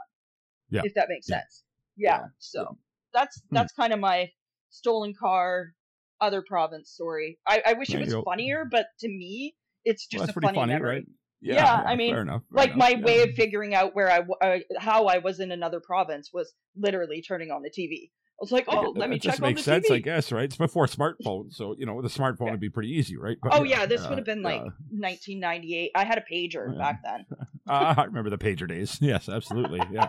Yeah. 0.70 0.81
if 0.85 0.94
that 0.94 1.07
makes 1.09 1.29
Yeah. 1.29 1.37
sense 1.40 1.64
yeah, 1.97 2.18
Yeah. 2.18 2.27
so 2.38 2.79
that's 3.12 3.40
Hmm. 3.51 3.55
that's 3.57 3.73
kind 3.75 3.92
of 3.92 4.01
my 4.01 4.31
stolen 4.70 5.14
car 5.14 5.75
other 6.20 6.42
province 6.46 6.90
story 6.90 7.38
i, 7.46 7.62
I 7.66 7.72
wish 7.74 7.88
There 7.88 8.00
it 8.00 8.07
was 8.14 8.24
funnier 8.24 8.64
but 8.70 8.87
to 9.00 9.09
me 9.09 9.55
it's 9.85 10.07
just 10.07 10.20
Well, 10.20 10.27
that's 10.27 10.31
a 10.37 10.40
pretty 10.40 10.46
funny, 10.48 10.59
funny, 10.59 10.72
memory 10.72 10.94
right? 10.96 11.05
Yeah, 11.40 11.83
I 11.87 11.94
mean, 11.94 12.14
fair 12.14 12.22
enough, 12.22 12.42
fair 12.50 12.57
like 12.57 12.70
enough, 12.70 12.79
my 12.79 12.88
yeah. 12.90 13.05
way 13.05 13.22
of 13.22 13.31
figuring 13.35 13.74
out 13.74 13.94
where 13.94 14.11
I, 14.11 14.20
uh, 14.40 14.59
how 14.79 15.07
I 15.07 15.18
was 15.18 15.40
in 15.40 15.53
another 15.53 15.79
province 15.79 16.31
was 16.33 16.55
literally 16.74 17.20
turning 17.20 17.50
on 17.50 17.61
the 17.61 17.68
TV. 17.68 18.05
I 18.07 18.40
was 18.40 18.50
like, 18.50 18.64
Yeah, 18.66 18.77
oh, 18.79 18.94
let 18.96 19.11
me 19.11 19.18
check 19.18 19.35
on 19.35 19.48
makes 19.48 19.61
the 19.61 19.64
sense, 19.64 19.90
TV. 19.90 19.96
I 19.96 19.98
guess, 19.98 20.33
right? 20.33 20.44
It's 20.44 20.57
before 20.57 20.87
smartphone, 20.88 21.53
so 21.53 21.74
you 21.79 21.85
know 21.85 22.00
the 22.00 22.09
smartphone 22.09 22.46
Yeah. 22.46 22.53
would 22.53 22.61
be 22.61 22.70
pretty 22.70 22.88
easy, 22.92 23.18
right? 23.18 23.37
But, 23.42 23.53
oh 23.57 23.62
yeah, 23.62 23.85
this 23.85 24.09
would 24.09 24.16
have 24.16 24.24
been 24.24 24.40
yeah. 24.40 24.48
like 24.48 24.62
1998. 24.62 25.90
I 25.94 26.05
had 26.05 26.16
a 26.16 26.22
pager 26.22 26.72
Yeah. 26.72 26.79
back 26.79 27.03
then. 27.05 27.27
I 27.68 28.05
remember 28.05 28.31
the 28.31 28.38
pager 28.38 28.66
days. 28.66 28.96
Yes, 29.03 29.29
absolutely. 29.29 29.83
Yeah, 29.92 30.09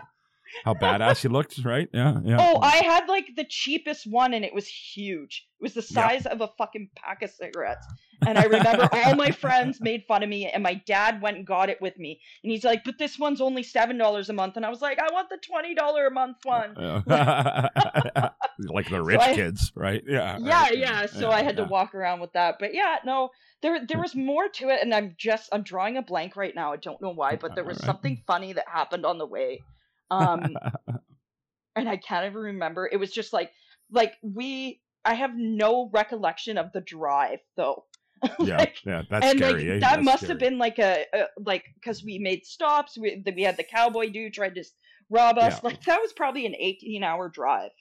how 0.64 0.74
badass 0.74 1.24
you 1.24 1.30
looked, 1.30 1.64
right? 1.64 1.88
Yeah, 1.92 2.20
yeah. 2.24 2.36
Oh, 2.40 2.60
I 2.60 2.76
had 2.76 3.08
like 3.08 3.26
the 3.36 3.44
cheapest 3.48 4.06
one, 4.06 4.34
and 4.34 4.44
it 4.44 4.54
was 4.54 4.66
huge. 4.66 5.46
It 5.60 5.62
was 5.62 5.74
the 5.74 5.80
Yeah. 5.80 6.08
size 6.08 6.26
of 6.26 6.40
a 6.40 6.48
fucking 6.58 6.90
pack 6.96 7.22
of 7.22 7.30
cigarettes. 7.30 7.86
And 8.26 8.38
I 8.38 8.44
remember 8.44 8.88
all 8.92 9.14
my 9.14 9.30
friends 9.30 9.80
made 9.80 10.04
fun 10.06 10.22
of 10.22 10.28
me, 10.28 10.46
and 10.46 10.62
my 10.62 10.74
dad 10.86 11.20
went 11.20 11.36
and 11.36 11.46
got 11.46 11.68
it 11.68 11.80
with 11.80 11.98
me. 11.98 12.20
And 12.42 12.50
he's 12.50 12.64
like, 12.64 12.82
"But 12.84 12.98
this 12.98 13.18
one's 13.18 13.40
only 13.40 13.62
seven 13.62 13.98
dollars 13.98 14.30
a 14.30 14.32
month," 14.32 14.56
and 14.56 14.64
I 14.64 14.70
was 14.70 14.80
like, 14.80 14.98
"I 14.98 15.12
want 15.12 15.28
the 15.28 15.38
twenty 15.38 15.74
dollar 15.74 16.06
a 16.06 16.10
month 16.10 16.38
one." 16.44 16.74
Yeah. 16.78 17.02
like 18.58 18.88
the 18.88 19.02
rich 19.02 19.20
I- 19.20 19.34
kids, 19.34 19.72
right? 19.74 20.02
Yeah. 20.06 20.38
yeah 20.40 20.62
right, 20.62 20.78
yeah 20.78 21.06
so 21.06 21.28
yeah, 21.28 21.36
i 21.36 21.42
had 21.42 21.56
yeah. 21.58 21.64
to 21.64 21.70
walk 21.70 21.94
around 21.94 22.20
with 22.20 22.32
that 22.32 22.56
but 22.58 22.72
yeah 22.74 22.96
no 23.04 23.30
there 23.62 23.84
there 23.86 24.00
was 24.00 24.14
more 24.14 24.48
to 24.48 24.68
it 24.70 24.80
and 24.82 24.94
i'm 24.94 25.14
just 25.18 25.48
i'm 25.52 25.62
drawing 25.62 25.96
a 25.96 26.02
blank 26.02 26.36
right 26.36 26.54
now 26.54 26.72
i 26.72 26.76
don't 26.76 27.00
know 27.02 27.12
why 27.12 27.36
but 27.36 27.54
there 27.54 27.64
was 27.64 27.76
Alright. 27.78 27.86
something 27.86 28.22
funny 28.26 28.52
that 28.54 28.64
happened 28.68 29.04
on 29.04 29.18
the 29.18 29.26
way 29.26 29.60
um 30.10 30.42
and 31.76 31.88
i 31.88 31.96
can't 31.96 32.26
even 32.26 32.40
remember 32.42 32.88
it 32.90 32.96
was 32.98 33.10
just 33.12 33.32
like 33.32 33.50
like 33.90 34.12
we 34.22 34.80
i 35.04 35.14
have 35.14 35.32
no 35.36 35.90
recollection 35.92 36.58
of 36.58 36.72
the 36.72 36.80
drive 36.80 37.38
though 37.56 37.84
yeah, 38.40 38.56
Like, 38.56 38.76
yeah, 38.86 39.02
that's 39.10 39.26
and 39.26 39.38
scary. 39.38 39.70
like 39.72 39.80
that 39.80 39.96
That's 39.96 40.04
must 40.04 40.18
scary. 40.22 40.30
have 40.30 40.38
been 40.38 40.56
like 40.58 40.78
a, 40.78 41.04
a 41.12 41.24
like 41.44 41.64
because 41.74 42.02
we 42.02 42.18
made 42.18 42.46
stops 42.46 42.96
we, 42.96 43.22
we 43.36 43.42
had 43.42 43.58
the 43.58 43.62
cowboy 43.64 44.08
dude 44.10 44.32
tried 44.32 44.54
to 44.54 44.64
rob 45.10 45.36
us 45.36 45.52
Yeah. 45.54 45.60
like 45.62 45.82
that 45.84 46.00
was 46.00 46.14
probably 46.14 46.46
an 46.46 46.54
18 46.58 47.02
hour 47.04 47.28
drive 47.28 47.72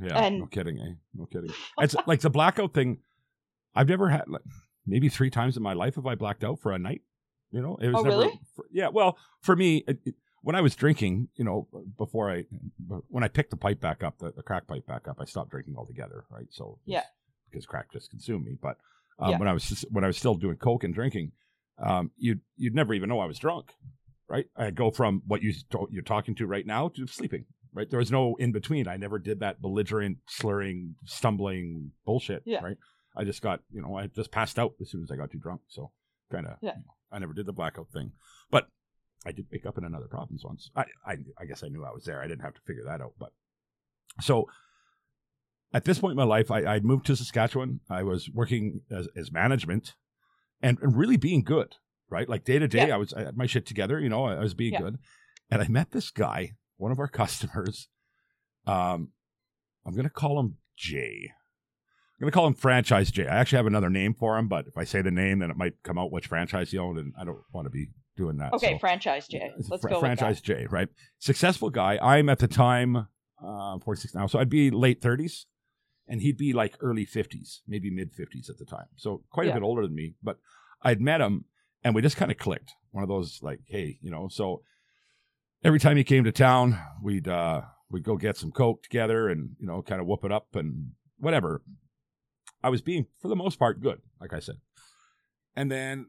Yeah, 0.00 0.16
and- 0.16 0.38
no 0.38 0.46
kidding, 0.46 0.78
eh? 0.78 0.94
No 1.14 1.26
kidding. 1.26 1.50
It's 1.80 1.96
like 2.06 2.20
the 2.20 2.30
blackout 2.30 2.72
thing. 2.72 2.98
I've 3.74 3.88
never 3.88 4.08
had 4.08 4.28
like 4.28 4.42
maybe 4.86 5.08
three 5.08 5.28
times 5.28 5.56
in 5.56 5.62
my 5.64 5.72
life 5.72 5.96
have 5.96 6.06
I 6.06 6.14
blacked 6.14 6.44
out 6.44 6.60
for 6.60 6.70
a 6.72 6.78
night. 6.78 7.02
You 7.50 7.60
know, 7.60 7.76
it 7.82 7.88
was 7.88 7.96
Oh, 7.96 8.02
never. 8.02 8.16
really? 8.16 8.40
for- 8.54 8.66
yeah, 8.70 8.88
well, 8.88 9.18
for 9.42 9.56
me, 9.56 9.82
it, 9.88 9.98
it- 10.06 10.14
when 10.42 10.56
I 10.56 10.60
was 10.60 10.74
drinking, 10.74 11.28
you 11.36 11.44
know, 11.44 11.68
before 11.98 12.30
I 12.30 12.44
when 13.08 13.24
I 13.24 13.28
picked 13.28 13.50
the 13.50 13.56
pipe 13.56 13.80
back 13.80 14.02
up, 14.02 14.18
the, 14.18 14.32
the 14.32 14.42
crack 14.42 14.66
pipe 14.66 14.86
back 14.86 15.06
up, 15.08 15.18
I 15.20 15.24
stopped 15.24 15.50
drinking 15.50 15.74
altogether. 15.76 16.24
Right, 16.30 16.46
so 16.50 16.78
Yeah. 16.86 17.04
because 17.50 17.66
crack 17.66 17.92
just 17.92 18.10
consumed 18.10 18.46
me. 18.46 18.56
But 18.60 18.76
um, 19.18 19.30
Yeah. 19.32 19.38
when 19.38 19.48
I 19.48 19.52
was 19.52 19.68
just, 19.68 19.84
when 19.90 20.04
I 20.04 20.06
was 20.06 20.16
still 20.16 20.34
doing 20.34 20.56
coke 20.56 20.84
and 20.84 20.94
drinking, 20.94 21.32
um, 21.78 22.10
you'd 22.16 22.40
you'd 22.56 22.74
never 22.74 22.94
even 22.94 23.08
know 23.08 23.20
I 23.20 23.26
was 23.26 23.38
drunk. 23.38 23.72
Right, 24.28 24.46
I'd 24.56 24.76
go 24.76 24.90
from 24.92 25.22
what 25.26 25.42
you 25.42 25.52
you're 25.90 26.02
talking 26.04 26.34
to 26.36 26.46
right 26.46 26.66
now 26.66 26.88
to 26.90 27.06
sleeping 27.06 27.44
right? 27.72 27.88
There 27.88 28.00
was 28.00 28.10
no 28.10 28.34
in 28.40 28.50
between. 28.50 28.88
I 28.88 28.96
never 28.96 29.20
did 29.20 29.38
that 29.40 29.62
belligerent, 29.62 30.18
slurring, 30.26 30.96
stumbling 31.04 31.92
bullshit. 32.04 32.42
Yeah. 32.44 32.64
Right. 32.64 32.76
I 33.16 33.22
just 33.22 33.42
got, 33.42 33.60
you 33.72 33.80
know, 33.80 33.96
I 33.96 34.08
just 34.08 34.32
passed 34.32 34.58
out 34.58 34.72
as 34.80 34.90
soon 34.90 35.04
as 35.04 35.10
I 35.12 35.16
got 35.16 35.30
too 35.30 35.38
drunk. 35.38 35.60
So 35.68 35.92
kind 36.32 36.48
of, 36.48 36.56
Yeah. 36.60 36.74
I 37.12 37.20
never 37.20 37.32
did 37.32 37.46
the 37.46 37.52
blackout 37.52 37.86
thing, 37.92 38.10
but 38.50 38.66
I 39.26 39.32
did 39.32 39.46
wake 39.52 39.66
up 39.66 39.76
in 39.78 39.84
another 39.84 40.06
province 40.08 40.42
once. 40.44 40.70
I, 40.74 40.84
I, 41.06 41.16
I 41.38 41.44
guess 41.44 41.62
I 41.62 41.68
knew 41.68 41.84
I 41.84 41.92
was 41.92 42.04
there. 42.04 42.22
I 42.22 42.26
didn't 42.26 42.42
have 42.44 42.54
to 42.54 42.60
figure 42.66 42.84
that 42.86 43.00
out. 43.00 43.12
But 43.18 43.32
so 44.20 44.46
at 45.72 45.84
this 45.84 45.98
point 45.98 46.12
in 46.12 46.16
my 46.16 46.24
life, 46.24 46.50
I, 46.50 46.64
I'd 46.64 46.84
moved 46.84 47.06
to 47.06 47.16
Saskatchewan. 47.16 47.80
I 47.90 48.02
was 48.02 48.30
working 48.32 48.80
as, 48.90 49.08
as 49.14 49.30
management 49.30 49.94
and, 50.62 50.78
and 50.80 50.96
really 50.96 51.16
being 51.16 51.42
good, 51.42 51.76
right? 52.08 52.28
Like 52.28 52.44
day 52.44 52.58
to 52.58 52.66
day, 52.68 52.90
I 52.90 52.96
was, 52.96 53.12
I 53.12 53.24
had 53.24 53.36
my 53.36 53.46
shit 53.46 53.66
together, 53.66 54.00
you 54.00 54.08
know, 54.08 54.24
I 54.24 54.38
was 54.40 54.54
being 54.54 54.72
Yeah. 54.72 54.80
good. 54.80 54.98
And 55.50 55.60
I 55.62 55.68
met 55.68 55.90
this 55.90 56.10
guy, 56.10 56.52
one 56.76 56.92
of 56.92 56.98
our 56.98 57.08
customers. 57.22 57.88
Um, 58.66 59.08
I'm 59.84 59.92
going 59.94 60.04
to 60.04 60.10
call 60.10 60.38
him 60.40 60.56
Jay. 60.76 61.30
I'm 62.18 62.24
going 62.24 62.30
to 62.30 62.34
call 62.34 62.46
him 62.46 62.54
Franchise 62.54 63.10
Jay. 63.10 63.26
I 63.26 63.36
actually 63.36 63.56
have 63.56 63.66
another 63.66 63.88
name 63.90 64.14
for 64.14 64.36
him, 64.38 64.46
but 64.48 64.66
if 64.66 64.76
I 64.76 64.84
say 64.84 65.00
the 65.02 65.10
name, 65.10 65.38
then 65.38 65.50
it 65.50 65.56
might 65.56 65.82
come 65.82 65.98
out 65.98 66.12
which 66.12 66.26
franchise 66.26 66.70
he 66.70 66.78
owned, 66.78 66.98
and 66.98 67.14
I 67.18 67.24
don't 67.24 67.38
want 67.52 67.64
to 67.66 67.70
be 67.70 67.88
doing 68.20 68.36
that. 68.38 68.52
okay 68.52 68.74
so- 68.74 68.78
franchise 68.78 69.26
a 69.32 69.38
let's 69.68 69.82
fr- 69.82 69.88
go 69.88 69.94
with 69.96 70.00
franchise 70.00 70.40
J, 70.40 70.66
right? 70.70 70.88
Successful 71.18 71.70
guy. 71.70 71.98
I'm 72.02 72.28
at 72.28 72.38
the 72.38 72.48
time 72.48 73.08
uh, 73.44 73.78
46 73.78 74.14
now, 74.14 74.26
so 74.26 74.38
I'd 74.38 74.50
be 74.50 74.70
late 74.70 75.00
30s, 75.00 75.44
and 76.06 76.20
he'd 76.20 76.36
be 76.36 76.52
like 76.52 76.76
early 76.80 77.06
50s, 77.06 77.60
maybe 77.66 77.90
mid 77.90 78.12
50s 78.12 78.50
at 78.50 78.58
the 78.58 78.64
time. 78.66 78.86
So 78.96 79.22
quite 79.30 79.46
Yeah. 79.46 79.52
a 79.52 79.54
bit 79.54 79.62
older 79.62 79.82
than 79.82 79.94
me, 79.94 80.14
but 80.22 80.36
I'd 80.82 81.00
met 81.00 81.20
him, 81.20 81.44
and 81.82 81.94
we 81.94 82.02
just 82.02 82.16
kind 82.18 82.30
of 82.30 82.36
clicked. 82.38 82.72
One 82.90 83.02
of 83.02 83.08
those 83.08 83.40
like, 83.42 83.60
hey, 83.66 83.98
you 84.02 84.10
know. 84.10 84.28
So 84.28 84.62
every 85.64 85.78
time 85.80 85.96
he 85.96 86.04
came 86.04 86.24
to 86.24 86.32
town, 86.32 86.78
we'd 87.02 87.28
uh, 87.28 87.62
we'd 87.90 88.04
go 88.04 88.16
get 88.16 88.36
some 88.36 88.50
coke 88.52 88.82
together 88.82 89.28
and 89.28 89.50
you 89.60 89.66
know 89.66 89.80
kind 89.82 90.00
of 90.00 90.06
whoop 90.06 90.24
it 90.24 90.32
up 90.32 90.48
and 90.54 90.90
whatever. 91.18 91.62
I 92.62 92.68
was 92.68 92.82
being 92.82 93.06
for 93.22 93.28
the 93.28 93.36
most 93.36 93.58
part 93.58 93.80
good, 93.80 94.00
like 94.20 94.32
I 94.34 94.40
said. 94.40 94.56
And 95.56 95.70
then 95.70 96.06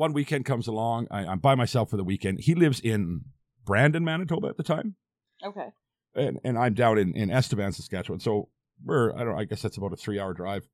one 0.00 0.14
weekend 0.14 0.46
comes 0.46 0.66
along. 0.66 1.06
I, 1.10 1.26
I'm 1.26 1.38
by 1.40 1.54
myself 1.54 1.90
for 1.90 1.98
the 1.98 2.04
weekend. 2.04 2.40
He 2.40 2.54
lives 2.54 2.80
in 2.80 3.26
Brandon, 3.66 4.02
Manitoba 4.02 4.48
at 4.48 4.56
the 4.56 4.62
time, 4.62 4.96
Okay. 5.44 5.68
and 6.14 6.40
and 6.42 6.58
I'm 6.58 6.72
down 6.74 6.96
in 6.98 7.14
in 7.14 7.30
Estevan, 7.30 7.72
Saskatchewan. 7.72 8.18
So 8.18 8.48
we're 8.82 9.14
I 9.14 9.24
don't 9.24 9.38
I 9.38 9.44
guess 9.44 9.60
that's 9.62 9.76
about 9.76 9.92
a 9.92 9.96
three 9.96 10.18
hour 10.18 10.32
drive. 10.32 10.66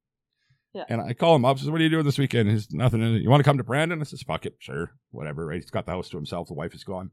Yeah. 0.72 0.84
And 0.88 1.00
I 1.00 1.12
call 1.12 1.34
him 1.34 1.44
up. 1.44 1.58
Says, 1.58 1.70
"What 1.70 1.80
are 1.80 1.84
you 1.84 1.90
doing 1.90 2.04
this 2.04 2.18
weekend?" 2.18 2.48
He's 2.50 2.72
nothing. 2.72 3.00
In 3.02 3.16
it. 3.16 3.22
You 3.22 3.28
want 3.30 3.40
to 3.40 3.44
come 3.44 3.58
to 3.58 3.64
Brandon? 3.64 4.00
I 4.00 4.04
says, 4.04 4.22
"Fuck 4.22 4.46
it, 4.46 4.54
sure, 4.60 4.92
whatever." 5.10 5.44
Right? 5.46 5.60
He's 5.60 5.70
got 5.70 5.86
the 5.86 5.92
house 5.92 6.08
to 6.10 6.16
himself. 6.16 6.46
The 6.48 6.54
wife 6.54 6.74
is 6.74 6.84
gone. 6.84 7.10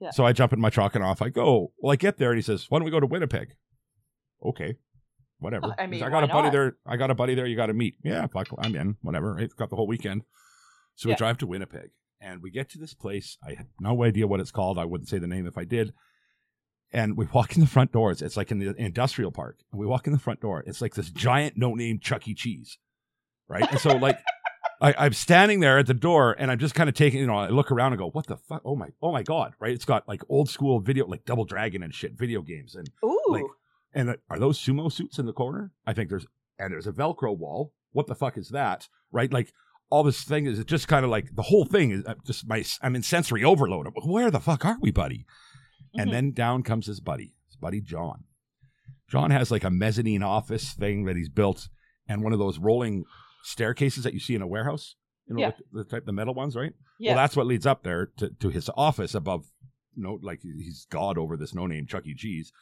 Yeah. 0.00 0.10
So 0.10 0.26
I 0.26 0.32
jump 0.32 0.52
in 0.52 0.60
my 0.60 0.70
truck 0.70 0.94
and 0.96 1.04
off 1.04 1.22
I 1.22 1.28
go. 1.28 1.72
Well, 1.78 1.92
I 1.92 1.96
get 1.96 2.18
there 2.18 2.30
and 2.30 2.38
he 2.38 2.42
says, 2.42 2.66
"Why 2.68 2.78
don't 2.78 2.84
we 2.84 2.90
go 2.90 3.00
to 3.00 3.06
Winnipeg?" 3.06 3.48
Okay, 4.44 4.76
whatever. 5.38 5.66
Uh, 5.66 5.74
I 5.78 5.86
mean, 5.86 6.02
I 6.02 6.08
got 6.10 6.24
a 6.24 6.28
buddy 6.28 6.44
not? 6.48 6.52
there. 6.52 6.76
I 6.86 6.96
got 6.96 7.10
a 7.10 7.14
buddy 7.14 7.34
there. 7.36 7.46
You 7.46 7.56
got 7.56 7.66
to 7.66 7.74
meet. 7.74 7.96
Yeah, 8.02 8.26
fuck, 8.26 8.48
I'm 8.58 8.74
in. 8.74 8.96
Whatever. 9.02 9.34
Right? 9.34 9.50
Got 9.56 9.70
the 9.70 9.76
whole 9.76 9.86
weekend. 9.86 10.22
So 10.98 11.08
we 11.08 11.14
drive 11.14 11.38
to 11.38 11.46
Winnipeg 11.46 11.90
and 12.20 12.42
we 12.42 12.50
get 12.50 12.68
to 12.70 12.78
this 12.78 12.92
place. 12.92 13.38
I 13.46 13.54
have 13.54 13.68
no 13.78 14.02
idea 14.02 14.26
what 14.26 14.40
it's 14.40 14.50
called. 14.50 14.78
I 14.78 14.84
wouldn't 14.84 15.08
say 15.08 15.18
the 15.18 15.28
name 15.28 15.46
if 15.46 15.56
I 15.56 15.62
did. 15.62 15.92
And 16.92 17.16
we 17.16 17.26
walk 17.32 17.54
in 17.54 17.60
the 17.60 17.68
front 17.68 17.92
doors. 17.92 18.20
It's 18.20 18.36
like 18.36 18.50
in 18.50 18.58
the 18.58 18.74
industrial 18.76 19.30
park. 19.30 19.58
And 19.70 19.78
we 19.78 19.86
walk 19.86 20.08
in 20.08 20.12
the 20.12 20.18
front 20.18 20.40
door. 20.40 20.64
It's 20.66 20.82
like 20.82 20.94
this 20.94 21.10
giant 21.10 21.56
no 21.56 21.74
name 21.74 22.00
Chuck 22.00 22.26
E. 22.26 22.34
Cheese. 22.34 22.78
Right. 23.46 23.70
And 23.70 23.78
so 23.78 23.96
like 23.96 24.18
I, 24.80 24.92
I'm 24.98 25.12
standing 25.12 25.60
there 25.60 25.78
at 25.78 25.86
the 25.86 25.94
door 25.94 26.34
and 26.36 26.50
I'm 26.50 26.58
just 26.58 26.74
kind 26.74 26.88
of 26.88 26.96
taking, 26.96 27.20
you 27.20 27.28
know, 27.28 27.36
I 27.36 27.48
look 27.48 27.70
around 27.70 27.92
and 27.92 28.00
go, 28.00 28.10
what 28.10 28.26
the 28.26 28.36
fuck? 28.36 28.62
Oh 28.64 28.74
my, 28.74 28.88
oh 29.00 29.12
my 29.12 29.22
God. 29.22 29.54
Right. 29.60 29.72
It's 29.72 29.84
got 29.84 30.08
like 30.08 30.22
old 30.28 30.50
school 30.50 30.80
video, 30.80 31.06
like 31.06 31.24
Double 31.24 31.44
Dragon 31.44 31.84
and 31.84 31.94
shit, 31.94 32.18
video 32.18 32.42
games. 32.42 32.74
And 32.74 32.90
Ooh. 33.04 33.22
like, 33.28 33.44
and 33.94 34.16
are 34.28 34.38
those 34.40 34.58
sumo 34.58 34.90
suits 34.90 35.20
in 35.20 35.26
the 35.26 35.32
corner? 35.32 35.70
I 35.86 35.92
think 35.92 36.10
there's, 36.10 36.26
and 36.58 36.72
there's 36.72 36.88
a 36.88 36.92
Velcro 36.92 37.38
wall. 37.38 37.72
What 37.92 38.08
the 38.08 38.16
fuck 38.16 38.36
is 38.36 38.48
that? 38.48 38.88
Right? 39.12 39.32
Like 39.32 39.52
all 39.90 40.02
this 40.02 40.22
thing 40.22 40.46
is 40.46 40.62
just 40.64 40.86
kind 40.88 41.04
of 41.04 41.10
like 41.10 41.34
the 41.34 41.42
whole 41.42 41.64
thing 41.64 41.90
is 41.92 42.04
uh, 42.06 42.14
just 42.26 42.46
my, 42.46 42.62
I'm 42.82 42.94
in 42.96 43.02
sensory 43.02 43.42
overload. 43.44 43.86
I'm 43.86 43.92
Where 44.10 44.30
the 44.30 44.40
fuck 44.40 44.64
are 44.64 44.76
we, 44.80 44.90
buddy? 44.90 45.26
And 45.94 46.10
Mhm. 46.10 46.12
then 46.12 46.30
down 46.32 46.62
comes 46.62 46.86
his 46.86 47.00
buddy, 47.00 47.34
his 47.46 47.56
buddy 47.56 47.80
John. 47.80 48.24
John 49.08 49.30
has 49.30 49.50
like 49.50 49.64
a 49.64 49.70
mezzanine 49.70 50.22
office 50.22 50.72
thing 50.74 51.04
that 51.06 51.16
he's 51.16 51.30
built 51.30 51.68
and 52.06 52.22
one 52.22 52.32
of 52.34 52.38
those 52.38 52.58
rolling 52.58 53.04
staircases 53.42 54.04
that 54.04 54.12
you 54.12 54.20
see 54.20 54.34
in 54.34 54.42
a 54.42 54.46
warehouse. 54.46 54.96
You 55.26 55.34
know, 55.36 55.40
Yeah. 55.40 55.52
the, 55.72 55.82
the 55.82 55.84
type, 55.84 56.04
the 56.06 56.12
metal 56.12 56.34
ones, 56.34 56.54
right? 56.56 56.72
yeah. 56.98 57.12
Well, 57.14 57.22
that's 57.22 57.36
what 57.36 57.46
leads 57.46 57.66
up 57.66 57.82
there 57.84 58.06
to, 58.18 58.30
to 58.40 58.48
his 58.50 58.70
office 58.76 59.14
above, 59.14 59.46
you 59.94 60.02
know, 60.02 60.18
like 60.22 60.40
he's 60.42 60.86
God 60.90 61.16
over 61.16 61.36
this 61.36 61.54
no 61.54 61.66
name 61.66 61.86
Chuck 61.86 62.06
E. 62.06 62.14
Cheese. 62.14 62.52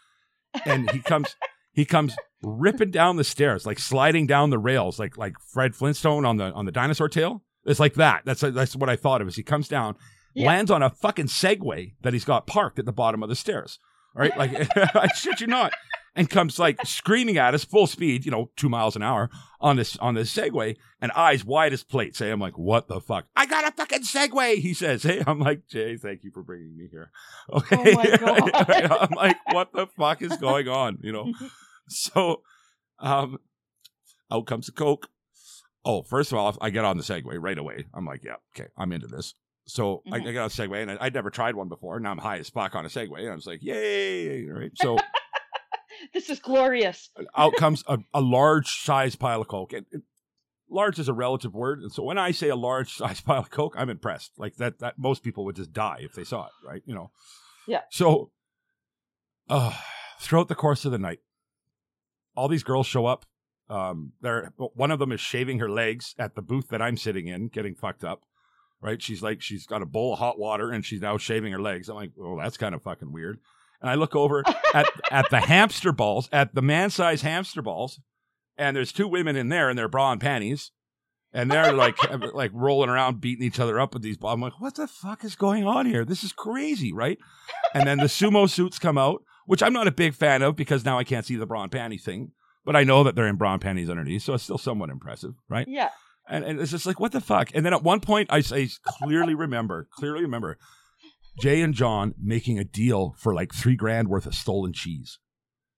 And 0.64 0.88
he 0.92 1.00
comes, 1.00 1.34
he 1.76 1.84
comes 1.84 2.16
ripping 2.42 2.90
down 2.90 3.16
the 3.16 3.22
stairs, 3.24 3.64
like 3.66 3.78
sliding 3.78 4.26
down 4.26 4.50
the 4.50 4.58
rails, 4.58 4.98
like 4.98 5.16
like 5.16 5.34
Fred 5.52 5.76
Flintstone 5.76 6.24
on 6.24 6.38
the 6.38 6.50
on 6.52 6.64
the 6.64 6.72
dinosaur 6.72 7.08
tail. 7.08 7.44
It's 7.64 7.78
like 7.78 7.94
that. 7.94 8.22
That's 8.24 8.40
that's 8.40 8.74
what 8.74 8.88
I 8.90 8.96
thought 8.96 9.20
of. 9.22 9.28
As 9.28 9.36
he 9.36 9.42
comes 9.44 9.68
down, 9.68 9.94
Yeah. 10.34 10.46
lands 10.48 10.70
on 10.72 10.82
a 10.82 10.90
fucking 10.90 11.26
Segway 11.26 11.92
that 12.02 12.12
he's 12.12 12.24
got 12.24 12.46
parked 12.48 12.78
at 12.80 12.86
the 12.86 12.92
bottom 12.92 13.22
of 13.22 13.28
the 13.28 13.36
stairs. 13.36 13.78
All 14.16 14.22
right, 14.22 14.36
like 14.38 14.50
I 14.96 15.08
shit 15.08 15.40
you 15.42 15.46
not, 15.46 15.72
and 16.14 16.30
comes 16.30 16.58
like 16.58 16.78
screaming 16.86 17.36
at 17.36 17.52
us 17.52 17.64
full 17.64 17.86
speed, 17.86 18.24
you 18.24 18.30
know, 18.30 18.50
two 18.56 18.70
miles 18.70 18.96
an 18.96 19.02
hour 19.02 19.28
on 19.60 19.76
this 19.76 19.98
on 19.98 20.14
this 20.14 20.34
Segway, 20.34 20.76
and 21.02 21.12
eyes 21.12 21.44
wide 21.44 21.74
as 21.74 21.82
plates. 21.84 22.20
Hey, 22.20 22.30
I'm 22.30 22.40
like, 22.40 22.56
what 22.56 22.88
the 22.88 22.98
fuck? 23.02 23.26
I 23.36 23.44
got 23.44 23.68
a 23.68 23.72
fucking 23.72 24.04
Segway. 24.04 24.54
He 24.56 24.72
says. 24.72 25.02
Hey, 25.02 25.22
I'm 25.26 25.38
like, 25.40 25.66
Jay, 25.68 25.98
thank 25.98 26.24
you 26.24 26.30
for 26.30 26.42
bringing 26.42 26.74
me 26.78 26.88
here. 26.90 27.10
Okay, 27.52 27.76
Oh 27.76 27.92
my 27.94 28.16
God. 28.16 28.98
I'm 29.10 29.14
like, 29.16 29.36
what 29.52 29.72
the 29.74 29.86
fuck 29.98 30.22
is 30.22 30.34
going 30.38 30.68
on? 30.68 30.98
You 31.02 31.12
know. 31.12 31.32
So, 31.89 32.43
um, 32.99 33.39
out 34.30 34.47
comes 34.47 34.66
the 34.66 34.72
coke. 34.72 35.09
Oh, 35.84 36.03
first 36.03 36.32
of 36.32 36.39
all, 36.39 36.57
I 36.61 36.70
get 36.70 36.84
on 36.84 36.97
the 36.97 37.03
Segway 37.05 37.37
right 37.41 37.57
away. 37.57 37.84
I'm 37.95 38.05
like, 38.05 38.24
yeah, 38.24 38.37
okay, 38.57 38.68
I'm 38.76 38.93
into 38.93 39.07
this. 39.07 39.34
So 39.66 40.03
I, 40.11 40.16
I 40.16 40.20
Mhm. 40.20 40.24
get 40.24 40.37
on 40.39 40.47
a 40.47 40.49
Segway, 40.49 40.82
and 40.82 40.91
I, 40.93 40.97
I'd 41.01 41.14
never 41.14 41.30
tried 41.30 41.55
one 41.55 41.68
before. 41.68 41.99
Now 42.01 42.11
I'm 42.11 42.18
high 42.18 42.39
as 42.39 42.49
fuck 42.51 42.74
on 42.74 42.84
a 42.84 42.89
Segway, 42.89 43.20
and 43.20 43.30
I 43.30 43.34
was 43.34 43.47
like, 43.47 43.62
yay! 43.62 44.47
Right. 44.49 44.72
So 44.74 44.97
this 46.12 46.28
is 46.30 46.41
glorious. 46.41 47.11
out 47.37 47.55
comes 47.57 47.84
a, 47.87 47.99
a 48.12 48.20
large 48.20 48.82
size 48.82 49.14
pile 49.16 49.41
of 49.43 49.49
coke. 49.49 49.72
And, 49.72 49.87
and 49.93 50.03
large 50.68 50.99
is 50.99 51.09
a 51.09 51.12
relative 51.14 51.55
word, 51.55 51.80
and 51.82 51.93
so 51.93 52.03
when 52.03 52.18
I 52.18 52.32
say 52.32 52.49
a 52.49 52.57
large 52.57 52.93
size 52.95 53.20
pile 53.20 53.41
of 53.41 53.51
coke, 53.51 53.74
I'm 53.78 53.91
impressed. 53.91 54.32
Like 54.39 54.57
that, 54.57 54.80
that 54.80 54.99
most 54.99 55.22
people 55.22 55.45
would 55.45 55.57
just 55.57 55.72
die 55.72 55.99
if 56.01 56.14
they 56.14 56.24
saw 56.24 56.47
it, 56.47 56.53
right? 56.66 56.82
You 56.84 56.95
know. 56.97 57.11
Yeah. 57.68 57.82
So, 57.91 58.30
uh, 59.49 59.72
throughout 60.20 60.49
the 60.49 60.55
course 60.57 60.84
of 60.84 60.93
the 60.93 60.99
night, 60.99 61.20
all 62.37 62.49
these 62.49 62.62
girls 62.62 62.87
show 62.87 63.07
up. 63.07 63.26
Um, 63.68 64.12
they're 64.20 64.53
one 64.57 64.91
of 64.91 64.99
them 64.99 65.12
is 65.12 65.20
shaving 65.20 65.59
her 65.59 65.68
legs 65.68 66.14
at 66.18 66.34
the 66.34 66.43
booth 66.43 66.68
that 66.68 66.82
I'm 66.82 66.97
sitting 66.97 67.26
in, 67.26 67.49
getting 67.49 67.74
fucked 67.74 68.05
up. 68.05 68.22
Right? 68.80 69.03
She's 69.03 69.22
like, 69.22 69.43
she's 69.43 69.66
got 69.66 69.82
a 69.82 69.87
bowl 69.87 70.12
of 70.12 70.18
hot 70.18 70.39
water 70.39 70.70
and 70.70 70.84
she's 70.84 71.01
now 71.01 71.16
shaving 71.16 71.53
her 71.53 71.61
legs. 71.61 71.89
I'm 71.89 71.97
like, 71.97 72.12
oh, 72.20 72.39
that's 72.39 72.59
kind 72.59 72.74
of 72.74 72.82
fucking 72.82 73.11
weird. 73.11 73.41
And 73.80 73.91
I 73.91 73.95
look 73.95 74.14
over 74.14 74.45
at 74.74 74.87
at 75.11 75.30
the 75.30 75.41
hamster 75.41 75.93
balls, 75.93 76.28
at 76.32 76.55
the 76.55 76.62
man 76.62 76.91
size 76.91 77.22
hamster 77.22 77.62
balls, 77.62 78.01
and 78.57 78.76
there's 78.76 78.93
two 78.93 79.09
women 79.09 79.34
in 79.34 79.49
there 79.49 79.68
in 79.70 79.76
their 79.76 79.89
bra 79.89 80.12
and 80.12 80.20
panties, 80.20 80.70
and 81.32 81.51
they're 81.51 81.72
like 81.72 81.97
like 82.34 82.51
rolling 82.55 82.91
around, 82.91 83.20
beating 83.20 83.45
each 83.45 83.61
other 83.61 83.80
up 83.80 83.95
with 83.95 84.03
these 84.03 84.16
balls. 84.16 84.34
I'm 84.34 84.41
like, 84.41 84.61
what 84.61 84.76
the 84.76 84.87
fuck 84.87 85.24
is 85.24 85.37
going 85.37 85.66
on 85.66 85.87
here? 85.87 86.05
This 86.05 86.22
is 86.22 86.32
crazy, 86.32 86.93
right? 86.93 87.18
And 87.74 87.87
then 87.87 87.99
the 87.99 88.05
sumo 88.05 88.49
suits 88.49 88.78
come 88.78 88.99
out, 88.99 89.22
which 89.47 89.62
I'm 89.62 89.72
not 89.72 89.88
a 89.88 89.92
big 89.92 90.14
fan 90.14 90.42
of 90.42 90.57
because 90.57 90.84
now 90.84 90.99
I 90.99 91.05
can't 91.05 91.24
see 91.24 91.36
the 91.36 91.47
bra 91.47 91.62
and 91.62 91.72
panty 91.72 92.01
thing, 92.01 92.32
but 92.64 92.76
I 92.76 92.84
know 92.84 93.03
that 93.05 93.14
they're 93.14 93.26
in 93.26 93.36
bra 93.36 93.55
and 93.55 93.62
panties 93.62 93.88
underneath, 93.88 94.22
so 94.22 94.34
it's 94.34 94.44
still 94.44 94.59
somewhat 94.59 94.90
impressive, 94.90 95.34
right? 95.49 95.66
Yeah. 95.68 95.90
And, 96.28 96.44
and 96.44 96.61
it's 96.61 96.72
just 96.72 96.86
like, 96.86 96.99
what 96.99 97.12
the 97.12 97.20
fuck? 97.20 97.51
And 97.55 97.64
then 97.64 97.72
at 97.72 97.82
one 97.82 98.01
point, 98.01 98.28
I, 98.30 98.42
I 98.51 98.68
clearly 98.84 99.34
remember, 99.34 99.88
clearly 99.92 100.22
remember 100.22 100.59
Jay 101.40 101.62
and 101.62 101.72
John 101.72 102.14
making 102.20 102.59
a 102.59 102.64
deal 102.64 103.14
for 103.18 103.32
like 103.32 103.55
three 103.55 103.76
grand 103.76 104.09
worth 104.09 104.26
of 104.26 104.34
stolen 104.34 104.72
cheese. 104.72 105.18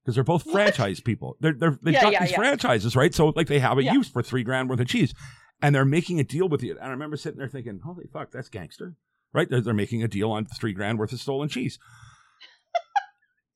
Because 0.03 0.15
they're 0.15 0.23
both 0.23 0.49
franchise 0.49 1.01
people. 1.01 1.37
They're, 1.39 1.53
they're, 1.53 1.77
they've 1.83 1.93
Yeah, 1.93 2.01
got 2.01 2.13
yeah, 2.13 2.21
these 2.21 2.31
yeah. 2.31 2.37
franchises, 2.37 2.95
right? 2.95 3.13
So 3.13 3.27
like 3.35 3.47
they 3.47 3.59
have 3.59 3.77
a 3.77 3.83
use 3.83 4.09
for 4.09 4.23
three 4.23 4.43
grand 4.43 4.69
worth 4.69 4.79
of 4.79 4.87
cheese. 4.87 5.13
And 5.61 5.75
they're 5.75 5.85
making 5.85 6.19
a 6.19 6.23
deal 6.23 6.47
with 6.49 6.63
you. 6.63 6.71
And 6.77 6.85
I 6.85 6.89
remember 6.89 7.17
sitting 7.17 7.37
there 7.37 7.49
thinking, 7.49 7.81
holy 7.83 8.05
fuck, 8.11 8.31
that's 8.31 8.49
gangster. 8.49 8.95
Right? 9.33 9.47
They're, 9.49 9.61
they're 9.61 9.73
making 9.73 10.01
a 10.01 10.07
deal 10.07 10.31
on 10.31 10.45
three 10.45 10.73
grand 10.73 10.97
worth 10.97 11.11
of 11.13 11.19
stolen 11.19 11.49
cheese. 11.49 11.77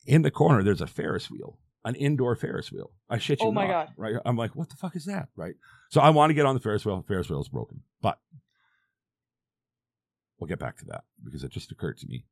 In 0.06 0.22
the 0.22 0.32
corner, 0.32 0.64
there's 0.64 0.82
a 0.82 0.88
Ferris 0.88 1.30
wheel, 1.32 1.58
an 1.86 1.96
indoor 1.96 2.36
Ferris 2.36 2.72
wheel. 2.72 2.92
I 3.10 3.18
shit 3.18 3.40
you 3.40 3.48
Oh 3.48 3.52
my 3.52 3.66
not, 3.68 3.72
God. 3.88 3.94
Right? 3.98 4.16
I'm 4.26 4.36
like, 4.38 4.56
what 4.56 4.70
the 4.70 4.76
fuck 4.76 4.96
is 4.96 5.06
that? 5.06 5.30
Right? 5.36 5.56
So 5.90 6.02
I 6.02 6.10
want 6.10 6.30
to 6.30 6.34
get 6.34 6.46
on 6.46 6.56
the 6.56 6.62
Ferris 6.62 6.86
wheel. 6.86 7.04
Ferris 7.08 7.30
wheel 7.30 7.42
is 7.42 7.48
broken. 7.50 7.82
But 8.02 8.20
we'll 10.40 10.48
get 10.48 10.60
back 10.60 10.78
to 10.78 10.86
that 10.86 11.04
because 11.24 11.44
it 11.44 11.52
just 11.52 11.72
occurred 11.72 11.98
to 12.00 12.08
me. 12.08 12.26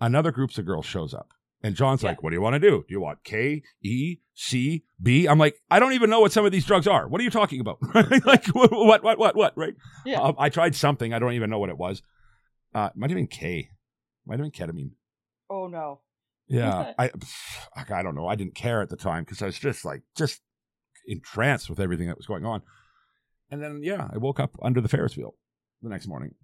Another 0.00 0.30
groups 0.30 0.58
of 0.58 0.66
girls 0.66 0.86
shows 0.86 1.14
up. 1.14 1.30
And 1.62 1.74
John's 1.74 2.02
Yeah. 2.02 2.10
like, 2.10 2.22
what 2.22 2.30
do 2.30 2.36
you 2.36 2.42
want 2.42 2.54
to 2.54 2.60
do? 2.60 2.84
Do 2.86 2.92
you 2.94 3.00
want 3.00 3.24
K, 3.24 3.62
E, 3.82 4.18
C, 4.34 4.84
B? 5.02 5.26
I'm 5.26 5.38
like, 5.38 5.58
I 5.70 5.78
don't 5.80 5.94
even 5.94 6.10
know 6.10 6.20
what 6.20 6.30
some 6.30 6.44
of 6.44 6.52
these 6.52 6.66
drugs 6.66 6.86
are. 6.86 7.08
What 7.08 7.20
are 7.20 7.24
you 7.24 7.30
talking 7.30 7.60
about? 7.60 7.78
like, 7.94 8.46
what, 8.52 8.70
what, 8.70 9.02
what, 9.02 9.18
what, 9.18 9.34
what, 9.36 9.56
right? 9.56 9.74
Yeah. 10.04 10.20
Um, 10.20 10.36
I 10.38 10.50
tried 10.50 10.74
something. 10.74 11.14
I 11.14 11.18
don't 11.18 11.32
even 11.32 11.48
know 11.48 11.58
what 11.58 11.70
it 11.70 11.78
was. 11.78 12.02
Uh, 12.74 12.90
might 12.94 13.08
have 13.10 13.16
been 13.16 13.26
K. 13.26 13.70
Might 14.26 14.38
have 14.38 14.52
been 14.52 14.68
ketamine. 14.68 14.90
Oh 15.48 15.66
no. 15.66 16.00
Yeah, 16.48 16.92
I, 16.98 17.10
I 17.74 18.02
don't 18.02 18.14
know. 18.14 18.28
I 18.28 18.36
didn't 18.36 18.54
care 18.54 18.80
at 18.80 18.88
the 18.88 18.96
time 18.96 19.24
because 19.24 19.42
I 19.42 19.46
was 19.46 19.58
just 19.58 19.84
like 19.84 20.02
just 20.16 20.42
entranced 21.06 21.68
with 21.68 21.80
everything 21.80 22.06
that 22.08 22.16
was 22.16 22.26
going 22.26 22.44
on. 22.44 22.62
And 23.50 23.62
then 23.62 23.80
yeah, 23.82 24.08
I 24.12 24.18
woke 24.18 24.40
up 24.40 24.56
under 24.62 24.80
the 24.80 24.88
Ferris 24.88 25.16
wheel 25.16 25.34
the 25.82 25.88
next 25.88 26.06
morning. 26.06 26.34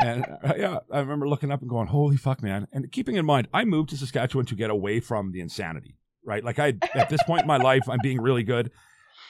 and 0.00 0.24
uh, 0.44 0.54
yeah, 0.56 0.78
I 0.90 1.00
remember 1.00 1.28
looking 1.28 1.50
up 1.50 1.60
and 1.60 1.70
going, 1.70 1.88
"Holy 1.88 2.16
fuck, 2.16 2.42
man!" 2.42 2.66
And 2.72 2.90
keeping 2.90 3.16
in 3.16 3.24
mind, 3.24 3.48
I 3.52 3.64
moved 3.64 3.90
to 3.90 3.96
Saskatchewan 3.96 4.46
to 4.46 4.54
get 4.54 4.70
away 4.70 5.00
from 5.00 5.32
the 5.32 5.40
insanity. 5.40 5.96
Right, 6.24 6.44
like 6.44 6.58
I 6.58 6.74
at 6.94 7.08
this 7.08 7.22
point 7.24 7.42
in 7.42 7.48
my 7.48 7.56
life, 7.56 7.82
I'm 7.88 7.98
being 8.02 8.20
really 8.20 8.44
good, 8.44 8.70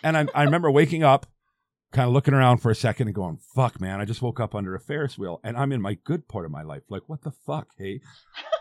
and 0.02 0.16
I, 0.16 0.26
I 0.34 0.42
remember 0.44 0.70
waking 0.70 1.02
up, 1.02 1.26
kind 1.92 2.06
of 2.08 2.12
looking 2.12 2.34
around 2.34 2.58
for 2.58 2.70
a 2.70 2.74
second 2.74 3.08
and 3.08 3.14
going, 3.14 3.38
"Fuck, 3.54 3.80
man! 3.80 4.00
I 4.00 4.04
just 4.04 4.22
woke 4.22 4.40
up 4.40 4.54
under 4.54 4.74
a 4.74 4.80
Ferris 4.80 5.16
wheel, 5.18 5.40
and 5.44 5.56
I'm 5.56 5.72
in 5.72 5.80
my 5.80 5.94
good 6.04 6.26
part 6.28 6.44
of 6.44 6.50
my 6.50 6.62
life. 6.62 6.82
Like, 6.88 7.02
what 7.06 7.22
the 7.22 7.32
fuck? 7.46 7.68
Hey, 7.78 8.00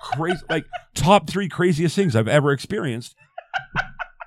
crazy! 0.01 0.41
like 0.49 0.65
top 0.93 1.29
three 1.29 1.49
craziest 1.49 1.95
things 1.95 2.15
I've 2.15 2.27
ever 2.27 2.51
experienced." 2.51 3.15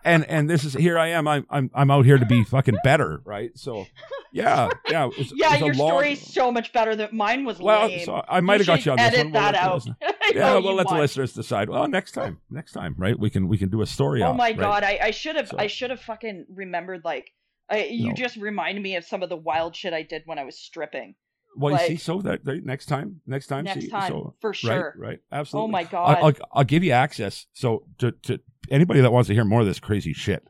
And 0.06 0.26
and 0.26 0.50
this 0.50 0.64
is 0.64 0.74
here 0.74 0.98
I 0.98 1.08
am. 1.08 1.26
I'm 1.26 1.46
I'm 1.48 1.70
I'm 1.74 1.90
out 1.90 2.04
here 2.04 2.18
to 2.18 2.26
be 2.26 2.44
fucking 2.44 2.76
better, 2.84 3.22
right? 3.24 3.50
So, 3.56 3.86
yeah, 4.34 4.68
yeah. 4.90 5.06
It 5.06 5.16
was, 5.16 5.32
it 5.32 5.38
Yeah, 5.38 5.52
was 5.52 5.60
your 5.60 5.74
long- 5.74 5.88
story's 5.92 6.20
so 6.34 6.52
much 6.52 6.74
better 6.74 6.94
than 6.94 7.08
mine 7.12 7.46
was 7.46 7.58
well, 7.58 7.86
lame. 7.88 8.04
so 8.04 8.22
I 8.28 8.40
might 8.42 8.60
have 8.60 8.66
got 8.66 8.84
you 8.84 8.92
on 8.92 8.98
this 8.98 9.06
edit 9.06 9.18
one. 9.24 9.32
We'll 9.32 9.42
that 9.42 9.54
out. 9.54 9.86
Yeah, 10.34 10.58
we'll 10.58 10.74
let 10.74 10.88
the 10.88 10.94
listeners 10.98 11.32
decide. 11.32 11.70
Well, 11.70 11.88
next 11.88 12.12
time, 12.12 12.40
next 12.50 12.72
time, 12.72 12.94
right? 12.98 13.18
We 13.18 13.30
can 13.30 13.48
we 13.48 13.56
can 13.56 13.70
do 13.70 13.80
a 13.80 13.86
story. 13.86 14.22
Oh 14.22 14.26
out, 14.26 14.36
my 14.36 14.48
right? 14.48 14.58
god, 14.58 14.82
I, 14.84 14.98
I 15.04 15.10
should 15.10 15.36
have 15.36 15.48
So- 15.48 15.56
I 15.58 15.68
should 15.68 15.88
have 15.88 16.00
fucking 16.00 16.46
remembered 16.54 17.00
like 17.02 17.30
I, 17.70 17.84
you 17.84 18.08
No. 18.08 18.14
just 18.14 18.36
reminded 18.36 18.82
me 18.82 18.96
of 18.96 19.04
some 19.04 19.22
of 19.22 19.28
the 19.28 19.36
wild 19.36 19.74
shit 19.74 19.92
I 19.92 20.02
did 20.02 20.22
when 20.26 20.38
I 20.38 20.44
was 20.44 20.58
stripping. 20.58 21.14
Well, 21.56 21.72
you 21.80 21.86
see, 21.86 21.96
so 21.96 22.20
that, 22.22 22.44
that 22.44 22.64
next 22.64 22.86
time, 22.86 23.20
next 23.26 23.46
time, 23.46 23.64
Next 23.64 23.82
see, 23.82 23.88
time, 23.88 24.10
so, 24.10 24.34
for 24.40 24.52
sure. 24.52 24.94
right, 24.98 25.08
right, 25.10 25.18
Oh 25.30 25.36
absolutely. 25.38 25.70
my 25.72 25.78
I- 25.80 25.84
god. 25.84 26.18
I'll, 26.20 26.32
I'll 26.52 26.64
give 26.64 26.82
you 26.82 26.90
access. 26.90 27.46
So 27.52 27.86
to, 27.98 28.10
to 28.24 28.40
anybody 28.70 29.00
that 29.00 29.12
wants 29.12 29.28
to 29.28 29.34
hear 29.34 29.44
more 29.44 29.60
of 29.60 29.66
this 29.66 29.78
crazy 29.78 30.12
shit. 30.12 30.44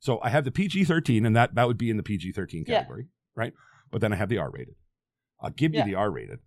So 0.00 0.20
I 0.22 0.30
have 0.30 0.44
the 0.44 0.50
PG 0.50 0.84
thirteen, 0.84 1.24
and 1.26 1.34
that 1.36 1.54
that 1.54 1.66
would 1.68 1.78
be 1.78 1.90
in 1.90 1.96
the 1.96 2.02
PG 2.02 2.32
thirteen 2.32 2.64
Yeah. 2.66 2.78
category, 2.78 3.06
right? 3.36 3.52
But 3.90 4.00
then 4.00 4.12
I 4.12 4.16
have 4.16 4.28
the 4.28 4.38
R 4.38 4.50
rated. 4.50 4.74
I'll 5.40 5.50
give 5.50 5.72
you 5.74 5.78
Yeah. 5.78 5.86
the 5.86 5.94
R 5.94 6.10
rated, 6.10 6.40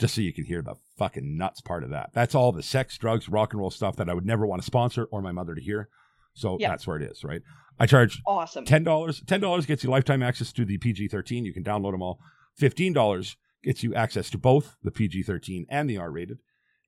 just 0.00 0.14
so 0.16 0.20
you 0.20 0.32
can 0.32 0.44
hear 0.44 0.60
the 0.62 0.74
fucking 0.98 1.36
nuts 1.36 1.60
part 1.60 1.84
of 1.84 1.90
that. 1.90 2.10
That's 2.12 2.34
all 2.34 2.50
the 2.52 2.62
sex, 2.62 2.98
drugs, 2.98 3.28
rock 3.28 3.52
and 3.52 3.60
roll 3.60 3.70
stuff 3.70 3.96
that 3.96 4.08
I 4.08 4.14
would 4.14 4.26
never 4.26 4.46
want 4.46 4.62
to 4.62 4.66
sponsor 4.66 5.04
or 5.04 5.22
my 5.22 5.32
mother 5.32 5.54
to 5.54 5.60
hear. 5.62 5.88
So 6.34 6.56
Yeah. 6.60 6.68
that's 6.70 6.86
where 6.86 6.96
it 6.96 7.02
is, 7.10 7.24
right? 7.24 7.42
I 7.78 7.86
charge 7.86 8.20
awesome. 8.26 8.64
ten 8.64 8.84
dollars. 8.84 9.22
Ten 9.26 9.40
dollars 9.40 9.66
gets 9.66 9.82
you 9.82 9.90
lifetime 9.90 10.22
access 10.22 10.52
to 10.52 10.64
the 10.64 10.78
PG 10.78 11.08
thirteen. 11.08 11.44
You 11.44 11.52
can 11.52 11.64
download 11.64 11.92
them 11.92 12.02
all. 12.02 12.20
Fifteen 12.56 12.92
dollars 12.92 13.36
gets 13.62 13.82
you 13.82 13.94
access 13.94 14.30
to 14.30 14.38
both 14.38 14.76
the 14.82 14.90
PG 14.90 15.22
thirteen 15.24 15.66
and 15.68 15.88
the 15.90 15.96
R 15.96 16.10
rated, 16.10 16.38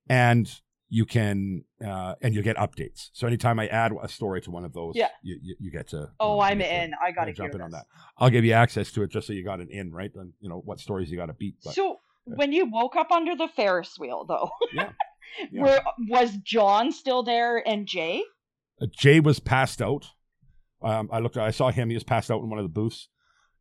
and 0.09 0.49
you 0.89 1.05
can 1.05 1.65
uh, 1.85 2.15
and 2.23 2.35
you 2.35 2.43
get 2.43 2.57
updates. 2.57 3.09
So 3.13 3.27
anytime 3.27 3.59
I 3.59 3.67
add 3.67 3.93
a 4.01 4.09
story 4.09 4.41
to 4.43 4.51
one 4.53 4.65
of 4.65 4.73
those, 4.73 4.95
Yeah. 4.95 5.09
you, 5.23 5.37
you, 5.43 5.57
you 5.59 5.71
get 5.73 5.89
to. 5.89 5.97
you 5.97 6.09
Oh, 6.21 6.37
know, 6.37 6.41
I'm 6.43 6.59
get 6.59 6.69
to- 6.69 6.83
in. 6.85 6.93
I 7.05 7.11
gotta 7.11 7.33
uh, 7.33 7.35
jump 7.35 7.55
in 7.57 7.61
on 7.61 7.73
that. 7.73 7.87
I'll 8.19 8.31
give 8.31 8.45
you 8.45 8.53
access 8.53 8.93
to 8.93 9.03
it 9.03 9.11
just 9.11 9.27
so 9.27 9.33
you 9.33 9.43
got 9.45 9.59
an 9.61 9.69
in 9.71 9.91
right. 9.93 10.13
Then 10.15 10.35
you 10.41 10.49
know 10.49 10.63
what 10.65 10.79
stories 10.79 11.11
you 11.11 11.17
got 11.17 11.27
to 11.27 11.33
beat. 11.35 11.57
But 11.65 11.75
So 11.75 11.99
when 12.25 12.53
you 12.53 12.67
woke 12.71 12.95
up 12.95 13.11
under 13.11 13.35
the 13.35 13.49
Ferris 13.49 13.99
wheel, 13.99 14.25
though, 14.25 14.51
Yeah. 14.73 14.91
Yeah. 15.51 15.63
were 15.63 15.81
was 16.09 16.37
John 16.45 16.93
still 16.93 17.25
there 17.25 17.67
and 17.69 17.87
Jay? 17.89 18.23
Jay 18.91 19.21
was 19.21 19.41
passed 19.41 19.81
out. 19.81 20.07
Um, 20.83 21.09
I 21.13 21.19
looked. 21.21 21.37
I 21.37 21.51
saw 21.51 21.71
him. 21.71 21.89
He 21.89 21.95
was 21.97 22.05
passed 22.05 22.31
out 22.31 22.43
in 22.43 22.51
one 22.51 22.59
of 22.59 22.65
the 22.65 22.69
booths. 22.69 23.09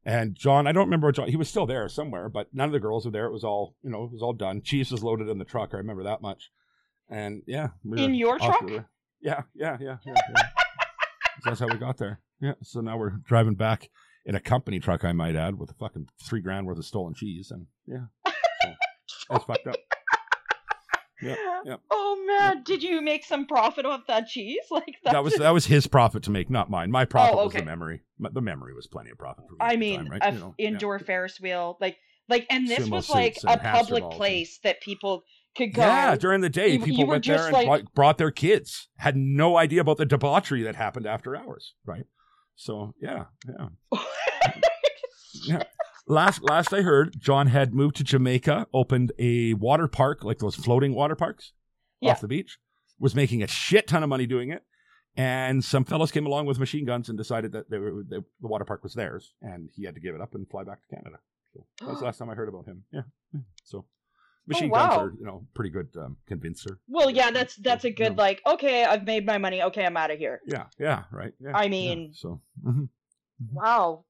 And 0.08 0.36
John, 0.36 0.68
I 0.68 0.72
don't 0.72 0.86
remember. 0.86 1.12
John, 1.12 1.28
he 1.30 1.36
was 1.38 1.50
still 1.50 1.66
there 1.66 1.88
somewhere, 1.90 2.30
but 2.30 2.48
none 2.54 2.68
of 2.68 2.74
the 2.74 2.80
girls 2.80 3.06
were 3.06 3.12
there. 3.12 3.26
It 3.26 3.32
was 3.32 3.44
all, 3.44 3.76
you 3.82 3.90
know, 3.90 4.04
it 4.04 4.12
was 4.12 4.22
all 4.22 4.34
done. 4.34 4.62
Cheese 4.62 4.92
was 4.92 5.04
loaded 5.04 5.30
in 5.30 5.40
the 5.40 5.46
truck. 5.46 5.72
I 5.74 5.78
remember 5.78 6.04
that 6.04 6.22
much. 6.22 6.52
And 7.10 7.42
yeah, 7.48 7.70
we 7.84 8.04
In 8.04 8.14
your 8.14 8.38
truck? 8.38 8.68
the- 8.68 8.86
Yeah, 9.22 9.42
yeah, 9.56 9.78
yeah, 9.80 9.98
yeah. 10.06 10.14
yeah. 10.16 10.44
So 11.44 11.50
That's 11.50 11.60
how 11.60 11.68
we 11.68 11.78
got 11.78 11.98
there. 11.98 12.20
Yeah. 12.40 12.54
So 12.62 12.82
now 12.82 12.98
we're 12.98 13.12
driving 13.12 13.56
back 13.56 13.90
in 14.26 14.36
a 14.36 14.40
company 14.40 14.80
truck, 14.80 15.04
I 15.04 15.12
might 15.14 15.36
add, 15.36 15.58
with 15.58 15.72
a 15.72 15.76
fucking 15.76 16.08
three 16.24 16.42
grand 16.42 16.66
worth 16.68 16.78
of 16.78 16.86
stolen 16.86 17.14
cheese, 17.14 17.52
and 17.52 17.68
yeah, 17.88 18.06
so, 18.26 18.74
that's 19.30 19.46
fucked 19.46 19.68
up. 19.68 19.76
Yep, 21.26 21.38
yep. 21.66 21.82
Oh 21.92 22.24
man, 22.28 22.64
did 22.64 22.84
you 22.84 23.02
make 23.02 23.24
some 23.26 23.46
profit 23.48 23.86
off 23.86 24.02
that 24.08 24.28
cheese? 24.28 24.62
Like 24.72 24.96
that's 25.04 25.14
that 25.14 25.24
was 25.24 25.36
that 25.36 25.52
was 25.52 25.66
his 25.66 25.88
profit 25.88 26.24
to 26.24 26.32
make, 26.32 26.50
not 26.50 26.70
mine. 26.70 26.92
My 26.92 27.04
oh, 27.04 27.06
profit 27.06 27.36
was 27.36 27.46
okay. 27.48 27.60
the 27.60 27.66
memory. 27.66 28.02
The 28.20 28.42
memory 28.42 28.74
was 28.74 28.88
plenty 28.88 29.12
of 29.12 29.18
profit 29.18 29.46
for 29.48 29.54
me. 29.54 29.58
I 29.62 29.76
mean, 29.78 30.00
time, 30.02 30.10
right? 30.10 30.22
a 30.24 30.34
You 30.34 30.40
know, 30.40 30.56
indoor 30.58 31.00
Ferris 31.00 31.40
wheel, 31.40 31.78
like 31.80 31.98
like, 32.28 32.48
and 32.50 32.68
this 32.68 32.88
Sumo 32.88 32.92
was 32.92 33.10
like 33.10 33.38
a 33.46 33.58
public 33.58 34.02
balls 34.02 34.14
and- 34.14 34.18
place 34.18 34.60
that 34.64 34.82
people 34.82 35.24
could 35.56 35.74
go. 35.74 35.82
Yeah. 35.82 36.10
yeah, 36.12 36.16
during 36.16 36.42
the 36.42 36.50
day, 36.50 36.70
You- 36.70 36.80
people 36.80 37.00
you 37.00 37.06
went 37.06 37.26
there 37.26 37.46
and 37.46 37.54
like- 37.54 37.68
brought, 37.68 37.94
brought 37.94 38.18
their 38.18 38.32
kids. 38.32 38.90
Had 38.98 39.16
no 39.16 39.58
idea 39.58 39.82
about 39.82 39.98
the 39.98 40.06
debauchery 40.06 40.64
that 40.64 40.76
happened 40.76 41.06
after 41.06 41.36
hours, 41.36 41.74
right? 41.86 42.06
So 42.56 42.94
yeah, 43.02 43.26
yeah. 43.48 44.00
Yeah. 45.44 45.64
Last 46.08 46.44
last 46.44 46.72
I 46.74 46.82
heard, 46.82 47.20
John 47.20 47.48
had 47.48 47.74
moved 47.74 47.96
to 47.98 48.04
Jamaica, 48.04 48.68
opened 48.74 49.12
a 49.18 49.54
water 49.56 49.88
park, 49.88 50.24
like 50.24 50.38
those 50.40 50.56
floating 50.56 50.94
water 50.94 51.16
parks 51.16 51.54
Yeah. 52.00 52.12
off 52.12 52.22
the 52.22 52.28
beach, 52.28 52.60
was 53.00 53.16
making 53.16 53.42
a 53.42 53.48
shit 53.48 53.88
ton 53.88 54.04
of 54.04 54.10
money 54.10 54.26
doing 54.28 54.52
it. 54.52 54.64
And 55.18 55.64
some 55.64 55.86
fellows 55.86 56.12
came 56.12 56.26
along 56.26 56.46
with 56.46 56.60
machine 56.60 56.86
guns 56.86 57.08
and 57.10 57.18
decided 57.18 57.54
that 57.54 57.70
they 57.70 57.78
were, 57.80 58.04
they, 58.04 58.18
the 58.42 58.48
water 58.48 58.66
park 58.66 58.84
was 58.84 58.94
theirs, 58.94 59.34
and 59.42 59.70
he 59.74 59.86
had 59.86 59.96
to 59.96 60.02
give 60.02 60.14
it 60.14 60.22
up 60.22 60.36
and 60.36 60.48
fly 60.50 60.64
back 60.64 60.82
to 60.82 60.96
Canada. 60.96 61.18
So 61.54 61.66
that 61.80 61.88
was 61.90 62.00
the 62.00 62.06
last 62.10 62.18
time 62.20 62.30
I 62.30 62.36
heard 62.36 62.50
about 62.50 62.66
him. 62.66 62.84
Yeah. 62.92 63.02
yeah. 63.34 63.40
So 63.64 63.86
machine 64.46 64.70
guns 64.70 64.92
wow. 64.92 65.00
are, 65.00 65.14
you 65.18 65.26
know, 65.26 65.48
pretty 65.56 65.70
good 65.72 65.88
um, 65.98 66.18
convincer. 66.28 66.80
well, 66.88 67.10
yeah, 67.10 67.32
that's 67.32 67.56
that's 67.56 67.86
a 67.86 67.92
good 67.92 68.18
like. 68.18 68.42
Okay, 68.46 68.84
I've 68.84 69.06
made 69.06 69.26
my 69.26 69.38
money. 69.40 69.64
Okay, 69.64 69.86
I'm 69.86 69.98
out 69.98 70.12
of 70.12 70.20
here. 70.20 70.42
Yeah, 70.46 70.66
yeah, 70.78 71.04
right. 71.12 71.34
Yeah, 71.40 71.52
I 71.58 71.64
yeah. 71.64 71.70
mean- 71.70 72.14
so 72.14 72.42
mhm. 72.64 72.90
Wow. 73.52 74.06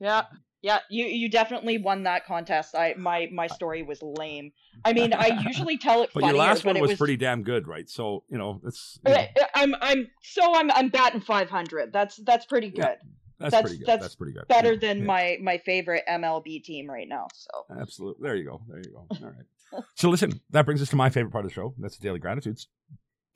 Yeah. 0.00 0.22
Yeah, 0.62 0.78
you 0.88 1.06
you 1.06 1.28
definitely 1.28 1.78
won 1.78 2.04
that 2.04 2.24
contest. 2.24 2.76
I 2.76 2.94
my 2.96 3.28
my 3.32 3.48
story 3.48 3.82
was 3.82 4.00
lame. 4.00 4.52
I 4.84 4.92
mean, 4.92 5.12
I 5.12 5.42
usually 5.46 5.76
tell 5.76 6.02
it 6.02 6.10
but 6.14 6.20
funnier, 6.20 6.36
your 6.36 6.38
last 6.38 6.64
one 6.64 6.80
was, 6.80 6.90
was 6.90 6.98
pretty 6.98 7.16
damn 7.16 7.42
good, 7.42 7.66
right? 7.66 7.90
So 7.90 8.22
you 8.28 8.38
know, 8.38 8.60
it's 8.64 9.00
you 9.04 9.12
uh, 9.12 9.16
know, 9.16 9.26
uh, 9.40 9.46
I'm 9.54 9.74
I'm 9.80 10.10
so 10.22 10.54
I'm 10.54 10.70
I'm 10.70 10.88
batting 10.88 11.20
500. 11.20 11.92
That's 11.92 12.16
that's 12.18 12.46
pretty 12.46 12.70
good. 12.70 12.78
Yeah, 12.78 12.94
that's, 13.38 13.50
that's- 13.50 13.62
pretty 13.62 13.78
good. 13.78 13.86
that's 13.88 14.02
That's, 14.02 14.14
pretty 14.14 14.32
good. 14.34 14.46
Better 14.46 14.74
Yeah, 14.74 14.78
than 14.78 14.98
yeah. 15.00 15.04
my 15.04 15.38
my 15.42 15.58
favorite 15.58 16.04
MLB 16.08 16.62
team 16.62 16.88
right 16.88 17.08
now. 17.08 17.26
So 17.34 17.66
Absolutely. 17.80 18.22
There 18.22 18.36
you 18.36 18.44
go. 18.44 18.60
There 18.68 18.78
you 18.78 18.92
go. 18.92 19.06
All 19.10 19.32
right. 19.32 19.84
so 19.96 20.10
listen, 20.10 20.40
that 20.50 20.64
brings 20.64 20.80
us 20.80 20.90
to 20.90 20.96
my 20.96 21.10
favorite 21.10 21.32
part 21.32 21.44
of 21.44 21.50
the 21.50 21.54
show. 21.54 21.74
That's 21.78 21.96
the 21.96 22.04
daily 22.04 22.20
gratitudes. 22.20 22.68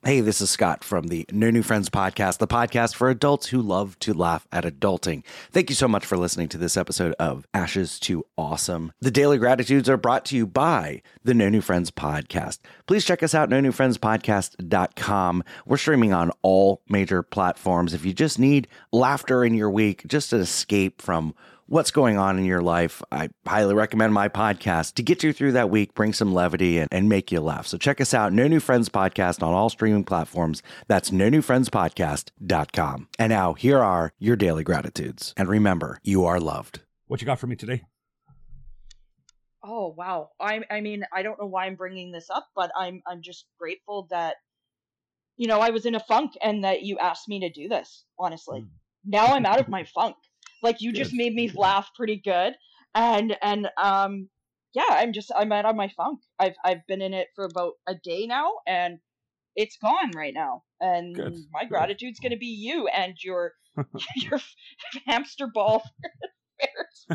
Hey, 0.06 0.20
this 0.20 0.40
is 0.40 0.50
Scott 0.50 0.84
from 0.84 1.08
the 1.08 1.26
No 1.32 1.50
New 1.50 1.64
Friends 1.64 1.90
podcast, 1.90 2.38
the 2.38 2.46
podcast 2.46 2.94
for 2.94 3.10
adults 3.10 3.48
who 3.48 3.60
love 3.60 3.98
to 3.98 4.14
laugh 4.14 4.46
at 4.52 4.62
adulting. 4.62 5.24
Thank 5.50 5.68
you 5.68 5.74
so 5.74 5.88
much 5.88 6.06
for 6.06 6.16
listening 6.16 6.48
to 6.50 6.58
this 6.58 6.76
episode 6.76 7.12
of 7.18 7.44
Ashes 7.52 7.98
to 7.98 8.24
Awesome. 8.38 8.92
The 9.00 9.10
daily 9.10 9.36
gratitudes 9.36 9.88
are 9.88 9.96
brought 9.96 10.24
to 10.26 10.36
you 10.36 10.46
by 10.46 11.02
the 11.24 11.34
No 11.34 11.48
New 11.48 11.60
Friends 11.60 11.90
podcast. 11.90 12.60
Please 12.86 13.04
check 13.04 13.24
us 13.24 13.34
out, 13.34 13.50
no 13.50 13.60
new 13.60 13.72
friends 13.72 13.98
podcast.com. 13.98 15.42
We're 15.66 15.76
streaming 15.76 16.12
on 16.12 16.30
all 16.40 16.82
major 16.88 17.24
platforms. 17.24 17.92
If 17.92 18.04
you 18.04 18.12
just 18.12 18.38
need 18.38 18.68
laughter 18.92 19.44
in 19.44 19.54
your 19.54 19.72
week, 19.72 20.06
just 20.06 20.32
an 20.32 20.40
escape 20.40 21.02
from 21.02 21.34
what's 21.66 21.90
going 21.90 22.16
on 22.16 22.38
in 22.38 22.44
your 22.44 22.62
life, 22.62 23.02
I 23.10 23.28
highly 23.46 23.74
recommend 23.74 24.14
my 24.14 24.28
podcast 24.28 24.94
to 24.94 25.02
get 25.02 25.22
you 25.22 25.32
through 25.32 25.52
that 25.52 25.70
week, 25.70 25.94
bring 25.94 26.12
some 26.12 26.32
levity, 26.32 26.78
and, 26.78 26.88
and 26.90 27.08
make 27.08 27.30
you 27.30 27.40
laugh. 27.40 27.66
So 27.66 27.78
check 27.78 28.00
us 28.00 28.14
out, 28.14 28.32
No 28.32 28.46
New 28.46 28.60
Friends 28.60 28.88
Podcast 28.88 29.42
on 29.42 29.52
all 29.52 29.68
streaming 29.68 30.04
platforms. 30.04 30.62
That's 30.86 31.12
no 31.12 31.28
new 31.28 31.42
friends 31.42 31.68
podcast.com. 31.68 33.08
And 33.18 33.30
now 33.30 33.54
here 33.54 33.78
are 33.78 34.12
your 34.18 34.36
daily 34.36 34.64
gratitudes. 34.64 35.34
And 35.36 35.48
remember, 35.48 35.98
you 36.02 36.24
are 36.24 36.40
loved. 36.40 36.80
What 37.06 37.20
you 37.20 37.26
got 37.26 37.38
for 37.38 37.46
me 37.46 37.56
today? 37.56 37.82
Oh 39.62 39.94
wow. 39.96 40.30
I 40.40 40.60
I 40.70 40.80
mean, 40.80 41.04
I 41.12 41.22
don't 41.22 41.40
know 41.40 41.46
why 41.46 41.66
I'm 41.66 41.74
bringing 41.74 42.12
this 42.12 42.30
up, 42.30 42.46
but 42.54 42.70
I'm 42.76 43.02
I'm 43.06 43.20
just 43.20 43.46
grateful 43.58 44.06
that 44.10 44.36
you 45.36 45.48
know, 45.48 45.60
I 45.60 45.70
was 45.70 45.86
in 45.86 45.94
a 45.94 46.00
funk 46.00 46.32
and 46.42 46.64
that 46.64 46.82
you 46.82 46.98
asked 46.98 47.28
me 47.28 47.40
to 47.40 47.50
do 47.50 47.68
this, 47.68 48.04
honestly. 48.18 48.60
Mm. 48.60 48.68
Now 49.04 49.26
I'm 49.26 49.46
out 49.46 49.60
of 49.60 49.68
my 49.68 49.84
funk. 49.84 50.16
Like 50.62 50.80
you 50.80 50.92
just 50.92 51.12
made 51.12 51.34
me 51.34 51.50
laugh 51.54 51.90
pretty 51.94 52.20
good. 52.22 52.54
And 52.94 53.36
and 53.42 53.68
um 53.80 54.28
yeah, 54.74 54.86
I'm 54.88 55.12
just 55.12 55.30
I'm 55.34 55.52
out 55.52 55.64
of 55.66 55.76
my 55.76 55.88
funk. 55.96 56.20
I've 56.38 56.56
I've 56.64 56.86
been 56.86 57.02
in 57.02 57.14
it 57.14 57.28
for 57.34 57.44
about 57.44 57.74
a 57.86 57.94
day 57.94 58.26
now 58.26 58.52
and 58.66 58.98
it's 59.54 59.76
gone 59.78 60.10
right 60.14 60.34
now. 60.34 60.62
And 60.80 61.16
Good, 61.16 61.34
my 61.52 61.62
good. 61.62 61.70
gratitude's 61.70 62.20
going 62.20 62.32
to 62.32 62.38
be 62.38 62.46
you 62.46 62.88
and 62.88 63.14
your 63.22 63.52
your 64.16 64.40
hamster 65.06 65.46
ball 65.52 65.82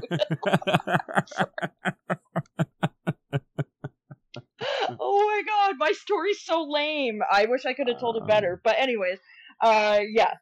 oh 4.99 5.25
my 5.27 5.41
god, 5.45 5.75
my 5.77 5.91
story's 5.93 6.41
so 6.41 6.63
lame. 6.69 7.21
I 7.31 7.45
wish 7.45 7.65
I 7.65 7.73
could 7.73 7.87
have 7.87 7.99
told 7.99 8.17
it 8.17 8.27
better. 8.27 8.61
But 8.63 8.75
anyways, 8.77 9.17
uh 9.61 9.99
yeah. 10.07 10.33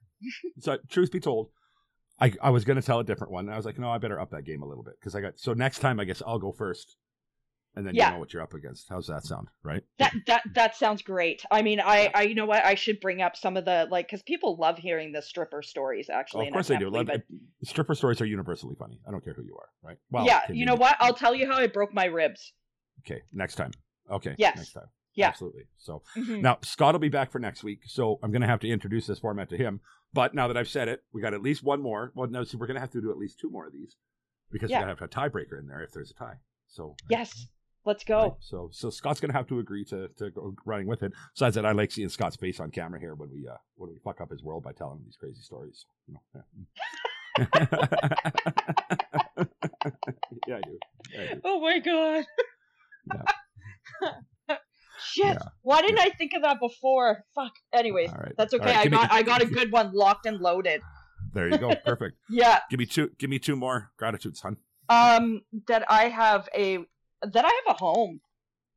so 0.60 0.78
truth 0.89 1.12
be 1.12 1.20
told, 1.20 1.50
I, 2.22 2.34
I 2.41 2.49
was 2.49 2.65
going 2.65 2.76
to 2.80 2.86
tell 2.86 2.99
a 2.99 3.03
different 3.03 3.32
one. 3.32 3.49
I 3.49 3.55
was 3.57 3.65
like, 3.65 3.80
no, 3.80 3.89
I 3.89 3.97
better 3.97 4.20
up 4.20 4.32
that 4.32 4.43
game 4.43 4.61
a 4.61 4.65
little 4.67 4.84
bit 4.84 4.95
because 4.99 5.15
I 5.15 5.22
got 5.22 5.39
so 5.39 5.53
next 5.53 5.80
time 5.80 5.99
I 5.99 6.05
guess 6.05 6.22
I'll 6.26 6.39
go 6.39 6.51
first, 6.51 6.97
and 7.76 7.86
then 7.88 7.95
Yeah. 7.95 8.07
you 8.07 8.13
know 8.13 8.20
what 8.20 8.34
you're 8.34 8.41
up 8.41 8.53
against. 8.53 8.88
How's 8.89 9.07
that 9.07 9.24
sound? 9.26 9.47
Right? 9.63 9.84
That 9.99 10.13
that 10.28 10.41
that 10.55 10.76
sounds 10.76 11.01
great. 11.01 11.45
I 11.51 11.61
mean, 11.61 11.80
I 11.80 12.09
I 12.13 12.24
you 12.24 12.36
know 12.36 12.45
what? 12.45 12.65
I 12.65 12.76
should 12.76 12.99
bring 12.99 13.22
up 13.22 13.36
some 13.38 13.55
of 13.57 13.65
the 13.65 13.88
like 13.89 14.09
cuz 14.09 14.22
people 14.24 14.57
love 14.57 14.78
hearing 14.78 15.11
the 15.11 15.22
stripper 15.22 15.61
stories 15.61 16.09
actually. 16.09 16.47
of 16.47 16.53
course 16.53 16.67
they 16.67 16.78
do. 16.78 16.89
Love, 16.89 17.09
it. 17.09 17.24
stripper 17.63 17.95
stories 17.95 18.20
are 18.22 18.26
universally 18.26 18.76
funny. 18.78 18.99
I 19.07 19.11
don't 19.11 19.24
care 19.24 19.34
who 19.34 19.43
you 19.43 19.55
are. 19.57 19.70
Right? 19.82 19.97
Well, 20.11 20.26
yeah, 20.26 20.41
you 20.51 20.65
know 20.65 20.76
what? 20.76 20.95
I'll 20.99 21.13
tell 21.13 21.34
you 21.36 21.47
how 21.47 21.57
I 21.57 21.67
broke 21.67 21.93
my 21.93 22.05
ribs. 22.05 22.53
Okay, 23.05 23.22
next 23.32 23.55
time. 23.55 23.72
Okay. 24.11 24.36
Yes. 24.38 24.57
Next 24.57 24.74
time. 24.74 24.88
Yeah. 25.15 25.28
Absolutely. 25.30 25.63
So 25.78 26.01
Mhm. 26.17 26.41
now 26.41 26.57
Scott 26.63 26.93
will 26.93 26.99
be 26.99 27.09
back 27.09 27.32
for 27.32 27.39
next 27.39 27.63
week, 27.63 27.82
so 27.86 28.20
I'm 28.24 28.32
going 28.32 28.41
to 28.41 28.47
have 28.47 28.59
to 28.61 28.67
introduce 28.70 29.07
this 29.07 29.20
format 29.20 29.49
to 29.49 29.57
him. 29.57 29.82
But 30.14 30.34
now 30.34 30.47
that 30.47 30.57
I've 30.57 30.70
said 30.70 30.88
it, 30.88 31.03
we 31.14 31.22
got 31.22 31.34
at 31.34 31.41
least 31.41 31.64
one 31.64 31.82
more. 31.82 32.12
Well, 32.16 32.30
no, 32.30 32.43
so 32.43 32.57
we're 32.57 32.68
going 32.68 32.76
to 32.76 32.82
have 32.82 32.91
to 32.91 33.01
do 33.01 33.12
at 33.12 33.18
least 33.18 33.39
two 33.39 33.49
more 33.49 33.68
of 33.68 33.74
these 33.74 33.95
because 34.51 34.70
Yeah. 34.72 34.80
we 34.80 34.86
got 34.86 34.95
to 34.95 35.01
have 35.01 35.10
a 35.26 35.30
tiebreaker 35.30 35.60
in 35.60 35.68
there 35.68 35.82
if 35.84 35.91
there's 35.91 36.12
a 36.12 36.16
tie. 36.16 36.38
So 36.68 36.95
Yes. 37.10 37.47
Let's 37.86 38.03
right? 38.10 38.30
go. 38.30 38.38
So 38.41 38.70
so 38.74 38.89
Scott's 38.89 39.22
going 39.22 39.32
to 39.32 39.38
have 39.38 39.47
to 39.47 39.60
agree 39.60 39.86
to 39.86 40.10
to 40.18 40.30
go 40.32 40.53
running 40.66 40.86
with 40.88 41.01
it. 41.01 41.14
Besides 41.34 41.55
that, 41.55 41.66
I 41.66 41.72
like 41.72 41.91
seeing 41.91 42.10
Scott's 42.10 42.36
face 42.36 42.60
on 42.60 42.72
camera 42.72 42.99
here 42.99 43.16
when 43.16 43.32
we 43.32 43.47
uh 43.47 43.55
when 43.76 43.89
we 43.89 43.97
fuck 44.03 44.20
up 44.20 44.30
his 44.32 44.43
world 44.43 44.64
by 44.64 44.74
telling 44.74 44.97
him 44.97 45.05
these 45.05 45.16
crazy 45.16 45.41
stories. 45.41 45.86
You 46.07 46.16
know? 46.16 46.22
yeah. 46.36 46.41
yeah, 50.47 50.57
I 50.57 50.62
do. 50.62 50.80
Yeah, 51.14 51.22
I 51.22 51.34
do. 51.36 51.41
Oh 51.45 51.62
my 51.62 51.80
god. 51.80 52.26
Shit. 55.04 55.26
Yeah. 55.26 55.38
Why 55.62 55.82
didn't 55.82 56.00
I 56.00 56.10
think 56.10 56.34
of 56.36 56.41
that 56.43 56.60
before? 56.60 57.24
Fuck. 57.36 57.54
Anyways, 57.74 58.12
right. 58.12 58.34
that's 58.38 58.54
okay. 58.54 58.66
right, 58.66 58.78
I 58.78 58.84
me- 58.86 58.89
got 58.91 59.12
I 59.12 59.24
got 59.24 59.41
a 59.41 59.45
good 59.45 59.72
one 59.72 59.91
locked 59.93 60.26
and 60.26 60.39
loaded. 60.39 60.82
There 61.32 61.47
you 61.47 61.60
go. 61.60 61.76
Perfect. 61.86 62.18
Yeah. 62.28 62.60
give 62.72 62.80
me 62.80 62.88
two. 62.88 63.12
Give 63.20 63.30
me 63.30 63.38
two 63.38 63.56
more 63.56 63.91
gratitudes, 63.97 64.39
son. 64.39 64.58
Um 64.89 65.41
that 65.68 65.84
I 65.88 66.10
have 66.10 66.50
a 66.56 66.80
that 67.22 67.45
I 67.45 67.50
have 67.50 67.76
a 67.76 67.78
home. 67.78 68.20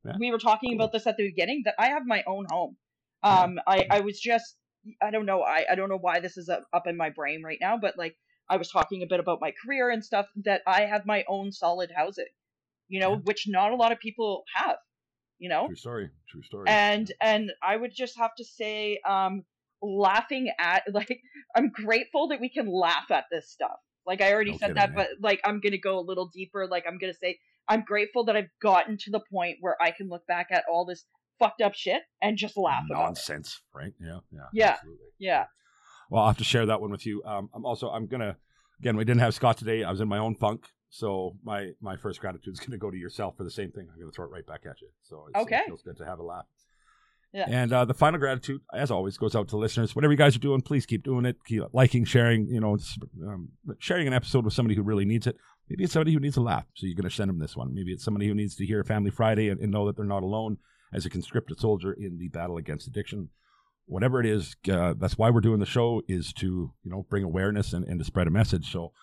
Yeah. 0.05 0.13
We 0.19 0.31
were 0.31 0.37
talking 0.37 0.69
Cool. 0.71 0.75
about 0.75 0.91
this 0.91 1.07
at 1.07 1.17
the 1.17 1.27
beginning 1.27 1.63
that 1.65 1.73
I 1.79 1.87
have 1.87 2.03
my 2.05 2.23
own 2.27 2.45
home. 2.51 2.77
Um, 3.23 3.57
I 3.65 3.87
I 3.89 4.01
was 4.01 4.19
just 4.19 4.57
I 5.01 5.09
don't 5.09 5.25
know 5.25 5.41
I 5.41 5.65
I 5.71 5.75
don't 5.75 5.89
know 5.89 5.97
why 5.97 6.19
this 6.19 6.37
is 6.37 6.47
up, 6.49 6.65
up 6.73 6.85
in 6.85 6.95
my 6.95 7.09
brain 7.09 7.41
right 7.41 7.57
now, 7.59 7.77
but 7.81 7.97
like 7.97 8.15
I 8.49 8.57
was 8.57 8.69
talking 8.69 9.01
a 9.01 9.07
bit 9.07 9.19
about 9.19 9.39
my 9.41 9.51
career 9.65 9.89
and 9.89 10.03
stuff 10.03 10.27
that 10.43 10.61
I 10.67 10.81
have 10.81 11.05
my 11.07 11.23
own 11.27 11.51
solid 11.53 11.89
housing, 11.95 12.25
you 12.89 12.99
know, 12.99 13.15
which 13.15 13.45
not 13.47 13.71
a 13.71 13.75
lot 13.75 13.91
of 13.93 13.99
people 13.99 14.43
have, 14.53 14.75
you 15.43 15.49
know 15.49 15.67
True 15.67 15.75
story. 15.75 16.09
True 16.29 16.41
story. 16.43 16.65
and 16.69 17.11
and 17.21 17.51
i 17.61 17.75
would 17.75 17.93
just 17.93 18.17
have 18.17 18.33
to 18.35 18.45
say 18.45 18.99
um 19.07 19.43
laughing 19.81 20.51
at 20.59 20.83
like 20.93 21.19
i'm 21.55 21.69
grateful 21.69 22.29
that 22.29 22.39
we 22.39 22.49
can 22.49 22.67
laugh 22.67 23.11
at 23.11 23.25
this 23.31 23.49
stuff 23.49 23.77
like 24.07 24.21
i 24.21 24.31
already 24.33 24.51
No 24.51 24.57
said 24.57 24.67
kidding, 24.67 24.75
that 24.75 24.89
yeah. 24.91 24.95
but 24.95 25.07
like 25.21 25.41
i'm 25.43 25.59
gonna 25.59 25.77
go 25.77 25.99
a 25.99 26.05
little 26.09 26.29
deeper 26.33 26.65
like 26.67 26.85
i'm 26.87 26.97
gonna 26.97 27.13
say 27.13 27.37
i'm 27.67 27.83
grateful 27.83 28.23
that 28.25 28.35
i've 28.37 28.53
gotten 28.61 28.97
to 29.03 29.11
the 29.11 29.21
point 29.31 29.57
where 29.59 29.75
i 29.81 29.91
can 29.91 30.07
look 30.07 30.25
back 30.27 30.47
at 30.51 30.63
all 30.71 30.85
this 30.85 31.05
fucked 31.39 31.61
up 31.61 31.73
shit 31.73 32.03
and 32.21 32.37
just 32.37 32.55
laugh 32.55 32.83
about 32.89 33.01
it 33.01 33.05
Nonsense, 33.05 33.61
right? 33.75 33.91
Yeah, 33.99 34.19
yeah. 34.31 34.39
Yeah. 34.53 34.69
Absolutely. 34.75 35.07
yeah 35.19 35.45
Well, 36.09 36.21
I'll 36.21 36.27
have 36.29 36.37
to 36.37 36.43
share 36.43 36.65
that 36.67 36.79
one 36.79 36.91
with 36.91 37.05
you. 37.05 37.23
Um, 37.25 37.49
I'm 37.55 37.65
also 37.65 37.89
I'm 37.89 38.07
gonna 38.07 38.37
again 38.79 38.95
we 38.95 39.03
didn't 39.03 39.21
have 39.21 39.33
Scott 39.33 39.57
today. 39.57 39.83
I 39.83 39.91
was 39.91 39.99
in 39.99 40.07
my 40.07 40.19
own 40.19 40.35
funk, 40.35 40.67
so 40.95 41.35
my 41.43 41.71
my 41.81 41.95
first 41.97 42.19
gratitude 42.19 42.53
is 42.53 42.59
gonna 42.59 42.77
go 42.77 42.91
to 42.91 42.97
yourself 42.97 43.35
for 43.35 43.43
the 43.43 43.49
same 43.49 43.71
thing. 43.71 43.87
I'm 43.91 43.99
gonna 43.99 44.11
throw 44.11 44.25
it 44.25 44.31
right 44.31 44.45
back 44.45 44.61
at 44.69 44.79
you. 44.79 44.89
So 45.01 45.25
it's, 45.29 45.39
Okay. 45.41 45.57
it 45.57 45.65
feels 45.65 45.81
good 45.81 45.97
to 45.97 46.05
have 46.05 46.19
a 46.19 46.23
laugh. 46.23 46.45
Yeah. 47.33 47.45
And 47.47 47.73
uh, 47.73 47.85
the 47.85 47.95
final 47.95 48.19
gratitude, 48.19 48.61
as 48.71 48.91
always, 48.91 49.17
goes 49.17 49.35
out 49.35 49.47
to 49.47 49.57
listeners. 49.57 49.95
Whatever 49.95 50.13
you 50.13 50.19
guys 50.19 50.35
are 50.35 50.39
doing, 50.39 50.61
please 50.61 50.85
keep 50.85 51.03
doing 51.03 51.25
it. 51.25 51.37
Keep 51.47 51.63
liking, 51.73 52.05
sharing. 52.05 52.47
You 52.47 52.59
know, 52.59 52.77
um, 53.27 53.49
sharing 53.79 54.05
an 54.05 54.13
episode 54.13 54.45
with 54.45 54.53
somebody 54.53 54.75
who 54.75 54.83
really 54.83 55.03
needs 55.03 55.25
it. 55.25 55.35
Maybe 55.67 55.83
it's 55.83 55.93
somebody 55.93 56.13
who 56.13 56.19
needs 56.19 56.37
a 56.37 56.41
laugh, 56.41 56.65
so 56.75 56.85
you're 56.85 56.95
going 56.95 57.09
to 57.09 57.15
send 57.15 57.29
them 57.29 57.39
this 57.39 57.57
one. 57.57 57.73
Maybe 57.73 57.91
it's 57.91 58.03
somebody 58.03 58.27
who 58.27 58.35
needs 58.35 58.55
to 58.57 58.65
hear 58.67 58.83
Family 58.83 59.09
Friday 59.09 59.49
and, 59.49 59.59
and 59.61 59.71
know 59.71 59.87
that 59.87 59.95
they're 59.95 60.05
not 60.05 60.21
alone 60.21 60.57
as 60.93 61.07
a 61.07 61.09
conscripted 61.09 61.59
soldier 61.59 61.91
in 61.91 62.19
the 62.19 62.27
battle 62.27 62.57
against 62.57 62.85
addiction 62.87 63.29
whatever 63.85 64.19
it 64.21 64.25
is, 64.25 64.55
uh, 64.71 64.93
that's 64.97 65.17
why 65.17 65.29
we're 65.29 65.41
doing 65.41 65.59
the 65.59 65.65
show 65.65 66.01
is 66.07 66.31
to 66.31 66.71
you 66.83 66.91
know 66.91 67.05
bring 67.09 67.23
awareness 67.23 67.73
and, 67.73 67.83
and 67.85 67.99
to 67.99 68.05
spread 68.05 68.27
a 68.27 68.31
message. 68.31 68.71
So 68.71 68.93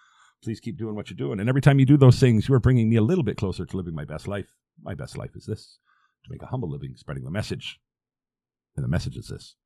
please 0.43 0.61
keep 0.61 0.79
doing 0.79 0.95
what 0.95 1.11
you're 1.11 1.17
doing. 1.17 1.41
And 1.41 1.49
every 1.49 1.61
time 1.61 1.79
you 1.79 1.87
do 1.87 1.97
those 1.97 2.19
things, 2.19 2.49
you 2.49 2.55
are 2.55 2.61
bringing 2.61 2.89
me 2.89 2.97
a 2.97 3.03
little 3.03 3.25
bit 3.25 3.37
closer 3.37 3.65
to 3.65 3.77
living 3.77 3.95
my 3.95 4.05
best 4.05 4.27
life. 4.27 4.57
My 4.83 4.95
best 4.95 5.17
life 5.17 5.35
is 5.35 5.47
this: 5.47 5.79
to 6.25 6.31
make 6.31 6.43
a 6.43 6.47
humble 6.47 6.71
living, 6.71 6.95
spreading 6.97 7.25
the 7.25 7.31
message. 7.31 7.81
And 8.77 8.85
the 8.85 8.89
message 8.89 9.17
is 9.17 9.29
this: 9.29 9.57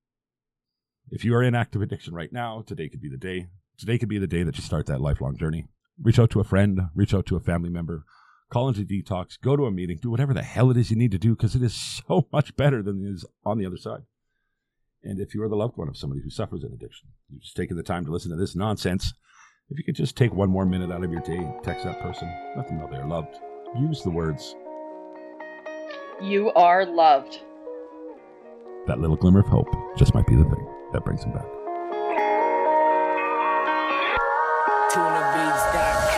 if 1.11 1.25
you 1.25 1.35
are 1.35 1.43
in 1.43 1.55
active 1.55 1.83
addiction 1.83 2.15
right 2.15 2.33
now, 2.33 2.63
today 2.67 2.89
could 2.89 3.01
be 3.01 3.11
the 3.11 3.17
day. 3.17 3.47
Today 3.79 3.99
could 3.99 4.09
be 4.09 4.19
the 4.19 4.27
day 4.27 4.43
that 4.43 4.57
you 4.57 4.63
start 4.63 4.87
that 4.87 5.01
lifelong 5.01 5.37
journey. 5.37 5.67
Reach 6.03 6.19
out 6.19 6.31
to 6.31 6.41
a 6.41 6.45
friend, 6.45 6.81
reach 6.95 7.15
out 7.15 7.27
to 7.27 7.37
a 7.37 7.41
family 7.41 7.71
member, 7.71 8.05
call 8.51 8.69
into 8.69 8.85
detox, 8.85 9.41
go 9.41 9.57
to 9.57 9.67
a 9.67 9.71
meeting, 9.71 9.99
do 10.01 10.11
whatever 10.11 10.33
the 10.33 10.43
hell 10.43 10.71
it 10.71 10.77
is 10.77 10.91
you 10.91 10.97
need 10.97 11.11
to 11.11 11.19
do 11.19 11.35
because 11.35 11.55
it 11.55 11.63
is 11.63 11.75
so 11.75 12.27
much 12.33 12.57
better 12.57 12.83
than 12.83 13.05
it 13.05 13.11
is 13.11 13.25
on 13.45 13.59
the 13.59 13.67
other 13.67 13.77
side. 13.77 14.03
And 15.03 15.21
if 15.21 15.35
you 15.35 15.43
are 15.43 15.49
the 15.49 15.57
loved 15.57 15.77
one 15.77 15.89
of 15.89 15.97
somebody 15.97 16.23
who 16.23 16.31
suffers 16.31 16.65
an 16.65 16.73
addiction, 16.73 17.09
you've 17.29 17.43
just 17.43 17.57
taken 17.57 17.77
the 17.77 17.83
time 17.83 18.05
to 18.07 18.11
listen 18.11 18.31
to 18.31 18.37
this 18.37 18.57
nonsense. 18.57 19.13
If 19.71 19.79
you 19.79 19.85
could 19.85 19.95
just 19.95 20.17
take 20.17 20.33
one 20.35 20.51
more 20.51 20.67
minute 20.67 20.93
out 20.93 21.03
of 21.03 21.11
your 21.11 21.23
day, 21.23 21.51
text 21.63 21.85
that 21.85 22.01
person, 22.01 22.31
let 22.55 22.69
them 22.69 22.79
know 22.79 22.89
they're 22.91 23.07
loved. 23.07 23.37
Use 23.79 24.03
the 24.03 24.11
words, 24.11 24.55
you 26.23 26.53
are 26.53 26.87
loved 26.87 27.41
that 28.87 29.01
little 29.01 29.17
glimmer 29.17 29.41
of 29.41 29.47
hope 29.47 29.69
just 29.97 30.15
might 30.15 30.27
be 30.27 30.37
the 30.37 30.45
thing 30.45 30.69
that 30.93 31.05
brings 31.05 31.23
them 31.23 31.33
back. 31.33 31.47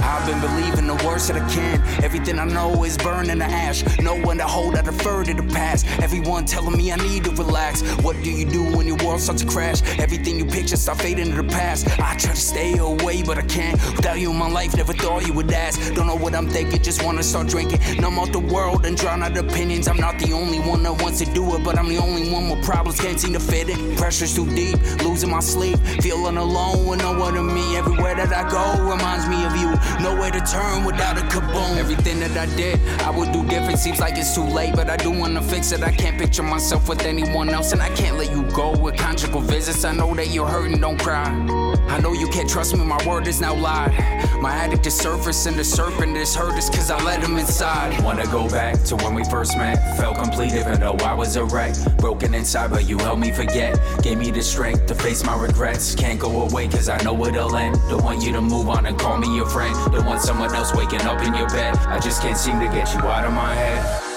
I've 0.02 0.26
been 0.26 0.40
believing 0.40 0.85
the 0.96 1.06
worst 1.06 1.28
that 1.28 1.36
I 1.36 1.48
can. 1.48 1.80
Everything 2.02 2.38
I 2.38 2.44
know 2.44 2.84
is 2.84 2.96
burning 2.96 3.38
to 3.38 3.44
ash. 3.44 3.84
No 3.98 4.14
one 4.14 4.38
to 4.38 4.44
hold, 4.44 4.76
I 4.76 4.82
defer 4.82 5.24
to 5.24 5.34
the 5.34 5.42
past. 5.42 5.86
Everyone 6.00 6.44
telling 6.44 6.76
me 6.76 6.92
I 6.92 6.96
need 6.96 7.24
to 7.24 7.30
relax. 7.32 7.82
What 8.02 8.16
do 8.22 8.30
you 8.30 8.44
do 8.44 8.62
when 8.76 8.86
your 8.86 8.96
world 9.04 9.20
starts 9.20 9.42
to 9.42 9.48
crash? 9.48 9.82
Everything 9.98 10.38
you 10.38 10.46
picture 10.46 10.76
start 10.76 10.98
fading 10.98 11.30
to 11.30 11.42
the 11.42 11.48
past. 11.48 11.86
I 11.98 12.16
try 12.16 12.32
to 12.32 12.36
stay 12.36 12.76
away, 12.78 13.22
but 13.22 13.38
I 13.38 13.42
can't. 13.42 13.74
Without 13.96 14.18
you 14.18 14.30
in 14.30 14.36
my 14.36 14.48
life, 14.48 14.76
never 14.76 14.92
thought 14.92 15.26
you 15.26 15.32
would 15.34 15.50
ask. 15.52 15.94
Don't 15.94 16.06
know 16.06 16.16
what 16.16 16.34
I'm 16.34 16.48
thinking, 16.48 16.82
just 16.82 17.04
wanna 17.04 17.22
start 17.22 17.48
drinking. 17.48 17.80
Numb 18.00 18.18
out 18.18 18.32
the 18.32 18.40
world 18.40 18.86
and 18.86 18.96
drown 18.96 19.22
out 19.22 19.36
opinions. 19.36 19.88
I'm 19.88 19.98
not 19.98 20.18
the 20.18 20.32
only 20.32 20.60
one 20.60 20.82
that 20.84 21.02
wants 21.02 21.18
to 21.18 21.26
do 21.32 21.54
it, 21.54 21.64
but 21.64 21.78
I'm 21.78 21.88
the 21.88 21.98
only 21.98 22.30
one 22.30 22.48
with 22.50 22.64
problems, 22.64 23.00
can't 23.00 23.20
seem 23.20 23.32
to 23.34 23.40
fit 23.40 23.68
it. 23.68 23.98
Pressure's 23.98 24.34
too 24.34 24.46
deep, 24.54 24.78
losing 25.02 25.30
my 25.30 25.40
sleep. 25.40 25.78
Feeling 26.00 26.36
alone 26.36 26.86
with 26.86 27.00
no 27.00 27.18
one 27.18 27.34
to 27.34 27.42
me. 27.42 27.76
Everywhere 27.76 28.14
that 28.14 28.32
I 28.32 28.48
go 28.48 28.82
reminds 28.82 29.28
me 29.28 29.44
of 29.44 29.56
you. 29.56 29.70
Nowhere 30.02 30.30
to 30.30 30.40
turn 30.40 30.84
without 30.86 31.18
a 31.18 31.22
kaboom. 31.22 31.76
Everything 31.76 32.20
that 32.20 32.36
I 32.38 32.46
did, 32.56 32.78
I 33.00 33.10
would 33.10 33.32
do 33.32 33.44
different. 33.46 33.78
Seems 33.78 34.00
like 34.00 34.16
it's 34.16 34.34
too 34.34 34.44
late, 34.44 34.74
but 34.74 34.88
I 34.88 34.96
do 34.96 35.10
wanna 35.10 35.42
fix 35.42 35.72
it. 35.72 35.82
I 35.82 35.90
can't 35.90 36.16
picture 36.16 36.44
myself 36.44 36.88
with 36.88 37.02
anyone 37.02 37.48
else, 37.50 37.72
and 37.72 37.82
I 37.82 37.90
can't 37.90 38.16
let 38.16 38.30
you 38.30 38.44
go 38.52 38.70
with 38.70 38.96
conjugal 38.96 39.40
visits. 39.40 39.84
I 39.84 39.92
know 39.92 40.14
that 40.14 40.28
you're 40.28 40.48
hurting, 40.48 40.80
don't 40.80 40.98
cry. 40.98 41.65
I 41.88 42.00
know 42.00 42.12
you 42.12 42.28
can't 42.28 42.48
trust 42.48 42.76
me, 42.76 42.84
my 42.84 43.04
word 43.06 43.26
is 43.26 43.40
now 43.40 43.54
lied. 43.54 43.92
My 44.40 44.52
addict 44.52 44.86
is 44.86 44.94
surface 44.94 45.46
and 45.46 45.56
the 45.56 45.64
serpent 45.64 46.16
is 46.16 46.34
hurt 46.34 46.58
is 46.58 46.68
cause 46.68 46.90
I 46.90 47.02
let 47.04 47.22
him 47.22 47.36
inside. 47.38 48.02
Wanna 48.02 48.26
go 48.26 48.48
back 48.48 48.82
to 48.84 48.96
when 48.96 49.14
we 49.14 49.24
first 49.24 49.56
met. 49.56 49.96
Felt 49.96 50.18
complete 50.18 50.52
even 50.52 50.78
though 50.80 50.96
I 51.04 51.14
was 51.14 51.36
a 51.36 51.44
wreck. 51.44 51.74
Broken 51.98 52.34
inside, 52.34 52.70
but 52.70 52.88
you 52.88 52.98
helped 52.98 53.20
me 53.20 53.32
forget. 53.32 53.80
Gave 54.02 54.18
me 54.18 54.30
the 54.30 54.42
strength 54.42 54.86
to 54.86 54.94
face 54.94 55.24
my 55.24 55.40
regrets. 55.40 55.94
Can't 55.94 56.20
go 56.20 56.42
away 56.42 56.68
cause 56.68 56.88
I 56.88 57.02
know 57.02 57.24
it'll 57.24 57.56
end. 57.56 57.76
Don't 57.88 58.04
want 58.04 58.22
you 58.22 58.32
to 58.32 58.40
move 58.40 58.68
on 58.68 58.86
and 58.86 58.98
call 58.98 59.16
me 59.16 59.34
your 59.34 59.46
friend. 59.46 59.74
Don't 59.92 60.06
want 60.06 60.20
someone 60.20 60.54
else 60.54 60.74
waking 60.74 61.02
up 61.02 61.22
in 61.22 61.34
your 61.34 61.48
bed. 61.48 61.76
I 61.86 61.98
just 61.98 62.20
can't 62.20 62.36
seem 62.36 62.60
to 62.60 62.66
get 62.66 62.92
you 62.94 63.00
out 63.00 63.24
of 63.24 63.32
my 63.32 63.54
head. 63.54 64.16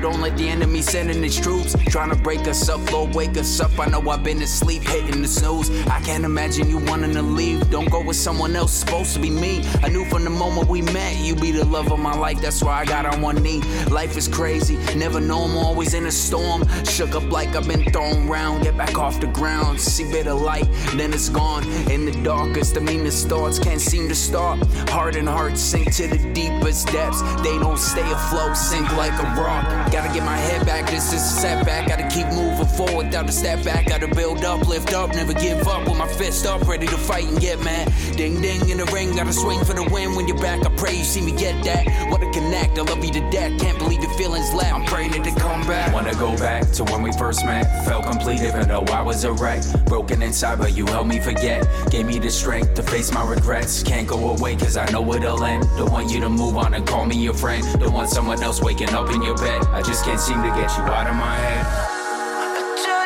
Don't 0.00 0.20
let 0.20 0.36
the 0.36 0.48
enemy 0.48 0.82
send 0.82 1.10
in 1.10 1.22
his 1.22 1.38
troops. 1.40 1.74
Trying 1.88 2.10
to 2.10 2.16
break 2.16 2.40
us 2.46 2.68
up, 2.68 2.92
Lord, 2.92 3.14
wake 3.14 3.38
us 3.38 3.60
up. 3.60 3.78
I 3.78 3.86
know 3.86 4.00
I've 4.10 4.22
been 4.22 4.42
asleep, 4.42 4.82
hitting 4.82 5.22
the 5.22 5.28
snooze. 5.28 5.70
I 5.86 6.00
can't 6.00 6.24
imagine 6.24 6.68
you 6.68 6.78
wanting 6.78 7.14
to 7.14 7.22
leave. 7.22 7.70
Don't 7.70 7.90
go 7.90 8.02
with 8.02 8.16
someone 8.16 8.54
else, 8.54 8.72
supposed 8.72 9.14
to 9.14 9.20
be 9.20 9.30
me. 9.30 9.62
I 9.82 9.88
knew 9.88 10.04
from 10.04 10.24
the 10.24 10.30
moment 10.30 10.68
we 10.68 10.82
met, 10.82 11.16
you 11.16 11.34
be 11.34 11.52
the 11.52 11.64
love 11.64 11.90
of 11.90 11.98
my 11.98 12.14
life. 12.14 12.40
That's 12.42 12.62
why 12.62 12.80
I 12.80 12.84
got 12.84 13.06
on 13.06 13.22
one 13.22 13.42
knee. 13.42 13.60
Life 13.90 14.16
is 14.16 14.28
crazy, 14.28 14.76
never 14.94 15.20
know 15.20 15.44
I'm 15.44 15.56
always 15.56 15.94
in 15.94 16.06
a 16.06 16.12
storm. 16.12 16.64
Shook 16.84 17.14
up 17.14 17.30
like 17.30 17.56
I've 17.56 17.66
been 17.66 17.84
thrown 17.90 18.28
round. 18.28 18.64
Get 18.64 18.76
back 18.76 18.98
off 18.98 19.20
the 19.20 19.28
ground, 19.28 19.80
see 19.80 20.10
bit 20.10 20.26
of 20.26 20.40
light, 20.40 20.68
then 20.96 21.12
it's 21.14 21.28
gone. 21.28 21.64
In 21.90 22.04
the 22.04 22.12
darkest, 22.22 22.74
the 22.74 22.80
meanest 22.80 23.28
thoughts 23.28 23.58
can't 23.58 23.80
seem 23.80 24.08
to 24.08 24.14
stop. 24.14 24.58
Heart 24.90 25.16
and 25.16 25.28
heart 25.28 25.56
sink 25.56 25.94
to 25.94 26.08
the 26.08 26.18
deepest 26.34 26.88
depths. 26.88 27.22
They 27.42 27.58
don't 27.58 27.78
stay 27.78 28.08
afloat, 28.10 28.56
sink 28.56 28.90
like 28.96 29.12
a 29.18 29.40
rock. 29.40 29.83
Gotta 29.92 30.12
get 30.12 30.24
my 30.24 30.36
head 30.36 30.66
back, 30.66 30.90
this 30.90 31.12
is 31.12 31.22
a 31.22 31.40
setback. 31.40 31.88
Gotta 31.88 32.08
keep 32.08 32.26
moving 32.28 32.66
forward 32.66 33.06
without 33.06 33.28
a 33.28 33.32
step 33.32 33.64
back. 33.64 33.86
Gotta 33.86 34.08
build 34.08 34.44
up, 34.44 34.66
lift 34.66 34.92
up, 34.92 35.10
never 35.10 35.32
give 35.32 35.66
up. 35.68 35.86
With 35.86 35.96
my 35.96 36.08
fist 36.08 36.46
up, 36.46 36.66
ready 36.66 36.86
to 36.86 36.96
fight 36.96 37.24
and 37.24 37.40
get 37.40 37.62
mad. 37.62 37.92
Ding 38.16 38.40
ding 38.40 38.68
in 38.68 38.78
the 38.78 38.86
ring, 38.86 39.14
gotta 39.16 39.32
swing 39.32 39.64
for 39.64 39.74
the 39.74 39.84
win. 39.92 40.14
When 40.14 40.26
you're 40.26 40.38
back, 40.38 40.64
I 40.66 40.70
pray 40.76 40.96
you 40.96 41.04
see 41.04 41.20
me 41.20 41.32
get 41.32 41.62
that. 41.64 42.10
What 42.10 42.22
a 42.22 42.30
connect, 42.30 42.78
I 42.78 42.82
love 42.82 43.04
you 43.04 43.12
to 43.12 43.30
death. 43.30 43.60
Can't 43.60 43.78
believe 43.78 44.02
your 44.02 44.12
feelings 44.14 44.52
left. 44.52 44.74
I'm 44.74 44.84
praying 44.84 45.14
it 45.14 45.24
to 45.24 45.40
come 45.40 45.66
back. 45.66 45.92
Wanna 45.92 46.14
go 46.14 46.36
back 46.36 46.70
to 46.72 46.84
when 46.84 47.02
we 47.02 47.12
first 47.12 47.44
met. 47.44 47.84
Felt 47.84 48.06
complete 48.06 48.40
even 48.40 48.66
though 48.68 48.84
I 48.92 49.02
was 49.02 49.24
a 49.24 49.32
wreck. 49.32 49.62
Broken 49.86 50.22
inside, 50.22 50.58
but 50.58 50.76
you 50.76 50.86
helped 50.86 51.08
me 51.08 51.20
forget. 51.20 51.66
Gave 51.90 52.06
me 52.06 52.18
the 52.18 52.30
strength 52.30 52.74
to 52.74 52.82
face 52.82 53.12
my 53.12 53.24
regrets. 53.28 53.82
Can't 53.82 54.08
go 54.08 54.30
away 54.30 54.56
cause 54.56 54.76
I 54.76 54.90
know 54.90 55.12
it'll 55.14 55.44
end. 55.44 55.64
Don't 55.76 55.92
want 55.92 56.10
you 56.10 56.20
to 56.20 56.28
move 56.28 56.56
on 56.56 56.74
and 56.74 56.86
call 56.86 57.06
me 57.06 57.16
your 57.16 57.34
friend. 57.34 57.64
Don't 57.80 57.92
want 57.92 58.10
someone 58.10 58.42
else 58.42 58.60
waking 58.60 58.90
up 58.90 59.10
in 59.10 59.22
your 59.22 59.36
bed. 59.36 59.62
I 59.74 59.82
just 59.82 60.04
can't 60.04 60.20
seem 60.20 60.40
to 60.40 60.48
get 60.50 60.70
you 60.78 60.84
out 60.84 61.08
of 61.08 61.16
my 61.16 61.34
head. 61.34 61.66
I 61.66 62.82
try 62.84 63.04